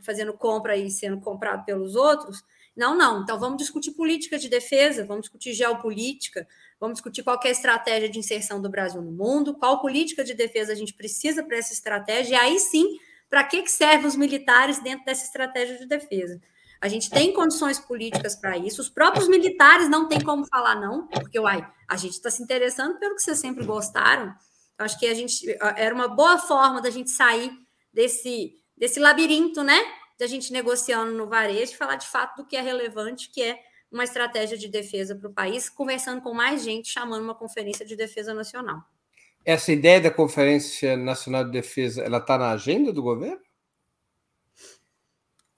fazendo 0.03 0.33
compra 0.33 0.77
e 0.77 0.91
sendo 0.91 1.21
comprado 1.21 1.65
pelos 1.65 1.95
outros. 1.95 2.43
Não, 2.77 2.97
não. 2.97 3.23
Então 3.23 3.39
vamos 3.39 3.59
discutir 3.59 3.93
política 3.93 4.39
de 4.39 4.49
defesa, 4.49 5.05
vamos 5.05 5.23
discutir 5.23 5.53
geopolítica, 5.53 6.47
vamos 6.79 6.95
discutir 6.95 7.23
qual 7.23 7.39
é 7.45 7.49
a 7.49 7.51
estratégia 7.51 8.09
de 8.09 8.19
inserção 8.19 8.61
do 8.61 8.71
Brasil 8.71 9.03
no 9.03 9.13
mundo, 9.13 9.55
qual 9.55 9.81
política 9.81 10.25
de 10.25 10.35
defesa 10.35 10.73
a 10.73 10.77
gente 10.77 10.95
precisa 10.95 11.43
para 11.43 11.57
essa 11.57 11.73
estratégia, 11.73 12.35
e 12.35 12.37
aí 12.37 12.59
sim, 12.59 12.99
para 13.29 13.45
que, 13.45 13.63
que 13.63 13.71
servem 13.71 14.07
os 14.07 14.17
militares 14.17 14.81
dentro 14.81 15.05
dessa 15.05 15.25
estratégia 15.25 15.77
de 15.77 15.87
defesa. 15.87 16.41
A 16.81 16.89
gente 16.89 17.11
tem 17.11 17.33
condições 17.33 17.79
políticas 17.79 18.37
para 18.37 18.57
isso. 18.57 18.81
Os 18.81 18.89
próprios 18.89 19.29
militares 19.29 19.89
não 19.89 20.09
têm 20.09 20.21
como 20.21 20.47
falar 20.47 20.77
não, 20.77 21.07
porque 21.09 21.39
uai, 21.39 21.67
a 21.89 21.97
gente 21.97 22.13
está 22.13 22.31
se 22.31 22.43
interessando 22.43 22.99
pelo 22.99 23.17
que 23.17 23.23
vocês 23.23 23.39
sempre 23.39 23.65
gostaram. 23.65 24.33
Eu 24.79 24.85
acho 24.85 24.99
que 24.99 25.07
a 25.07 25.15
gente 25.15 25.45
era 25.77 25.95
uma 25.95 26.07
boa 26.07 26.39
forma 26.39 26.81
da 26.81 26.91
gente 26.91 27.11
sair 27.11 27.51
desse 27.93 28.55
desse 28.77 29.01
labirinto, 29.01 29.63
né? 29.63 29.79
De 30.17 30.25
a 30.25 30.29
gente 30.29 30.53
negociando 30.53 31.13
no 31.13 31.29
varejo, 31.29 31.77
falar 31.77 31.97
de 31.97 32.07
fato 32.07 32.37
do 32.37 32.47
que 32.47 32.57
é 32.57 32.61
relevante, 32.61 33.31
que 33.31 33.43
é 33.43 33.59
uma 33.91 34.05
estratégia 34.05 34.57
de 34.57 34.69
defesa 34.69 35.17
para 35.17 35.29
o 35.29 35.33
país, 35.33 35.69
conversando 35.69 36.21
com 36.21 36.33
mais 36.33 36.63
gente, 36.63 36.89
chamando 36.89 37.25
uma 37.25 37.35
conferência 37.35 37.85
de 37.85 37.97
defesa 37.97 38.33
nacional. 38.33 38.83
Essa 39.45 39.73
ideia 39.73 40.01
da 40.01 40.11
Conferência 40.11 40.97
Nacional 40.97 41.45
de 41.45 41.53
Defesa, 41.53 42.03
ela 42.03 42.19
está 42.19 42.37
na 42.37 42.51
agenda 42.51 42.93
do 42.93 43.03
governo? 43.03 43.41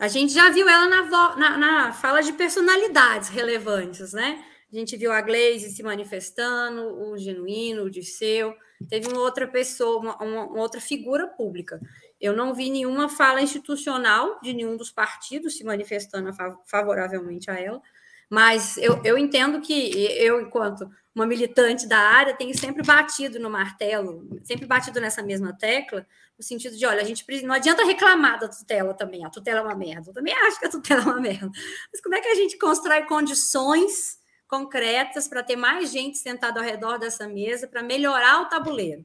A 0.00 0.08
gente 0.08 0.32
já 0.32 0.48
viu 0.48 0.66
ela 0.66 0.88
na, 0.88 1.36
na, 1.36 1.58
na, 1.58 1.92
fala 1.92 2.22
de 2.22 2.32
personalidades 2.32 3.28
relevantes, 3.28 4.14
né? 4.14 4.42
A 4.72 4.74
gente 4.74 4.96
viu 4.96 5.12
a 5.12 5.20
Glaze 5.20 5.68
se 5.70 5.82
manifestando, 5.82 7.02
o 7.02 7.18
Genuíno, 7.18 7.82
o 7.82 7.90
Disseu, 7.90 8.54
teve 8.88 9.08
uma 9.08 9.20
outra 9.20 9.46
pessoa, 9.46 9.98
uma, 9.98 10.16
uma, 10.22 10.58
outra 10.58 10.80
figura 10.80 11.26
pública. 11.26 11.78
Eu 12.18 12.34
não 12.34 12.54
vi 12.54 12.70
nenhuma 12.70 13.10
fala 13.10 13.42
institucional 13.42 14.40
de 14.40 14.54
nenhum 14.54 14.74
dos 14.74 14.90
partidos 14.90 15.58
se 15.58 15.64
manifestando 15.64 16.30
favoravelmente 16.64 17.50
a 17.50 17.60
ela, 17.60 17.82
mas 18.30 18.78
eu, 18.78 19.02
eu 19.04 19.18
entendo 19.18 19.60
que 19.60 19.90
eu, 20.18 20.40
enquanto 20.40 20.88
uma 21.20 21.26
militante 21.26 21.86
da 21.86 21.98
área, 21.98 22.34
tenho 22.34 22.56
sempre 22.58 22.82
batido 22.82 23.38
no 23.38 23.50
martelo, 23.50 24.26
sempre 24.42 24.66
batido 24.66 25.00
nessa 25.00 25.22
mesma 25.22 25.52
tecla, 25.52 26.06
no 26.36 26.42
sentido 26.42 26.76
de, 26.76 26.86
olha, 26.86 27.02
a 27.02 27.04
gente 27.04 27.24
não 27.42 27.54
adianta 27.54 27.84
reclamar 27.84 28.40
da 28.40 28.48
tutela 28.48 28.94
também, 28.94 29.24
a 29.24 29.30
tutela 29.30 29.60
é 29.60 29.62
uma 29.62 29.74
merda. 29.74 30.10
Eu 30.10 30.14
também 30.14 30.32
acho 30.34 30.58
que 30.58 30.66
a 30.66 30.70
tutela 30.70 31.02
é 31.02 31.04
uma 31.04 31.20
merda. 31.20 31.50
Mas 31.92 32.00
como 32.00 32.14
é 32.14 32.20
que 32.20 32.28
a 32.28 32.34
gente 32.34 32.58
constrói 32.58 33.02
condições 33.02 34.18
concretas 34.48 35.28
para 35.28 35.42
ter 35.42 35.56
mais 35.56 35.92
gente 35.92 36.18
sentada 36.18 36.58
ao 36.58 36.66
redor 36.66 36.98
dessa 36.98 37.28
mesa 37.28 37.68
para 37.68 37.82
melhorar 37.82 38.40
o 38.40 38.48
tabuleiro? 38.48 39.04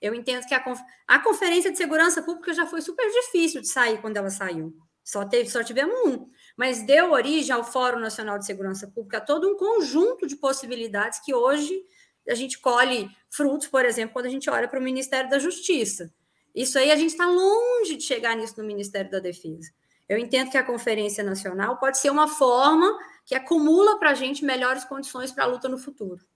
Eu 0.00 0.14
entendo 0.14 0.46
que 0.46 0.54
a, 0.54 0.62
a 1.08 1.18
Conferência 1.18 1.72
de 1.72 1.78
Segurança 1.78 2.22
Pública 2.22 2.54
já 2.54 2.66
foi 2.66 2.80
super 2.80 3.10
difícil 3.10 3.60
de 3.60 3.68
sair 3.68 4.00
quando 4.00 4.16
ela 4.16 4.30
saiu. 4.30 4.72
Só, 5.06 5.24
teve, 5.24 5.48
só 5.48 5.62
tivemos 5.62 5.94
um, 6.04 6.28
mas 6.56 6.84
deu 6.84 7.12
origem 7.12 7.54
ao 7.54 7.62
Fórum 7.62 8.00
Nacional 8.00 8.40
de 8.40 8.44
Segurança 8.44 8.88
Pública, 8.88 9.20
todo 9.20 9.48
um 9.48 9.56
conjunto 9.56 10.26
de 10.26 10.34
possibilidades 10.34 11.20
que 11.20 11.32
hoje 11.32 11.80
a 12.28 12.34
gente 12.34 12.58
colhe 12.58 13.08
frutos, 13.30 13.68
por 13.68 13.84
exemplo, 13.84 14.12
quando 14.12 14.26
a 14.26 14.30
gente 14.30 14.50
olha 14.50 14.66
para 14.66 14.80
o 14.80 14.82
Ministério 14.82 15.30
da 15.30 15.38
Justiça. 15.38 16.12
Isso 16.52 16.76
aí 16.76 16.90
a 16.90 16.96
gente 16.96 17.10
está 17.10 17.24
longe 17.24 17.94
de 17.94 18.02
chegar 18.02 18.34
nisso 18.34 18.54
no 18.58 18.66
Ministério 18.66 19.08
da 19.08 19.20
Defesa. 19.20 19.70
Eu 20.08 20.18
entendo 20.18 20.50
que 20.50 20.58
a 20.58 20.64
Conferência 20.64 21.22
Nacional 21.22 21.78
pode 21.78 21.98
ser 21.98 22.10
uma 22.10 22.26
forma 22.26 22.98
que 23.24 23.36
acumula 23.36 24.00
para 24.00 24.10
a 24.10 24.14
gente 24.14 24.44
melhores 24.44 24.84
condições 24.84 25.30
para 25.30 25.44
a 25.44 25.46
luta 25.46 25.68
no 25.68 25.78
futuro. 25.78 26.26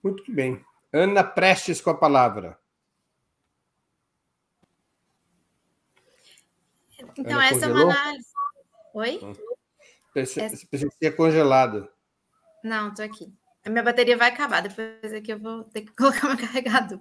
Muito 0.00 0.30
bem. 0.32 0.64
Ana 0.92 1.24
Prestes 1.24 1.80
com 1.80 1.90
a 1.90 1.96
palavra. 1.96 2.56
Então, 7.18 7.40
essa 7.40 7.66
congelou? 7.66 7.80
é 7.80 7.84
uma 7.84 7.92
análise. 7.92 8.28
Oi? 8.94 9.20
Pensei, 10.14 10.44
essa... 10.44 10.66
pensei 10.70 10.88
que 10.88 10.98
tinha 10.98 11.12
congelado. 11.12 11.88
Não, 12.62 12.88
estou 12.88 13.04
aqui. 13.04 13.32
A 13.64 13.70
minha 13.70 13.82
bateria 13.82 14.16
vai 14.16 14.28
acabar, 14.28 14.62
depois 14.62 15.12
aqui 15.12 15.32
eu 15.32 15.38
vou 15.38 15.64
ter 15.64 15.82
que 15.82 15.92
colocar 15.96 16.28
meu 16.28 16.38
carregador. 16.38 17.00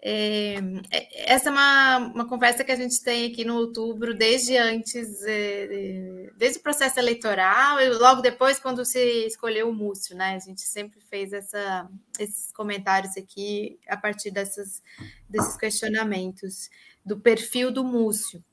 É, 0.00 0.56
é, 0.90 1.32
essa 1.32 1.48
é 1.48 1.52
uma, 1.52 1.98
uma 2.14 2.28
conversa 2.28 2.62
que 2.62 2.70
a 2.70 2.76
gente 2.76 3.02
tem 3.02 3.32
aqui 3.32 3.44
no 3.44 3.56
outubro, 3.56 4.14
desde 4.14 4.56
antes, 4.56 5.22
é, 5.24 6.30
desde 6.36 6.58
o 6.58 6.62
processo 6.62 6.98
eleitoral 7.00 7.80
e 7.80 7.88
logo 7.90 8.20
depois, 8.20 8.58
quando 8.58 8.84
se 8.84 9.26
escolheu 9.26 9.68
o 9.70 9.74
Múcio, 9.74 10.14
né? 10.14 10.34
A 10.34 10.38
gente 10.38 10.60
sempre 10.60 11.00
fez 11.00 11.32
essa, 11.32 11.88
esses 12.18 12.52
comentários 12.52 13.16
aqui 13.16 13.78
a 13.88 13.96
partir 13.96 14.30
dessas, 14.30 14.82
desses 15.28 15.56
questionamentos 15.56 16.68
do 17.04 17.18
perfil 17.18 17.72
do 17.72 17.82
Múcio. 17.82 18.44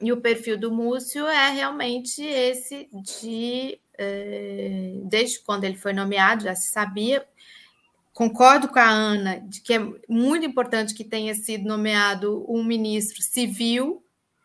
E 0.00 0.12
o 0.12 0.20
perfil 0.20 0.58
do 0.58 0.72
Múcio 0.72 1.26
é 1.26 1.50
realmente 1.50 2.22
esse 2.22 2.88
de, 2.92 3.80
é, 3.96 5.00
desde 5.04 5.40
quando 5.40 5.64
ele 5.64 5.76
foi 5.76 5.92
nomeado, 5.92 6.44
já 6.44 6.54
se 6.54 6.70
sabia, 6.70 7.26
Concordo 8.12 8.68
com 8.68 8.78
a 8.78 8.90
Ana 8.90 9.40
de 9.40 9.62
que 9.62 9.72
é 9.72 9.78
muito 10.06 10.44
importante 10.44 10.94
que 10.94 11.02
tenha 11.02 11.34
sido 11.34 11.66
nomeado 11.66 12.44
um 12.46 12.62
ministro 12.62 13.22
civil, 13.22 14.04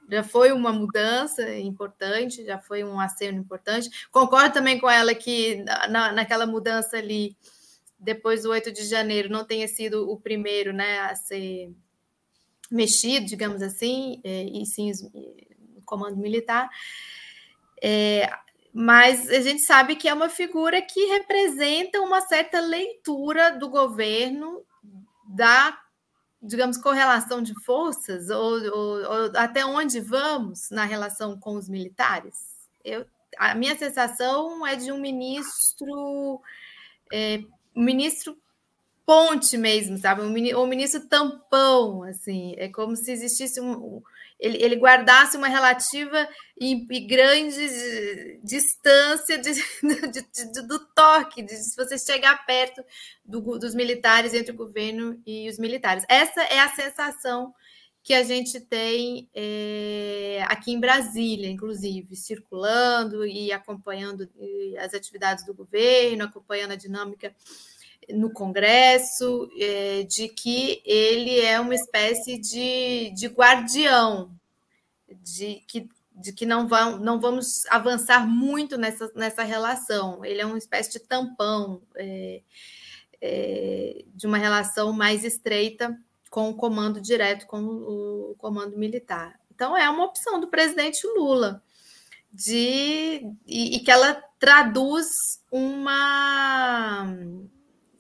já 0.10 0.24
foi 0.24 0.54
uma 0.54 0.72
mudança 0.72 1.54
importante, 1.58 2.46
já 2.46 2.58
foi 2.58 2.86
um 2.86 2.98
aceno 2.98 3.40
importante. 3.40 3.90
Concordo 4.10 4.54
também 4.54 4.80
com 4.80 4.90
ela 4.90 5.14
que 5.14 5.58
na, 5.90 6.14
naquela 6.14 6.46
mudança 6.46 6.96
ali, 6.96 7.36
depois 8.00 8.44
do 8.44 8.52
8 8.52 8.72
de 8.72 8.86
janeiro, 8.86 9.30
não 9.30 9.44
tenha 9.44 9.68
sido 9.68 10.10
o 10.10 10.18
primeiro 10.18 10.72
né, 10.72 11.00
a 11.02 11.14
ser 11.14 11.70
mexido, 12.72 13.26
digamos 13.26 13.62
assim, 13.62 14.22
é, 14.24 14.44
e 14.44 14.66
sim 14.66 14.92
comando 15.86 16.18
militar. 16.18 16.70
É, 17.82 18.30
mas 18.74 19.30
a 19.30 19.42
gente 19.42 19.62
sabe 19.62 19.96
que 19.96 20.08
é 20.08 20.14
uma 20.14 20.30
figura 20.30 20.82
que 20.82 21.06
representa 21.06 22.02
uma 22.02 22.22
certa 22.22 22.60
leitura 22.60 23.58
do 23.58 23.70
governo 23.70 24.64
da, 25.28 25.78
digamos, 26.42 26.78
correlação 26.78 27.42
de 27.42 27.54
forças, 27.64 28.30
ou, 28.30 28.62
ou, 28.72 28.98
ou 29.00 29.32
até 29.36 29.66
onde 29.66 30.00
vamos 30.00 30.70
na 30.70 30.86
relação 30.86 31.40
com 31.40 31.56
os 31.56 31.68
militares. 31.68 32.36
Eu, 32.84 33.06
a 33.38 33.56
minha 33.56 33.76
sensação 33.76 34.66
é 34.66 34.76
de 34.76 34.92
um 34.92 35.00
ministro, 35.00 36.42
é, 37.12 37.42
um 37.76 37.84
ministro 37.84 38.38
ponte 39.08 39.58
mesmo, 39.58 39.98
sabe? 39.98 40.22
Um 40.22 40.68
ministro 40.68 41.08
tampão, 41.08 42.04
assim, 42.04 42.54
é 42.58 42.68
como 42.68 42.94
se 42.94 43.10
existisse 43.10 43.62
um, 43.62 44.02
ele, 44.38 44.62
ele 44.62 44.76
guardasse 44.76 45.38
uma 45.38 45.48
relativa 45.48 46.28
e, 46.60 46.86
e 46.92 47.08
grande 47.08 48.40
distância 48.44 49.38
de, 49.40 49.54
de, 49.54 50.52
de, 50.52 50.68
do 50.68 50.80
toque, 50.94 51.42
de 51.42 51.56
se 51.56 51.74
você 51.78 51.98
chegar 51.98 52.46
perto 52.46 52.84
do, 53.24 53.58
dos 53.58 53.74
militares, 53.74 54.34
entre 54.34 54.52
o 54.52 54.58
governo 54.58 55.22
e 55.26 55.50
os 55.50 55.58
militares. 55.58 56.04
Essa 56.10 56.42
é 56.42 56.60
a 56.60 56.76
sensação 56.76 57.54
que 58.04 58.14
a 58.14 58.24
gente 58.24 58.60
tem 58.60 59.30
é, 59.34 60.44
aqui 60.48 60.72
em 60.74 60.80
Brasília, 60.80 61.50
inclusive, 61.50 62.14
circulando 62.16 63.26
e 63.26 63.54
acompanhando 63.54 64.30
as 64.80 64.94
atividades 64.94 65.46
do 65.46 65.54
governo, 65.54 66.26
acompanhando 66.26 66.72
a 66.72 66.78
dinâmica 66.78 67.34
no 68.10 68.32
Congresso, 68.32 69.50
é, 69.60 70.04
de 70.04 70.30
que 70.30 70.82
ele 70.86 71.40
é 71.40 71.60
uma 71.60 71.76
espécie 71.76 72.38
de, 72.38 73.12
de 73.12 73.28
guardião, 73.28 74.32
de 75.22 75.64
que, 75.68 75.90
de 76.14 76.32
que 76.32 76.46
não, 76.46 76.68
vão, 76.68 76.98
não 76.98 77.20
vamos 77.20 77.66
avançar 77.68 78.28
muito 78.28 78.78
nessa, 78.78 79.12
nessa 79.16 79.44
relação. 79.44 80.24
Ele 80.24 80.42
é 80.42 80.46
uma 80.46 80.58
espécie 80.58 80.92
de 80.92 81.00
tampão 81.00 81.82
é, 81.96 82.42
é, 83.22 84.06
de 84.14 84.26
uma 84.26 84.38
relação 84.38 84.94
mais 84.94 85.24
estreita 85.24 85.98
com 86.30 86.50
o 86.50 86.56
comando 86.56 87.02
direto, 87.02 87.46
com 87.46 87.62
o, 87.62 88.36
comando 88.38 88.78
militar. 88.78 89.40
Então, 89.54 89.76
é 89.76 89.90
uma 89.90 90.06
opção 90.06 90.40
do 90.40 90.48
presidente 90.48 91.06
Lula 91.06 91.64
de 92.32 93.34
e, 93.46 93.76
e 93.76 93.80
que 93.80 93.90
ela 93.90 94.22
traduz 94.40 95.08
uma 95.52 97.12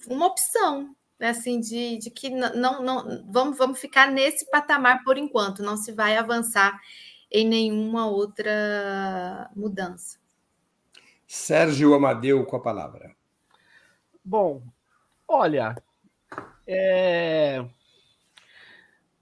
uma 0.09 0.27
opção, 0.27 0.95
né, 1.19 1.29
assim, 1.29 1.59
de, 1.59 1.97
de 1.97 2.09
que 2.09 2.29
não, 2.29 2.81
não 2.81 3.25
vamos, 3.29 3.57
vamos 3.57 3.79
ficar 3.79 4.11
nesse 4.11 4.49
patamar 4.49 5.03
por 5.03 5.17
enquanto, 5.17 5.63
não 5.63 5.77
se 5.77 5.91
vai 5.91 6.17
avançar 6.17 6.79
em 7.31 7.47
nenhuma 7.47 8.07
outra 8.07 9.49
mudança. 9.55 10.17
Sérgio 11.25 11.93
Amadeu 11.93 12.45
com 12.45 12.55
a 12.55 12.61
palavra. 12.61 13.15
Bom, 14.23 14.61
olha, 15.27 15.75
é... 16.65 17.65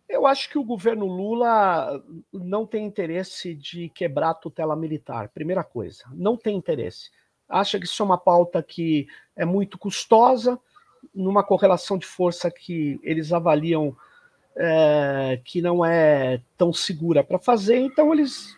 eu 0.07 0.27
acho 0.27 0.49
que 0.49 0.57
o 0.57 0.63
governo 0.63 1.05
Lula 1.05 2.03
não 2.31 2.65
tem 2.65 2.85
interesse 2.85 3.55
de 3.55 3.89
quebrar 3.89 4.31
a 4.31 4.35
tutela 4.35 4.75
militar, 4.75 5.29
primeira 5.29 5.63
coisa, 5.63 6.05
não 6.13 6.37
tem 6.37 6.55
interesse. 6.55 7.09
Acha 7.47 7.79
que 7.79 7.85
isso 7.85 8.01
é 8.01 8.05
uma 8.05 8.17
pauta 8.17 8.61
que 8.61 9.07
é 9.35 9.45
muito 9.45 9.77
custosa, 9.77 10.59
numa 11.13 11.43
correlação 11.43 11.97
de 11.97 12.05
força 12.05 12.49
que 12.51 12.99
eles 13.03 13.31
avaliam 13.33 13.95
é, 14.55 15.39
que 15.43 15.61
não 15.61 15.83
é 15.83 16.41
tão 16.57 16.71
segura 16.71 17.23
para 17.23 17.37
fazer, 17.37 17.77
então 17.77 18.13
eles, 18.13 18.55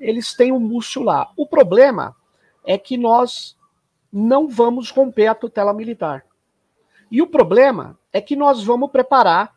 eles 0.00 0.34
têm 0.34 0.52
o 0.52 0.56
um 0.56 0.60
músculo 0.60 1.06
lá. 1.06 1.30
O 1.36 1.46
problema 1.46 2.16
é 2.64 2.78
que 2.78 2.96
nós 2.96 3.56
não 4.12 4.48
vamos 4.48 4.90
romper 4.90 5.26
a 5.26 5.34
tutela 5.34 5.74
militar. 5.74 6.24
E 7.10 7.22
o 7.22 7.26
problema 7.26 7.98
é 8.12 8.20
que 8.20 8.36
nós 8.36 8.62
vamos 8.62 8.90
preparar 8.90 9.54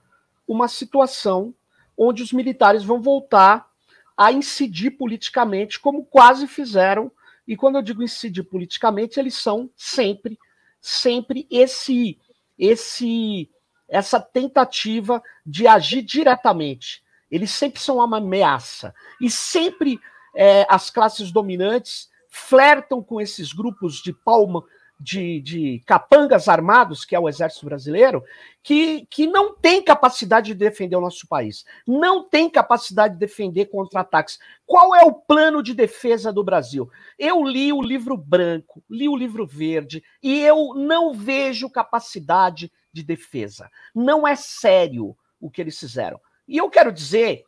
uma 0.47 0.67
situação 0.67 1.53
onde 1.97 2.23
os 2.23 2.33
militares 2.33 2.83
vão 2.83 3.01
voltar 3.01 3.69
a 4.17 4.31
incidir 4.31 4.91
politicamente, 4.91 5.79
como 5.79 6.05
quase 6.05 6.47
fizeram. 6.47 7.11
E 7.47 7.55
quando 7.55 7.75
eu 7.77 7.81
digo 7.81 8.03
incidir 8.03 8.43
politicamente, 8.43 9.19
eles 9.19 9.35
são 9.35 9.69
sempre 9.75 10.37
sempre 10.81 11.47
esse 11.49 12.19
esse 12.57 13.49
essa 13.87 14.19
tentativa 14.19 15.21
de 15.45 15.67
agir 15.67 16.01
diretamente. 16.01 17.03
Eles 17.29 17.51
sempre 17.51 17.79
são 17.79 17.97
uma 17.97 18.17
ameaça 18.17 18.93
e 19.19 19.29
sempre 19.29 19.99
é, 20.33 20.65
as 20.69 20.89
classes 20.89 21.31
dominantes 21.31 22.09
flertam 22.29 23.03
com 23.03 23.19
esses 23.19 23.51
grupos 23.51 24.01
de 24.01 24.13
palma 24.13 24.63
de, 25.01 25.41
de, 25.41 25.81
capangas 25.83 26.47
armados, 26.47 27.03
que 27.03 27.15
é 27.15 27.19
o 27.19 27.27
exército 27.27 27.65
brasileiro, 27.65 28.23
que, 28.61 29.07
que 29.07 29.25
não 29.25 29.55
tem 29.55 29.83
capacidade 29.83 30.47
de 30.47 30.53
defender 30.53 30.95
o 30.95 31.01
nosso 31.01 31.27
país, 31.27 31.65
não 31.87 32.23
tem 32.29 32.47
capacidade 32.47 33.15
de 33.15 33.19
defender 33.19 33.65
contra-ataques. 33.65 34.37
Qual 34.63 34.95
é 34.95 35.03
o 35.03 35.13
plano 35.13 35.63
de 35.63 35.73
defesa 35.73 36.31
do 36.31 36.43
Brasil? 36.43 36.87
Eu 37.17 37.43
li 37.43 37.73
o 37.73 37.81
livro 37.81 38.15
branco, 38.15 38.83
li 38.87 39.09
o 39.09 39.17
livro 39.17 39.45
verde, 39.47 40.03
e 40.21 40.39
eu 40.39 40.75
não 40.75 41.15
vejo 41.15 41.67
capacidade 41.67 42.71
de 42.93 43.01
defesa. 43.01 43.71
Não 43.95 44.27
é 44.27 44.35
sério 44.35 45.17
o 45.39 45.49
que 45.49 45.61
eles 45.61 45.79
fizeram. 45.79 46.21
E 46.47 46.57
eu 46.57 46.69
quero 46.69 46.91
dizer 46.91 47.43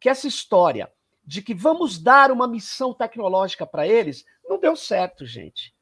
que 0.00 0.08
essa 0.08 0.26
história 0.26 0.90
de 1.24 1.40
que 1.40 1.54
vamos 1.54 1.98
dar 1.98 2.32
uma 2.32 2.48
missão 2.48 2.92
tecnológica 2.92 3.64
para 3.64 3.86
eles 3.86 4.24
não 4.48 4.58
deu 4.58 4.74
certo, 4.74 5.24
gente 5.24 5.75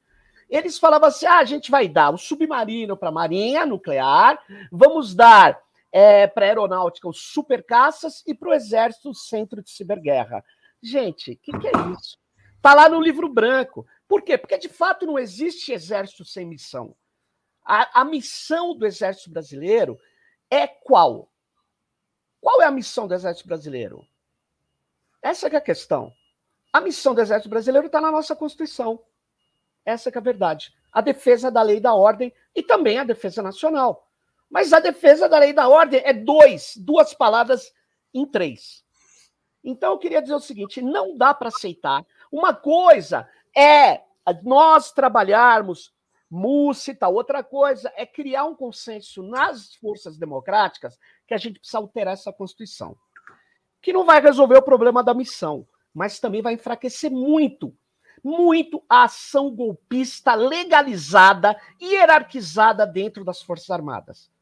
eles 0.49 0.79
falavam 0.79 1.09
assim: 1.09 1.27
ah, 1.27 1.39
a 1.39 1.45
gente 1.45 1.71
vai 1.71 1.89
dar 1.89 2.11
o 2.11 2.19
submarino 2.19 2.97
para 2.97 3.09
a 3.09 3.13
Marinha 3.13 3.67
Nuclear, 3.67 4.39
vamos 4.71 5.15
dar 5.15 5.61
é, 5.91 6.27
para 6.27 6.47
a 6.47 6.49
aeronáutica 6.49 7.09
os 7.09 7.21
supercaças 7.21 8.23
e 8.27 8.35
para 8.35 8.49
o 8.49 8.53
Exército 8.53 9.11
o 9.11 9.15
Centro 9.15 9.63
de 9.63 9.71
Ciberguerra. 9.71 10.45
Gente, 10.83 11.33
o 11.33 11.37
que, 11.39 11.59
que, 11.59 11.69
é 11.69 11.73
isso? 11.97 12.19
Está 12.57 12.75
lá 12.75 12.89
no 12.89 13.01
livro 13.01 13.29
branco. 13.29 13.87
Por 14.09 14.23
quê? 14.23 14.37
Porque 14.37 14.59
de 14.59 14.69
fato 14.69 15.07
não 15.07 15.19
existe 15.19 15.73
exército 15.73 16.25
sem 16.25 16.45
missão. 16.45 16.95
A, 17.65 18.01
a 18.01 18.05
missão 18.05 18.77
do 18.77 18.85
Exército 18.85 19.31
Brasileiro 19.31 19.99
é 20.51 20.67
qual? 20.67 21.31
Qual 22.41 22.61
é 22.61 22.67
a 22.67 22.71
missão 22.71 23.09
do 23.09 23.15
Exército 23.15 23.49
Brasileiro? 23.49 24.07
Essa 25.23 25.49
é 25.49 25.57
a 25.57 25.61
questão. 25.61 26.13
A 26.71 26.81
missão 26.81 27.15
do 27.15 27.21
Exército 27.21 27.49
Brasileiro 27.49 27.87
está 27.87 28.01
na 28.01 28.11
nossa 28.11 28.37
Constituição. 28.37 29.01
Essa 29.85 30.09
é 30.09 30.13
a 30.17 30.21
verdade. 30.21 30.73
A 30.93 31.01
defesa 31.01 31.51
da 31.51 31.63
lei 31.63 31.77
e 31.77 31.81
da 31.81 31.95
ordem 31.95 32.33
e 32.55 32.63
também 32.63 32.99
a 32.99 33.05
defesa 33.05 33.43
nacional. 33.43 34.09
Mas 34.49 34.73
a 34.73 34.81
defesa 34.81 35.29
da 35.29 35.39
lei 35.39 35.51
e 35.51 35.55
da 35.55 35.69
ordem 35.69 36.01
é 36.05 36.13
dois, 36.13 36.75
duas 36.77 37.13
palavras 37.13 37.73
em 38.13 38.25
três. 38.27 38.85
Então 39.63 39.93
eu 39.93 39.99
queria 39.99 40.23
dizer 40.23 40.35
o 40.35 40.41
seguinte: 40.41 40.81
não 40.81 41.17
dá 41.17 41.35
para 41.35 41.49
aceitar. 41.49 42.05
Uma 42.31 42.55
coisa 42.55 43.29
é 43.57 44.03
nós 44.43 44.93
trabalharmos 44.93 45.93
música, 46.31 47.09
outra 47.09 47.45
coisa 47.45 47.93
é 47.97 48.05
criar 48.05 48.45
um 48.45 48.55
consenso 48.55 49.23
nas 49.23 49.75
forças 49.77 50.19
democráticas 50.19 50.99
que 51.27 51.35
a 51.35 51.37
gente 51.39 51.61
precisa 51.61 51.79
alterar 51.79 52.15
essa 52.15 52.33
Constituição. 52.33 52.97
Que 53.81 53.93
não 53.93 54.05
vai 54.05 54.21
resolver 54.21 54.57
o 54.57 54.63
problema 54.63 55.03
da 55.03 55.15
missão, 55.15 55.67
mas 55.93 56.19
também 56.19 56.43
vai 56.43 56.55
enfraquecer 56.55 57.11
muito 57.11 57.77
muito 58.25 58.83
a 58.89 59.05
ação 59.05 59.51
golpista 59.51 60.35
legalizada 60.35 61.55
e 61.79 61.93
hierarquizada 61.93 62.87
dentro 62.87 63.23
das 63.23 63.43
Forças 63.43 63.69
Armadas. 63.69 64.33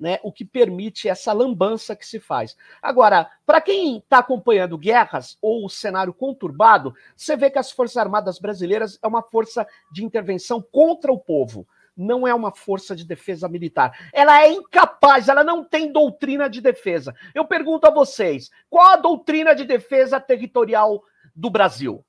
Né, 0.00 0.20
o 0.22 0.30
que 0.30 0.44
permite 0.44 1.08
essa 1.08 1.32
lambança 1.32 1.96
que 1.96 2.06
se 2.06 2.20
faz. 2.20 2.56
Agora, 2.80 3.28
para 3.44 3.60
quem 3.60 3.98
está 3.98 4.18
acompanhando 4.18 4.78
guerras 4.78 5.36
ou 5.42 5.66
o 5.66 5.68
cenário 5.68 6.14
conturbado, 6.14 6.94
você 7.16 7.36
vê 7.36 7.50
que 7.50 7.58
as 7.58 7.72
Forças 7.72 7.96
Armadas 7.96 8.38
brasileiras 8.38 8.96
é 9.02 9.08
uma 9.08 9.24
força 9.24 9.66
de 9.90 10.04
intervenção 10.04 10.62
contra 10.62 11.12
o 11.12 11.18
povo, 11.18 11.66
não 11.96 12.28
é 12.28 12.32
uma 12.32 12.54
força 12.54 12.94
de 12.94 13.04
defesa 13.04 13.48
militar. 13.48 14.08
Ela 14.12 14.40
é 14.40 14.52
incapaz, 14.52 15.28
ela 15.28 15.42
não 15.42 15.64
tem 15.64 15.90
doutrina 15.90 16.48
de 16.48 16.60
defesa. 16.60 17.12
Eu 17.34 17.44
pergunto 17.44 17.88
a 17.88 17.90
vocês: 17.90 18.52
qual 18.70 18.92
a 18.92 18.96
doutrina 18.96 19.52
de 19.52 19.64
defesa 19.64 20.20
territorial 20.20 21.02
do 21.34 21.50
Brasil? 21.50 22.04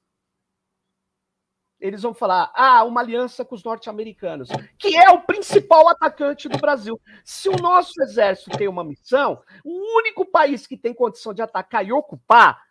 Eles 1.80 2.02
vão 2.02 2.14
falar: 2.14 2.52
ah, 2.54 2.84
uma 2.84 3.02
aliança 3.02 3.46
com 3.46 3.56
os 3.56 3.64
norte-americanos, 3.64 4.50
que 4.78 4.96
é 4.96 5.10
o 5.10 5.22
principal 5.22 5.88
atacante 5.88 6.50
do 6.50 6.58
Brasil. 6.58 7.00
Se 7.24 7.50
o 7.50 7.56
nosso 7.58 8.02
exército 8.02 8.58
tem 8.58 8.68
uma 8.68 8.84
missão, 8.84 9.42
o 9.64 9.98
único 9.98 10.26
país 10.26 10.68
que 10.68 10.78
tem 10.78 10.94
condição 10.94 11.34
de 11.34 11.42
atacar 11.42 11.86
e 11.86 11.92
ocupar, 11.92 12.62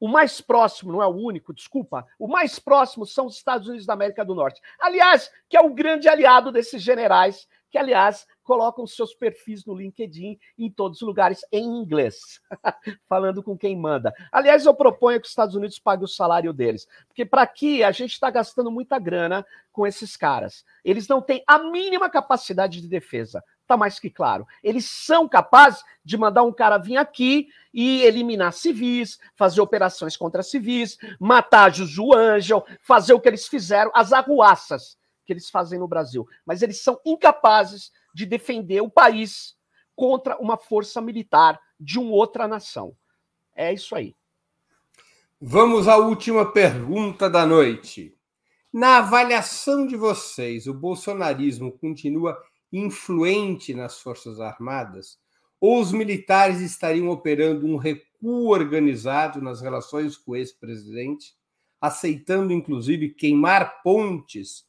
o 0.00 0.08
mais 0.08 0.40
próximo, 0.40 0.90
não 0.90 1.00
é 1.00 1.06
o 1.06 1.14
único, 1.14 1.54
desculpa, 1.54 2.04
o 2.18 2.26
mais 2.26 2.58
próximo 2.58 3.06
são 3.06 3.26
os 3.26 3.36
Estados 3.36 3.68
Unidos 3.68 3.86
da 3.86 3.92
América 3.92 4.24
do 4.24 4.34
Norte. 4.34 4.60
Aliás, 4.80 5.30
que 5.48 5.56
é 5.56 5.60
o 5.60 5.72
grande 5.72 6.08
aliado 6.08 6.50
desses 6.50 6.82
generais 6.82 7.46
que, 7.72 7.78
aliás, 7.78 8.26
colocam 8.42 8.86
seus 8.86 9.14
perfis 9.14 9.64
no 9.64 9.74
LinkedIn 9.74 10.38
em 10.58 10.70
todos 10.70 11.00
os 11.00 11.06
lugares 11.08 11.40
em 11.50 11.64
inglês, 11.64 12.38
falando 13.08 13.42
com 13.42 13.56
quem 13.56 13.74
manda. 13.74 14.12
Aliás, 14.30 14.66
eu 14.66 14.74
proponho 14.74 15.18
que 15.18 15.24
os 15.24 15.30
Estados 15.30 15.54
Unidos 15.54 15.78
paguem 15.78 16.04
o 16.04 16.08
salário 16.08 16.52
deles, 16.52 16.86
porque 17.08 17.24
para 17.24 17.40
aqui 17.40 17.82
a 17.82 17.90
gente 17.90 18.12
está 18.12 18.30
gastando 18.30 18.70
muita 18.70 18.98
grana 18.98 19.44
com 19.72 19.86
esses 19.86 20.18
caras. 20.18 20.66
Eles 20.84 21.08
não 21.08 21.22
têm 21.22 21.42
a 21.46 21.58
mínima 21.58 22.10
capacidade 22.10 22.82
de 22.82 22.88
defesa. 22.88 23.42
Está 23.62 23.74
mais 23.74 23.98
que 23.98 24.10
claro. 24.10 24.46
Eles 24.62 24.84
são 24.84 25.26
capazes 25.26 25.82
de 26.04 26.18
mandar 26.18 26.42
um 26.42 26.52
cara 26.52 26.76
vir 26.76 26.98
aqui 26.98 27.48
e 27.72 28.02
eliminar 28.02 28.52
civis, 28.52 29.18
fazer 29.34 29.62
operações 29.62 30.14
contra 30.14 30.42
civis, 30.42 30.98
matar 31.18 31.72
Juju 31.72 32.14
Angel, 32.14 32.66
fazer 32.82 33.14
o 33.14 33.20
que 33.20 33.30
eles 33.30 33.48
fizeram, 33.48 33.90
as 33.94 34.12
arruaças 34.12 35.00
que 35.24 35.32
eles 35.32 35.50
fazem 35.50 35.78
no 35.78 35.88
Brasil. 35.88 36.26
Mas 36.44 36.62
eles 36.62 36.82
são 36.82 37.00
incapazes 37.04 37.90
de 38.14 38.26
defender 38.26 38.80
o 38.80 38.90
país 38.90 39.56
contra 39.94 40.38
uma 40.38 40.56
força 40.56 41.00
militar 41.00 41.60
de 41.78 41.98
uma 41.98 42.12
outra 42.12 42.48
nação. 42.48 42.96
É 43.54 43.72
isso 43.72 43.94
aí. 43.94 44.14
Vamos 45.40 45.88
à 45.88 45.96
última 45.96 46.50
pergunta 46.52 47.28
da 47.28 47.44
noite. 47.44 48.16
Na 48.72 48.98
avaliação 48.98 49.86
de 49.86 49.96
vocês, 49.96 50.66
o 50.66 50.72
bolsonarismo 50.72 51.72
continua 51.72 52.38
influente 52.72 53.74
nas 53.74 54.00
Forças 54.00 54.40
Armadas? 54.40 55.18
Ou 55.60 55.80
os 55.80 55.92
militares 55.92 56.60
estariam 56.60 57.08
operando 57.08 57.66
um 57.66 57.76
recuo 57.76 58.48
organizado 58.48 59.42
nas 59.42 59.60
relações 59.60 60.16
com 60.16 60.32
o 60.32 60.36
ex-presidente, 60.36 61.34
aceitando 61.80 62.52
inclusive 62.52 63.10
queimar 63.10 63.82
pontes 63.82 64.64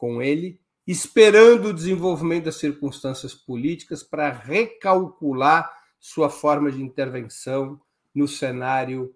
com 0.00 0.22
ele 0.22 0.58
esperando 0.86 1.66
o 1.66 1.74
desenvolvimento 1.74 2.46
das 2.46 2.56
circunstâncias 2.56 3.34
políticas 3.34 4.02
para 4.02 4.32
recalcular 4.32 5.70
sua 6.00 6.30
forma 6.30 6.72
de 6.72 6.82
intervenção 6.82 7.78
no 8.14 8.26
cenário 8.26 9.14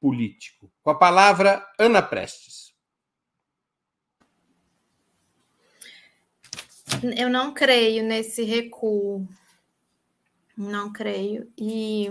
político. 0.00 0.70
Com 0.82 0.90
a 0.90 0.94
palavra, 0.94 1.64
Ana 1.78 2.02
Prestes. 2.02 2.74
Eu 7.16 7.30
não 7.30 7.54
creio 7.54 8.02
nesse 8.02 8.42
recuo. 8.42 9.26
Não 10.56 10.92
creio. 10.92 11.50
E 11.56 12.08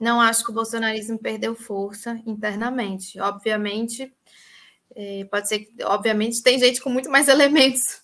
não 0.00 0.20
acho 0.20 0.44
que 0.44 0.50
o 0.50 0.54
bolsonarismo 0.54 1.18
perdeu 1.18 1.54
força 1.54 2.20
internamente. 2.26 3.20
Obviamente, 3.20 4.12
é, 4.94 5.24
pode 5.24 5.48
ser 5.48 5.60
que, 5.60 5.82
obviamente, 5.84 6.42
tem 6.42 6.58
gente 6.58 6.80
com 6.80 6.90
muito 6.90 7.10
mais 7.10 7.26
elementos 7.28 8.02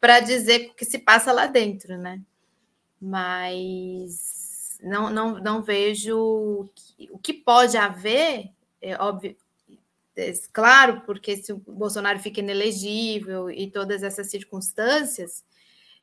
para 0.00 0.20
dizer 0.20 0.70
o 0.70 0.74
que 0.74 0.84
se 0.84 0.98
passa 0.98 1.32
lá 1.32 1.46
dentro, 1.46 1.96
né? 1.96 2.20
Mas 3.00 4.78
não, 4.82 5.10
não, 5.10 5.38
não 5.38 5.62
vejo 5.62 6.68
o 7.10 7.18
que 7.18 7.32
pode 7.32 7.76
haver, 7.76 8.50
é 8.80 8.96
óbvio, 8.96 9.36
é 10.16 10.32
claro, 10.52 11.02
porque 11.06 11.36
se 11.36 11.52
o 11.52 11.58
Bolsonaro 11.58 12.18
fica 12.18 12.40
inelegível 12.40 13.50
e 13.50 13.70
todas 13.70 14.02
essas 14.02 14.30
circunstâncias, 14.30 15.44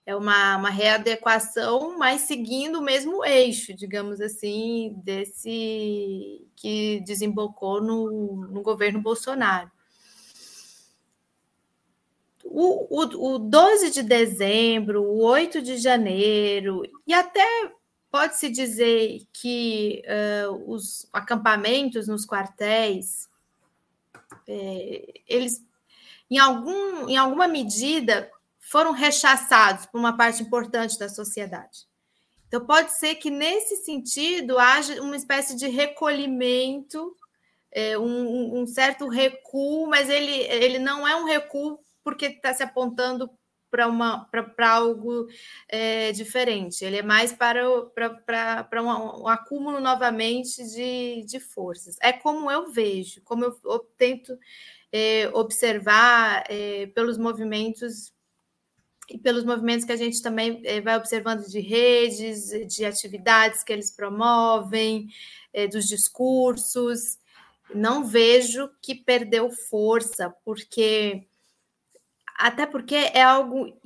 é 0.06 0.16
uma, 0.16 0.58
uma 0.58 0.70
readequação, 0.70 1.98
mas 1.98 2.22
seguindo 2.22 2.80
o 2.80 2.82
mesmo 2.82 3.26
eixo, 3.26 3.74
digamos 3.74 4.22
assim, 4.22 4.94
desse 5.04 6.48
que 6.56 7.02
desembocou 7.06 7.82
no, 7.82 8.48
no 8.48 8.62
governo 8.62 9.02
Bolsonaro. 9.02 9.72
O, 12.58 12.88
o, 12.90 13.34
o 13.34 13.38
12 13.38 13.92
de 13.92 14.02
dezembro, 14.02 15.04
o 15.04 15.22
8 15.26 15.62
de 15.62 15.76
janeiro, 15.76 16.84
e 17.06 17.14
até 17.14 17.46
pode-se 18.10 18.50
dizer 18.50 19.28
que 19.34 20.02
uh, 20.08 20.72
os 20.74 21.06
acampamentos 21.12 22.08
nos 22.08 22.26
quartéis, 22.26 23.28
é, 24.48 25.22
eles, 25.28 25.62
em, 26.32 26.38
algum, 26.38 27.10
em 27.10 27.18
alguma 27.18 27.46
medida, 27.46 28.32
foram 28.58 28.94
rechaçados 28.94 29.86
por 29.88 30.00
uma 30.00 30.16
parte 30.16 30.42
importante 30.42 30.98
da 30.98 31.10
sociedade. 31.10 31.86
Então, 32.48 32.66
pode 32.66 32.94
ser 32.94 33.16
que, 33.16 33.30
nesse 33.30 33.84
sentido, 33.84 34.58
haja 34.58 35.02
uma 35.02 35.18
espécie 35.18 35.58
de 35.58 35.68
recolhimento, 35.68 37.14
é, 37.70 37.98
um, 37.98 38.62
um, 38.62 38.66
certo 38.66 39.10
recuo, 39.10 39.88
mas 39.88 40.08
ele, 40.10 40.32
ele 40.32 40.80
não 40.80 41.06
é 41.06 41.18
um 41.18 41.26
recuo 41.26 41.84
porque 42.06 42.28
está 42.28 42.54
se 42.54 42.62
apontando 42.62 43.30
para 43.70 44.70
algo 44.70 45.28
é, 45.68 46.12
diferente. 46.14 46.86
Ele 46.86 46.98
é 46.98 47.04
mais 47.04 47.34
para, 47.34 47.64
para, 48.70 48.82
um, 48.82 49.24
um, 49.24 49.28
acúmulo 49.28 49.82
novamente 49.82 50.64
de, 50.64 51.26
de 51.26 51.40
forças. 51.40 51.98
É 52.02 52.14
como 52.14 52.50
eu 52.50 52.72
vejo, 52.72 53.22
como 53.24 53.44
eu, 53.44 53.60
eu 53.66 53.80
tento 53.98 54.38
é, 54.94 55.30
observar 55.34 56.46
é, 56.48 56.86
pelos 56.88 57.18
movimentos 57.18 58.14
e 59.10 59.18
pelos 59.18 59.44
movimentos 59.44 59.84
que 59.86 59.92
a 59.92 59.98
gente 59.98 60.22
também 60.22 60.62
é, 60.64 60.80
vai 60.80 60.96
observando 60.96 61.46
de 61.46 61.60
redes, 61.60 62.50
de 62.68 62.86
atividades 62.86 63.64
que 63.64 63.74
eles 63.74 63.92
promovem, 63.92 65.10
é, 65.52 65.68
dos 65.68 65.86
discursos. 65.86 67.18
Não 67.74 68.06
vejo 68.06 68.70
que 68.82 68.96
perdeu 68.96 69.52
força, 69.52 70.34
porque 70.46 71.28
até 72.38 72.66
porque 72.66 72.96
é 72.96 73.22
algo 73.22 73.78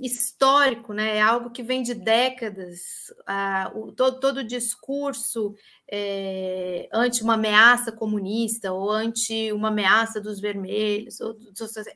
histórico, 0.00 0.94
né? 0.94 1.16
é 1.16 1.22
algo 1.22 1.50
que 1.50 1.62
vem 1.62 1.82
de 1.82 1.94
décadas. 1.94 2.80
Ah, 3.26 3.70
o, 3.74 3.92
todo, 3.92 4.18
todo 4.18 4.38
o 4.38 4.44
discurso 4.44 5.54
é, 5.86 6.88
ante 6.92 7.22
uma 7.22 7.34
ameaça 7.34 7.92
comunista 7.92 8.72
ou 8.72 8.90
ante 8.90 9.52
uma 9.52 9.68
ameaça 9.68 10.20
dos 10.20 10.40
vermelhos, 10.40 11.20
ou, 11.20 11.36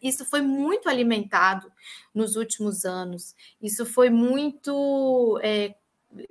isso 0.03 0.25
foi 0.27 0.43
muito 0.43 0.89
alimentado 0.89 1.71
nos 2.15 2.37
últimos 2.37 2.85
anos. 2.85 3.35
Isso 3.61 3.87
foi 3.87 4.11
muito, 4.11 5.41
é, 5.43 5.75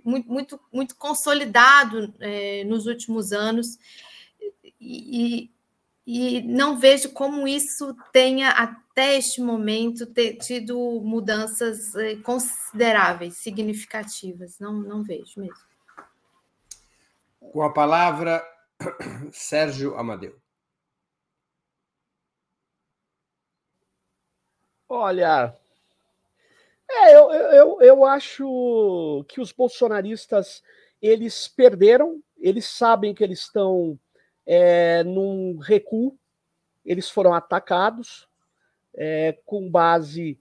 muito, 0.03 0.31
muito, 0.31 0.59
muito 0.71 0.95
consolidado 0.95 2.13
é, 2.19 2.63
nos 2.65 2.85
últimos 2.85 3.33
anos. 3.33 3.79
E, 4.79 5.49
e 6.05 6.41
não 6.41 6.77
vejo 6.77 7.13
como 7.13 7.47
isso 7.47 7.95
tenha 8.11 8.49
até 8.49 9.15
este 9.15 9.41
momento 9.41 10.05
tido 10.41 11.01
mudanças 11.01 11.95
eh, 11.95 12.17
consideráveis, 12.17 13.37
significativas. 13.37 14.59
Não, 14.59 14.73
não 14.73 15.01
vejo 15.01 15.39
mesmo. 15.39 15.55
Com 17.39 17.61
a 17.61 17.71
palavra, 17.71 18.43
Sérgio 19.31 19.97
Amadeu. 19.97 20.37
Olha, 24.89 25.57
é, 26.89 27.15
eu, 27.15 27.31
eu, 27.31 27.81
eu 27.81 28.05
acho 28.05 29.25
que 29.27 29.41
os 29.41 29.51
bolsonaristas 29.51 30.61
eles 31.01 31.47
perderam, 31.47 32.21
eles 32.37 32.65
sabem 32.65 33.13
que 33.13 33.23
eles 33.23 33.39
estão 33.39 33.99
é, 34.45 35.03
num 35.03 35.57
recuo, 35.57 36.17
eles 36.85 37.09
foram 37.09 37.33
atacados 37.33 38.27
é, 38.93 39.37
com 39.45 39.69
base 39.69 40.39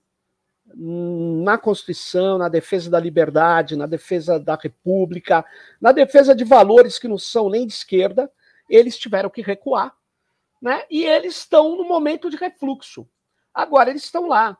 na 0.74 1.58
Constituição, 1.58 2.38
na 2.38 2.48
defesa 2.48 2.90
da 2.90 2.98
liberdade, 2.98 3.76
na 3.76 3.86
defesa 3.86 4.38
da 4.38 4.54
República, 4.54 5.44
na 5.80 5.92
defesa 5.92 6.34
de 6.34 6.44
valores 6.44 6.98
que 6.98 7.08
não 7.08 7.18
são 7.18 7.50
nem 7.50 7.66
de 7.66 7.72
esquerda, 7.72 8.30
eles 8.68 8.98
tiveram 8.98 9.28
que 9.28 9.42
recuar, 9.42 9.94
né? 10.60 10.84
E 10.90 11.04
eles 11.04 11.36
estão 11.36 11.76
no 11.76 11.84
momento 11.84 12.30
de 12.30 12.36
refluxo. 12.36 13.06
Agora 13.52 13.90
eles 13.90 14.04
estão 14.04 14.28
lá, 14.28 14.56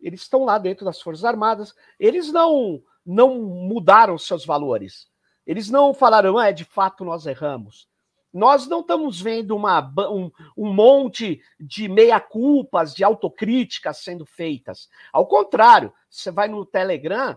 eles 0.00 0.22
estão 0.22 0.44
lá 0.44 0.58
dentro 0.58 0.84
das 0.84 1.00
Forças 1.00 1.24
Armadas, 1.24 1.74
eles 1.98 2.30
não 2.32 2.82
não 3.06 3.38
mudaram 3.38 4.16
seus 4.16 4.46
valores. 4.46 5.08
Eles 5.46 5.68
não 5.68 5.92
falaram, 5.92 6.38
ah, 6.38 6.48
é 6.48 6.52
de 6.52 6.64
fato 6.64 7.04
nós 7.04 7.26
erramos. 7.26 7.86
Nós 8.34 8.66
não 8.66 8.80
estamos 8.80 9.20
vendo 9.20 9.54
uma, 9.54 9.80
um, 10.10 10.28
um 10.56 10.74
monte 10.74 11.40
de 11.60 11.88
meia-culpas, 11.88 12.92
de 12.92 13.04
autocríticas 13.04 13.98
sendo 13.98 14.26
feitas. 14.26 14.88
Ao 15.12 15.24
contrário, 15.24 15.94
você 16.10 16.32
vai 16.32 16.48
no 16.48 16.66
Telegram, 16.66 17.36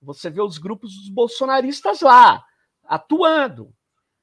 você 0.00 0.30
vê 0.30 0.40
os 0.40 0.56
grupos 0.56 0.94
dos 0.94 1.08
bolsonaristas 1.08 2.00
lá, 2.00 2.44
atuando. 2.84 3.74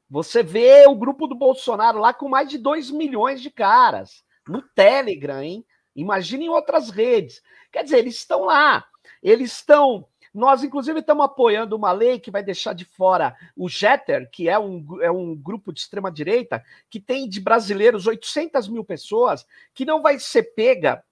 Você 0.09 0.41
vê 0.41 0.87
o 0.87 0.95
grupo 0.95 1.27
do 1.27 1.35
Bolsonaro 1.35 1.99
lá 1.99 2.13
com 2.13 2.29
mais 2.29 2.49
de 2.49 2.57
2 2.57 2.89
milhões 2.89 3.41
de 3.41 3.51
caras. 3.51 4.23
No 4.47 4.61
Telegram, 4.61 5.43
hein? 5.43 5.65
Imagine 5.93 6.45
em 6.45 6.49
outras 6.49 6.89
redes. 6.89 7.41
Quer 7.69 7.83
dizer, 7.83 7.97
eles 7.97 8.15
estão 8.15 8.45
lá. 8.45 8.85
Eles 9.21 9.51
estão 9.51 10.07
nós, 10.37 10.63
inclusive, 10.63 10.99
estamos 10.99 11.25
apoiando 11.25 11.75
uma 11.75 11.91
lei 11.91 12.19
que 12.19 12.29
vai 12.29 12.43
deixar 12.43 12.73
de 12.73 12.85
fora 12.85 13.35
o 13.55 13.67
Jeter, 13.67 14.29
que 14.29 14.47
é 14.47 14.59
um, 14.59 14.85
é 15.01 15.09
um 15.09 15.35
grupo 15.35 15.73
de 15.73 15.79
extrema-direita, 15.79 16.63
que 16.91 16.99
tem 16.99 17.27
de 17.27 17.41
brasileiros 17.41 18.05
800 18.05 18.67
mil 18.67 18.83
pessoas, 18.83 19.47
que 19.73 19.83
não 19.83 19.99
vai 19.99 20.19
ser 20.19 20.43
pega 20.53 21.03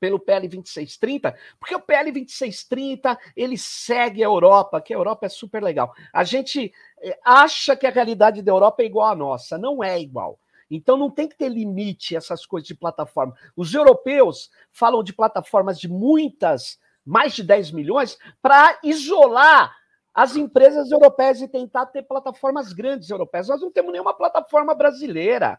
pelo 0.00 0.18
PL 0.18 0.48
2630, 0.48 1.36
porque 1.60 1.74
o 1.74 1.80
PL 1.80 2.10
2630 2.10 3.18
ele 3.36 3.58
segue 3.58 4.24
a 4.24 4.28
Europa, 4.28 4.80
que 4.80 4.94
a 4.94 4.96
Europa 4.96 5.26
é 5.26 5.28
super 5.28 5.62
legal. 5.62 5.92
A 6.10 6.24
gente 6.24 6.72
eh, 7.02 7.18
acha 7.22 7.76
que 7.76 7.86
a 7.86 7.90
realidade 7.90 8.40
da 8.40 8.50
Europa 8.50 8.82
é 8.82 8.86
igual 8.86 9.10
à 9.10 9.14
nossa, 9.14 9.58
não 9.58 9.84
é 9.84 10.00
igual. 10.00 10.40
Então 10.70 10.96
não 10.96 11.10
tem 11.10 11.28
que 11.28 11.36
ter 11.36 11.50
limite 11.50 12.16
essas 12.16 12.46
coisas 12.46 12.66
de 12.66 12.74
plataforma. 12.74 13.34
Os 13.54 13.74
europeus 13.74 14.50
falam 14.72 15.02
de 15.02 15.12
plataformas 15.12 15.78
de 15.78 15.88
muitas, 15.88 16.78
mais 17.08 17.32
de 17.32 17.42
10 17.42 17.72
milhões, 17.72 18.18
para 18.42 18.78
isolar 18.84 19.74
as 20.12 20.36
empresas 20.36 20.90
europeias 20.90 21.40
e 21.40 21.48
tentar 21.48 21.86
ter 21.86 22.02
plataformas 22.02 22.72
grandes 22.72 23.08
europeias. 23.08 23.48
Nós 23.48 23.62
não 23.62 23.70
temos 23.70 23.92
nenhuma 23.92 24.12
plataforma 24.12 24.74
brasileira. 24.74 25.58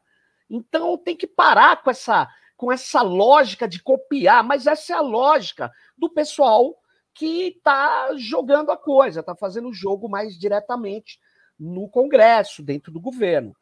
Então 0.49 0.97
tem 0.97 1.15
que 1.15 1.25
parar 1.25 1.81
com 1.81 1.89
essa 1.89 2.27
com 2.55 2.73
essa 2.73 3.01
lógica 3.01 3.65
de 3.69 3.81
copiar, 3.81 4.43
mas 4.43 4.67
essa 4.67 4.91
é 4.91 4.95
a 4.97 5.01
lógica 5.01 5.71
do 5.97 6.09
pessoal 6.09 6.75
que 7.13 7.55
está 7.55 8.09
jogando 8.17 8.69
a 8.69 8.75
coisa, 8.75 9.21
está 9.21 9.33
fazendo 9.33 9.69
o 9.69 9.73
jogo 9.73 10.09
mais 10.09 10.37
diretamente 10.37 11.21
no 11.57 11.87
Congresso, 11.87 12.61
dentro 12.61 12.91
do 12.91 12.99
governo. 12.99 13.55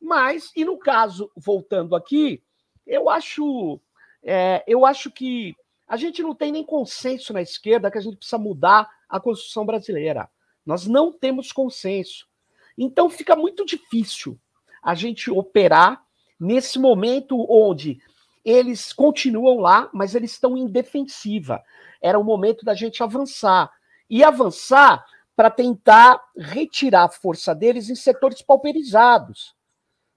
Mas, 0.00 0.52
e 0.54 0.64
no 0.64 0.78
caso, 0.78 1.32
voltando 1.36 1.96
aqui, 1.96 2.44
eu 2.86 3.10
acho, 3.10 3.80
é, 4.22 4.62
eu 4.68 4.86
acho 4.86 5.10
que 5.10 5.56
a 5.86 5.96
gente 5.96 6.22
não 6.22 6.34
tem 6.34 6.50
nem 6.50 6.64
consenso 6.64 7.32
na 7.32 7.42
esquerda 7.42 7.90
que 7.90 7.98
a 7.98 8.00
gente 8.00 8.16
precisa 8.16 8.38
mudar 8.38 8.88
a 9.08 9.20
Constituição 9.20 9.66
brasileira. 9.66 10.28
Nós 10.64 10.86
não 10.86 11.12
temos 11.12 11.52
consenso. 11.52 12.26
Então 12.76 13.10
fica 13.10 13.36
muito 13.36 13.64
difícil 13.64 14.38
a 14.82 14.94
gente 14.94 15.30
operar 15.30 16.02
nesse 16.38 16.78
momento 16.78 17.46
onde 17.48 18.00
eles 18.44 18.92
continuam 18.92 19.60
lá, 19.60 19.88
mas 19.92 20.14
eles 20.14 20.32
estão 20.32 20.56
em 20.56 20.66
defensiva. 20.66 21.62
Era 22.00 22.18
o 22.18 22.24
momento 22.24 22.64
da 22.64 22.74
gente 22.74 23.02
avançar. 23.02 23.70
E 24.08 24.22
avançar 24.22 25.04
para 25.34 25.50
tentar 25.50 26.20
retirar 26.36 27.04
a 27.04 27.08
força 27.08 27.54
deles 27.54 27.88
em 27.88 27.94
setores 27.94 28.42
pauperizados. 28.42 29.54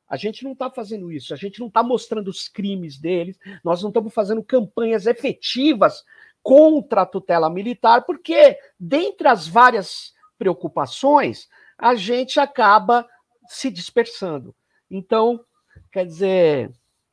A 0.09 0.15
gente 0.15 0.43
não 0.43 0.53
está 0.53 0.69
fazendo 0.69 1.11
isso, 1.11 1.33
a 1.33 1.37
gente 1.37 1.59
não 1.59 1.67
está 1.67 1.83
mostrando 1.83 2.29
os 2.29 2.47
crimes 2.47 2.97
deles, 2.97 3.37
nós 3.63 3.81
não 3.81 3.89
estamos 3.89 4.13
fazendo 4.13 4.43
campanhas 4.43 5.05
efetivas 5.05 6.03
contra 6.41 7.01
a 7.01 7.05
tutela 7.05 7.49
militar, 7.49 8.05
porque, 8.05 8.57
dentre 8.79 9.27
as 9.27 9.47
várias 9.47 10.13
preocupações, 10.37 11.49
a 11.77 11.93
gente 11.95 12.39
acaba 12.39 13.05
se 13.49 13.69
dispersando. 13.69 14.55
Então, 14.89 15.43
quer 15.91 16.05
dizer, 16.05 16.71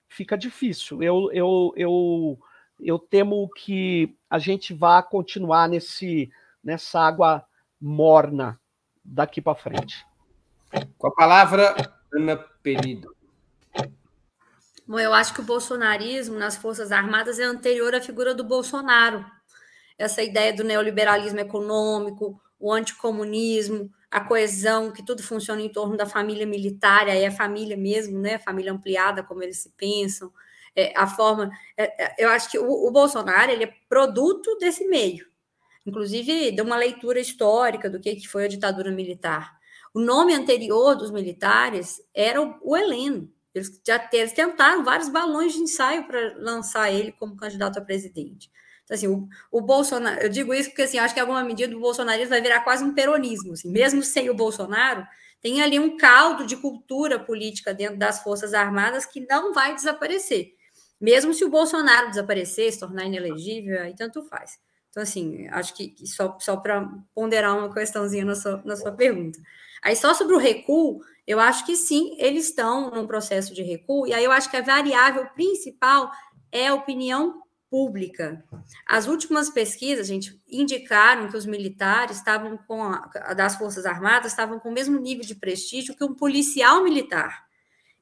fica 0.08 0.38
difícil. 0.38 1.02
Eu, 1.02 1.30
eu, 1.32 1.72
eu, 1.76 2.38
eu 2.80 2.98
temo 2.98 3.48
que 3.56 4.16
a 4.30 4.38
gente 4.38 4.72
vá 4.72 5.02
continuar 5.02 5.68
nesse, 5.68 6.30
nessa 6.62 7.00
água 7.00 7.44
morna 7.80 8.60
daqui 9.04 9.40
para 9.40 9.54
frente. 9.54 10.06
Com 10.96 11.08
a 11.08 11.12
palavra, 11.12 11.74
Ana 12.14 12.36
Penido. 12.62 13.14
Bom, 14.86 15.00
eu 15.00 15.12
acho 15.12 15.34
que 15.34 15.40
o 15.40 15.44
bolsonarismo 15.44 16.38
nas 16.38 16.56
Forças 16.56 16.92
Armadas 16.92 17.38
é 17.38 17.44
anterior 17.44 17.94
à 17.94 18.00
figura 18.00 18.34
do 18.34 18.44
Bolsonaro. 18.44 19.24
Essa 19.98 20.22
ideia 20.22 20.52
do 20.52 20.62
neoliberalismo 20.62 21.40
econômico, 21.40 22.40
o 22.58 22.72
anticomunismo, 22.72 23.90
a 24.10 24.20
coesão, 24.20 24.92
que 24.92 25.04
tudo 25.04 25.22
funciona 25.22 25.60
em 25.60 25.68
torno 25.68 25.96
da 25.96 26.06
família 26.06 26.46
militar, 26.46 27.08
aí 27.08 27.22
é 27.22 27.30
família 27.30 27.76
mesmo, 27.76 28.18
né? 28.20 28.38
Família 28.38 28.72
ampliada, 28.72 29.22
como 29.22 29.42
eles 29.42 29.58
se 29.58 29.70
pensam. 29.70 30.32
É, 30.76 30.92
a 30.96 31.06
forma. 31.06 31.50
É, 31.76 32.04
é 32.04 32.14
eu 32.18 32.28
acho 32.28 32.50
que 32.50 32.58
o, 32.58 32.86
o 32.86 32.90
Bolsonaro 32.90 33.50
ele 33.50 33.64
é 33.64 33.74
produto 33.88 34.56
desse 34.58 34.86
meio. 34.86 35.26
Inclusive, 35.86 36.52
de 36.52 36.62
uma 36.62 36.76
leitura 36.76 37.18
histórica 37.18 37.90
do 37.90 38.00
que, 38.00 38.16
que 38.16 38.28
foi 38.28 38.44
a 38.44 38.48
ditadura 38.48 38.90
militar. 38.90 39.58
O 39.94 40.00
nome 40.00 40.34
anterior 40.34 40.96
dos 40.96 41.12
militares 41.12 42.02
era 42.12 42.42
o, 42.42 42.58
o 42.60 42.76
Heleno. 42.76 43.32
Eles 43.54 43.80
já 43.86 44.10
eles 44.12 44.32
tentaram 44.32 44.82
vários 44.82 45.08
balões 45.08 45.52
de 45.52 45.60
ensaio 45.60 46.04
para 46.08 46.34
lançar 46.38 46.92
ele 46.92 47.12
como 47.12 47.36
candidato 47.36 47.78
a 47.78 47.82
presidente. 47.82 48.50
Então, 48.82 48.96
assim, 48.96 49.06
o, 49.06 49.28
o, 49.52 49.60
Bolsonaro, 49.60 50.20
eu 50.20 50.28
digo 50.28 50.52
isso 50.52 50.68
porque, 50.70 50.82
assim, 50.82 50.98
acho 50.98 51.14
que 51.14 51.20
alguma 51.20 51.44
medida 51.44 51.74
o 51.74 51.80
bolsonarismo 51.80 52.30
vai 52.30 52.42
virar 52.42 52.60
quase 52.60 52.84
um 52.84 52.92
peronismo, 52.92 53.52
assim, 53.52 53.70
mesmo 53.70 54.02
sem 54.02 54.28
o 54.28 54.34
Bolsonaro, 54.34 55.06
tem 55.40 55.62
ali 55.62 55.78
um 55.78 55.96
caldo 55.96 56.44
de 56.44 56.56
cultura 56.56 57.18
política 57.18 57.72
dentro 57.72 57.96
das 57.96 58.22
Forças 58.22 58.52
Armadas 58.52 59.06
que 59.06 59.24
não 59.26 59.54
vai 59.54 59.74
desaparecer. 59.74 60.54
Mesmo 61.00 61.32
se 61.32 61.44
o 61.44 61.50
Bolsonaro 61.50 62.10
desaparecer, 62.10 62.72
se 62.72 62.80
tornar 62.80 63.04
inelegível, 63.04 63.80
aí 63.80 63.94
tanto 63.94 64.22
faz. 64.24 64.58
Então, 64.90 65.02
assim, 65.02 65.46
acho 65.48 65.74
que 65.74 65.94
só, 66.06 66.36
só 66.40 66.56
para 66.56 66.88
ponderar 67.14 67.56
uma 67.56 67.72
questãozinha 67.72 68.24
na 68.24 68.34
sua, 68.34 68.62
na 68.64 68.76
sua 68.76 68.92
pergunta. 68.92 69.38
Aí, 69.84 69.94
só 69.94 70.14
sobre 70.14 70.34
o 70.34 70.38
recuo, 70.38 71.00
eu 71.26 71.38
acho 71.38 71.66
que 71.66 71.76
sim, 71.76 72.16
eles 72.18 72.46
estão 72.46 72.90
num 72.90 73.06
processo 73.06 73.52
de 73.54 73.62
recuo, 73.62 74.06
e 74.06 74.14
aí 74.14 74.24
eu 74.24 74.32
acho 74.32 74.50
que 74.50 74.56
a 74.56 74.62
variável 74.62 75.26
principal 75.34 76.10
é 76.50 76.68
a 76.68 76.74
opinião 76.74 77.42
pública. 77.70 78.42
As 78.86 79.06
últimas 79.06 79.50
pesquisas, 79.50 80.06
gente, 80.06 80.40
indicaram 80.48 81.28
que 81.28 81.36
os 81.36 81.44
militares 81.44 82.16
estavam 82.16 82.56
com 82.56 82.82
a, 82.82 83.34
das 83.34 83.56
Forças 83.56 83.84
Armadas 83.84 84.32
estavam 84.32 84.58
com 84.58 84.70
o 84.70 84.72
mesmo 84.72 84.98
nível 84.98 85.24
de 85.24 85.34
prestígio 85.34 85.94
que 85.94 86.04
um 86.04 86.14
policial 86.14 86.82
militar. 86.82 87.44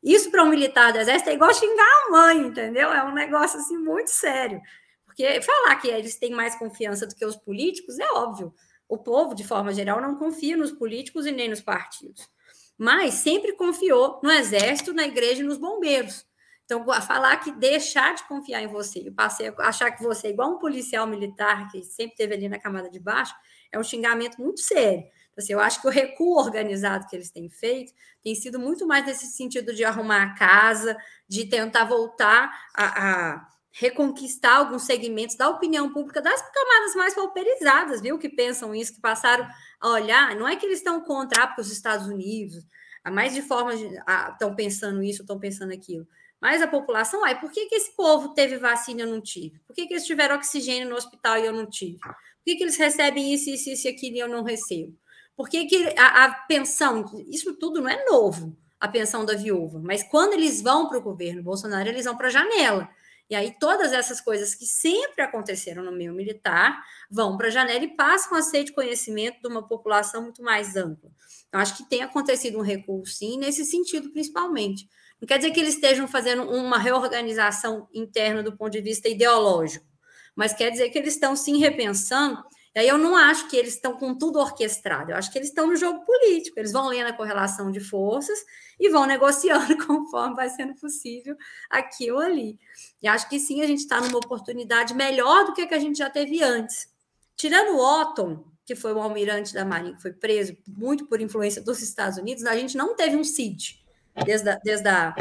Isso 0.02 0.30
para 0.30 0.44
um 0.44 0.48
militar 0.48 0.92
do 0.92 0.98
exército 0.98 1.30
é 1.30 1.34
igual 1.34 1.54
xingar 1.54 2.06
a 2.06 2.10
mãe, 2.10 2.46
entendeu? 2.46 2.92
É 2.92 3.02
um 3.02 3.14
negócio 3.14 3.58
assim 3.58 3.78
muito 3.78 4.10
sério. 4.10 4.60
Porque 5.04 5.40
falar 5.40 5.76
que 5.76 5.88
eles 5.88 6.16
têm 6.16 6.30
mais 6.30 6.54
confiança 6.54 7.06
do 7.06 7.14
que 7.14 7.24
os 7.24 7.36
políticos 7.36 7.98
é 7.98 8.12
óbvio 8.12 8.52
o 8.92 8.98
povo, 8.98 9.34
de 9.34 9.42
forma 9.42 9.72
geral, 9.72 10.02
não 10.02 10.16
confia 10.16 10.54
nos 10.54 10.70
políticos 10.70 11.24
e 11.24 11.32
nem 11.32 11.48
nos 11.48 11.62
partidos. 11.62 12.28
Mas 12.76 13.14
sempre 13.14 13.54
confiou 13.54 14.20
no 14.22 14.30
exército, 14.30 14.92
na 14.92 15.04
igreja 15.04 15.40
e 15.40 15.46
nos 15.46 15.56
bombeiros. 15.56 16.26
Então, 16.66 16.84
falar 17.00 17.38
que 17.38 17.52
deixar 17.52 18.14
de 18.14 18.22
confiar 18.24 18.62
em 18.62 18.66
você 18.66 18.98
e 19.00 19.10
passei 19.10 19.48
a 19.48 19.68
achar 19.68 19.90
que 19.92 20.02
você 20.02 20.26
é 20.26 20.30
igual 20.30 20.50
um 20.50 20.58
policial 20.58 21.06
militar 21.06 21.70
que 21.70 21.82
sempre 21.82 22.16
teve 22.16 22.34
ali 22.34 22.50
na 22.50 22.58
camada 22.58 22.90
de 22.90 23.00
baixo 23.00 23.34
é 23.72 23.78
um 23.78 23.82
xingamento 23.82 24.38
muito 24.38 24.60
sério. 24.60 25.04
Então, 25.30 25.42
assim, 25.42 25.54
eu 25.54 25.60
acho 25.60 25.80
que 25.80 25.86
o 25.86 25.90
recuo 25.90 26.36
organizado 26.36 27.06
que 27.06 27.16
eles 27.16 27.30
têm 27.30 27.48
feito 27.48 27.94
tem 28.22 28.34
sido 28.34 28.58
muito 28.58 28.86
mais 28.86 29.06
nesse 29.06 29.26
sentido 29.28 29.74
de 29.74 29.84
arrumar 29.84 30.22
a 30.22 30.34
casa, 30.34 30.94
de 31.26 31.46
tentar 31.46 31.86
voltar 31.86 32.52
a, 32.74 33.30
a 33.30 33.48
reconquistar 33.72 34.56
alguns 34.56 34.82
segmentos 34.82 35.34
da 35.34 35.48
opinião 35.48 35.92
pública 35.92 36.20
das 36.20 36.40
camadas 36.42 36.94
mais 36.94 37.14
pauperizadas, 37.14 38.02
viu? 38.02 38.18
Que 38.18 38.28
pensam 38.28 38.74
isso, 38.74 38.94
que 38.94 39.00
passaram 39.00 39.48
a 39.80 39.88
olhar. 39.88 40.36
Não 40.36 40.46
é 40.46 40.56
que 40.56 40.66
eles 40.66 40.78
estão 40.78 41.00
contra, 41.00 41.44
ah, 41.44 41.54
os 41.58 41.72
Estados 41.72 42.06
Unidos, 42.06 42.66
a 43.02 43.10
mais 43.10 43.34
de 43.34 43.42
forma 43.42 43.72
estão 43.74 44.54
pensando 44.54 45.02
isso, 45.02 45.22
estão 45.22 45.38
pensando 45.38 45.72
aquilo. 45.72 46.06
Mas 46.40 46.60
a 46.60 46.66
população, 46.66 47.24
ai, 47.24 47.40
por 47.40 47.50
que, 47.50 47.66
que 47.66 47.74
esse 47.74 47.96
povo 47.96 48.34
teve 48.34 48.58
vacina 48.58 49.00
e 49.00 49.04
eu 49.04 49.08
não 49.08 49.20
tive? 49.20 49.58
Por 49.66 49.74
que, 49.74 49.86
que 49.86 49.94
eles 49.94 50.04
tiveram 50.04 50.36
oxigênio 50.36 50.88
no 50.88 50.96
hospital 50.96 51.38
e 51.38 51.46
eu 51.46 51.52
não 51.52 51.66
tive? 51.66 51.98
Por 51.98 52.16
que, 52.44 52.56
que 52.56 52.64
eles 52.64 52.76
recebem 52.76 53.32
isso, 53.32 53.48
isso, 53.48 53.70
isso 53.70 53.86
e 53.86 53.90
aquilo 53.90 54.16
e 54.16 54.18
eu 54.18 54.28
não 54.28 54.42
recebo? 54.42 54.94
Por 55.36 55.48
que, 55.48 55.64
que 55.64 55.98
a, 55.98 56.24
a 56.24 56.34
pensão, 56.46 57.04
isso 57.28 57.54
tudo 57.54 57.80
não 57.80 57.88
é 57.88 58.04
novo, 58.04 58.56
a 58.78 58.88
pensão 58.88 59.24
da 59.24 59.34
viúva, 59.34 59.80
mas 59.82 60.02
quando 60.02 60.32
eles 60.34 60.60
vão 60.60 60.88
para 60.88 60.98
o 60.98 61.02
governo 61.02 61.42
Bolsonaro, 61.42 61.88
eles 61.88 62.04
vão 62.04 62.16
para 62.16 62.26
a 62.26 62.30
janela 62.30 62.90
e 63.30 63.34
aí 63.34 63.54
todas 63.58 63.92
essas 63.92 64.20
coisas 64.20 64.54
que 64.54 64.66
sempre 64.66 65.22
aconteceram 65.22 65.82
no 65.82 65.92
meio 65.92 66.12
militar 66.12 66.82
vão 67.10 67.36
para 67.36 67.48
a 67.48 67.50
janela 67.50 67.84
e 67.84 67.96
passam 67.96 68.36
a 68.36 68.42
ser 68.42 68.64
de 68.64 68.72
conhecimento 68.72 69.40
de 69.40 69.48
uma 69.48 69.66
população 69.66 70.22
muito 70.22 70.42
mais 70.42 70.76
ampla. 70.76 71.10
Eu 71.52 71.60
acho 71.60 71.76
que 71.76 71.88
tem 71.88 72.02
acontecido 72.02 72.58
um 72.58 72.62
recuo, 72.62 73.06
sim, 73.06 73.38
nesse 73.38 73.64
sentido, 73.64 74.10
principalmente. 74.10 74.88
Não 75.20 75.26
quer 75.26 75.38
dizer 75.38 75.52
que 75.52 75.60
eles 75.60 75.74
estejam 75.74 76.08
fazendo 76.08 76.42
uma 76.42 76.78
reorganização 76.78 77.88
interna 77.94 78.42
do 78.42 78.56
ponto 78.56 78.72
de 78.72 78.80
vista 78.80 79.08
ideológico, 79.08 79.86
mas 80.34 80.52
quer 80.52 80.70
dizer 80.70 80.90
que 80.90 80.98
eles 80.98 81.14
estão 81.14 81.36
sim 81.36 81.58
repensando 81.58 82.42
e 82.74 82.80
aí 82.80 82.88
eu 82.88 82.96
não 82.96 83.14
acho 83.14 83.48
que 83.48 83.56
eles 83.56 83.74
estão 83.74 83.94
com 83.96 84.14
tudo 84.16 84.38
orquestrado, 84.38 85.10
eu 85.10 85.16
acho 85.16 85.30
que 85.30 85.38
eles 85.38 85.48
estão 85.48 85.66
no 85.66 85.76
jogo 85.76 86.04
político, 86.06 86.58
eles 86.58 86.72
vão 86.72 86.88
lendo 86.88 87.08
a 87.08 87.12
correlação 87.12 87.70
de 87.70 87.80
forças 87.80 88.38
e 88.80 88.88
vão 88.88 89.04
negociando 89.06 89.76
conforme 89.86 90.34
vai 90.34 90.48
sendo 90.48 90.74
possível 90.76 91.36
aqui 91.68 92.10
ou 92.10 92.18
ali. 92.18 92.58
E 93.02 93.08
acho 93.08 93.28
que 93.28 93.38
sim, 93.38 93.60
a 93.62 93.66
gente 93.66 93.80
está 93.80 94.00
numa 94.00 94.16
oportunidade 94.16 94.94
melhor 94.94 95.44
do 95.44 95.52
que 95.52 95.62
a 95.62 95.66
que 95.66 95.74
a 95.74 95.78
gente 95.78 95.98
já 95.98 96.08
teve 96.08 96.42
antes. 96.42 96.90
Tirando 97.36 97.76
o 97.76 98.00
Otton, 98.00 98.44
que 98.64 98.74
foi 98.74 98.92
o 98.94 99.00
almirante 99.00 99.52
da 99.52 99.64
Marinha, 99.64 99.94
que 99.94 100.02
foi 100.02 100.12
preso 100.12 100.56
muito 100.66 101.06
por 101.06 101.20
influência 101.20 101.60
dos 101.60 101.82
Estados 101.82 102.16
Unidos, 102.16 102.44
a 102.46 102.56
gente 102.56 102.76
não 102.76 102.96
teve 102.96 103.16
um 103.16 103.24
CID 103.24 103.84
desde 104.24 104.48
a, 104.48 104.58
desde 104.64 104.88
a, 104.88 105.14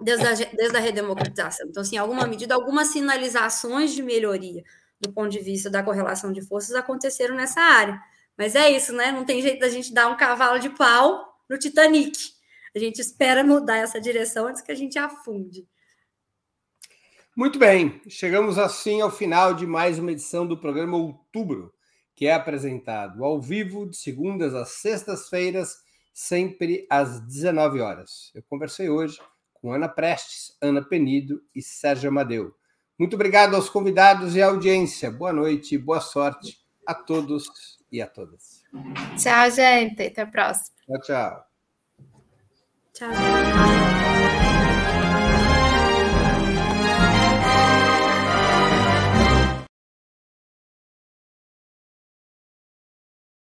desde 0.00 0.26
a, 0.26 0.34
desde 0.34 0.76
a 0.76 0.80
redemocratização. 0.80 1.66
Então, 1.68 1.82
assim, 1.82 1.98
alguma 1.98 2.26
medida, 2.26 2.54
algumas 2.54 2.88
sinalizações 2.88 3.92
de 3.92 4.02
melhoria 4.02 4.64
do 5.02 5.12
ponto 5.12 5.30
de 5.30 5.40
vista 5.40 5.68
da 5.68 5.82
correlação 5.82 6.32
de 6.32 6.40
forças, 6.40 6.74
aconteceram 6.76 7.34
nessa 7.34 7.60
área. 7.60 8.00
Mas 8.38 8.54
é 8.54 8.70
isso, 8.70 8.92
né? 8.92 9.10
Não 9.10 9.24
tem 9.24 9.42
jeito 9.42 9.58
da 9.58 9.68
gente 9.68 9.92
dar 9.92 10.08
um 10.08 10.16
cavalo 10.16 10.60
de 10.60 10.70
pau 10.70 11.36
no 11.50 11.58
Titanic. 11.58 12.16
A 12.74 12.78
gente 12.78 13.00
espera 13.00 13.42
mudar 13.44 13.78
essa 13.78 14.00
direção 14.00 14.46
antes 14.46 14.62
que 14.62 14.70
a 14.70 14.74
gente 14.74 14.98
afunde. 14.98 15.66
Muito 17.36 17.58
bem, 17.58 18.00
chegamos 18.08 18.58
assim 18.58 19.00
ao 19.00 19.10
final 19.10 19.54
de 19.54 19.66
mais 19.66 19.98
uma 19.98 20.12
edição 20.12 20.46
do 20.46 20.56
programa 20.56 20.96
Outubro, 20.96 21.72
que 22.14 22.26
é 22.26 22.34
apresentado 22.34 23.24
ao 23.24 23.40
vivo 23.40 23.88
de 23.88 23.96
segundas 23.96 24.54
às 24.54 24.80
sextas-feiras, 24.80 25.76
sempre 26.14 26.86
às 26.88 27.20
19 27.20 27.80
horas. 27.80 28.30
Eu 28.34 28.42
conversei 28.42 28.88
hoje 28.88 29.18
com 29.54 29.72
Ana 29.72 29.88
Prestes, 29.88 30.56
Ana 30.60 30.82
Penido 30.82 31.42
e 31.54 31.62
Sérgio 31.62 32.08
Amadeu. 32.08 32.54
Muito 33.02 33.14
obrigado 33.14 33.56
aos 33.56 33.68
convidados 33.68 34.36
e 34.36 34.40
à 34.40 34.46
audiência. 34.46 35.10
Boa 35.10 35.32
noite 35.32 35.74
e 35.74 35.78
boa 35.78 35.98
sorte 35.98 36.56
a 36.86 36.94
todos 36.94 37.48
e 37.90 38.00
a 38.00 38.06
todas. 38.06 38.62
Tchau, 39.20 39.50
gente. 39.50 40.00
Até 40.00 40.22
a 40.22 40.26
próxima. 40.26 40.76
Tchau, 40.86 41.00
tchau. 41.00 41.44
Tchau. 42.94 44.41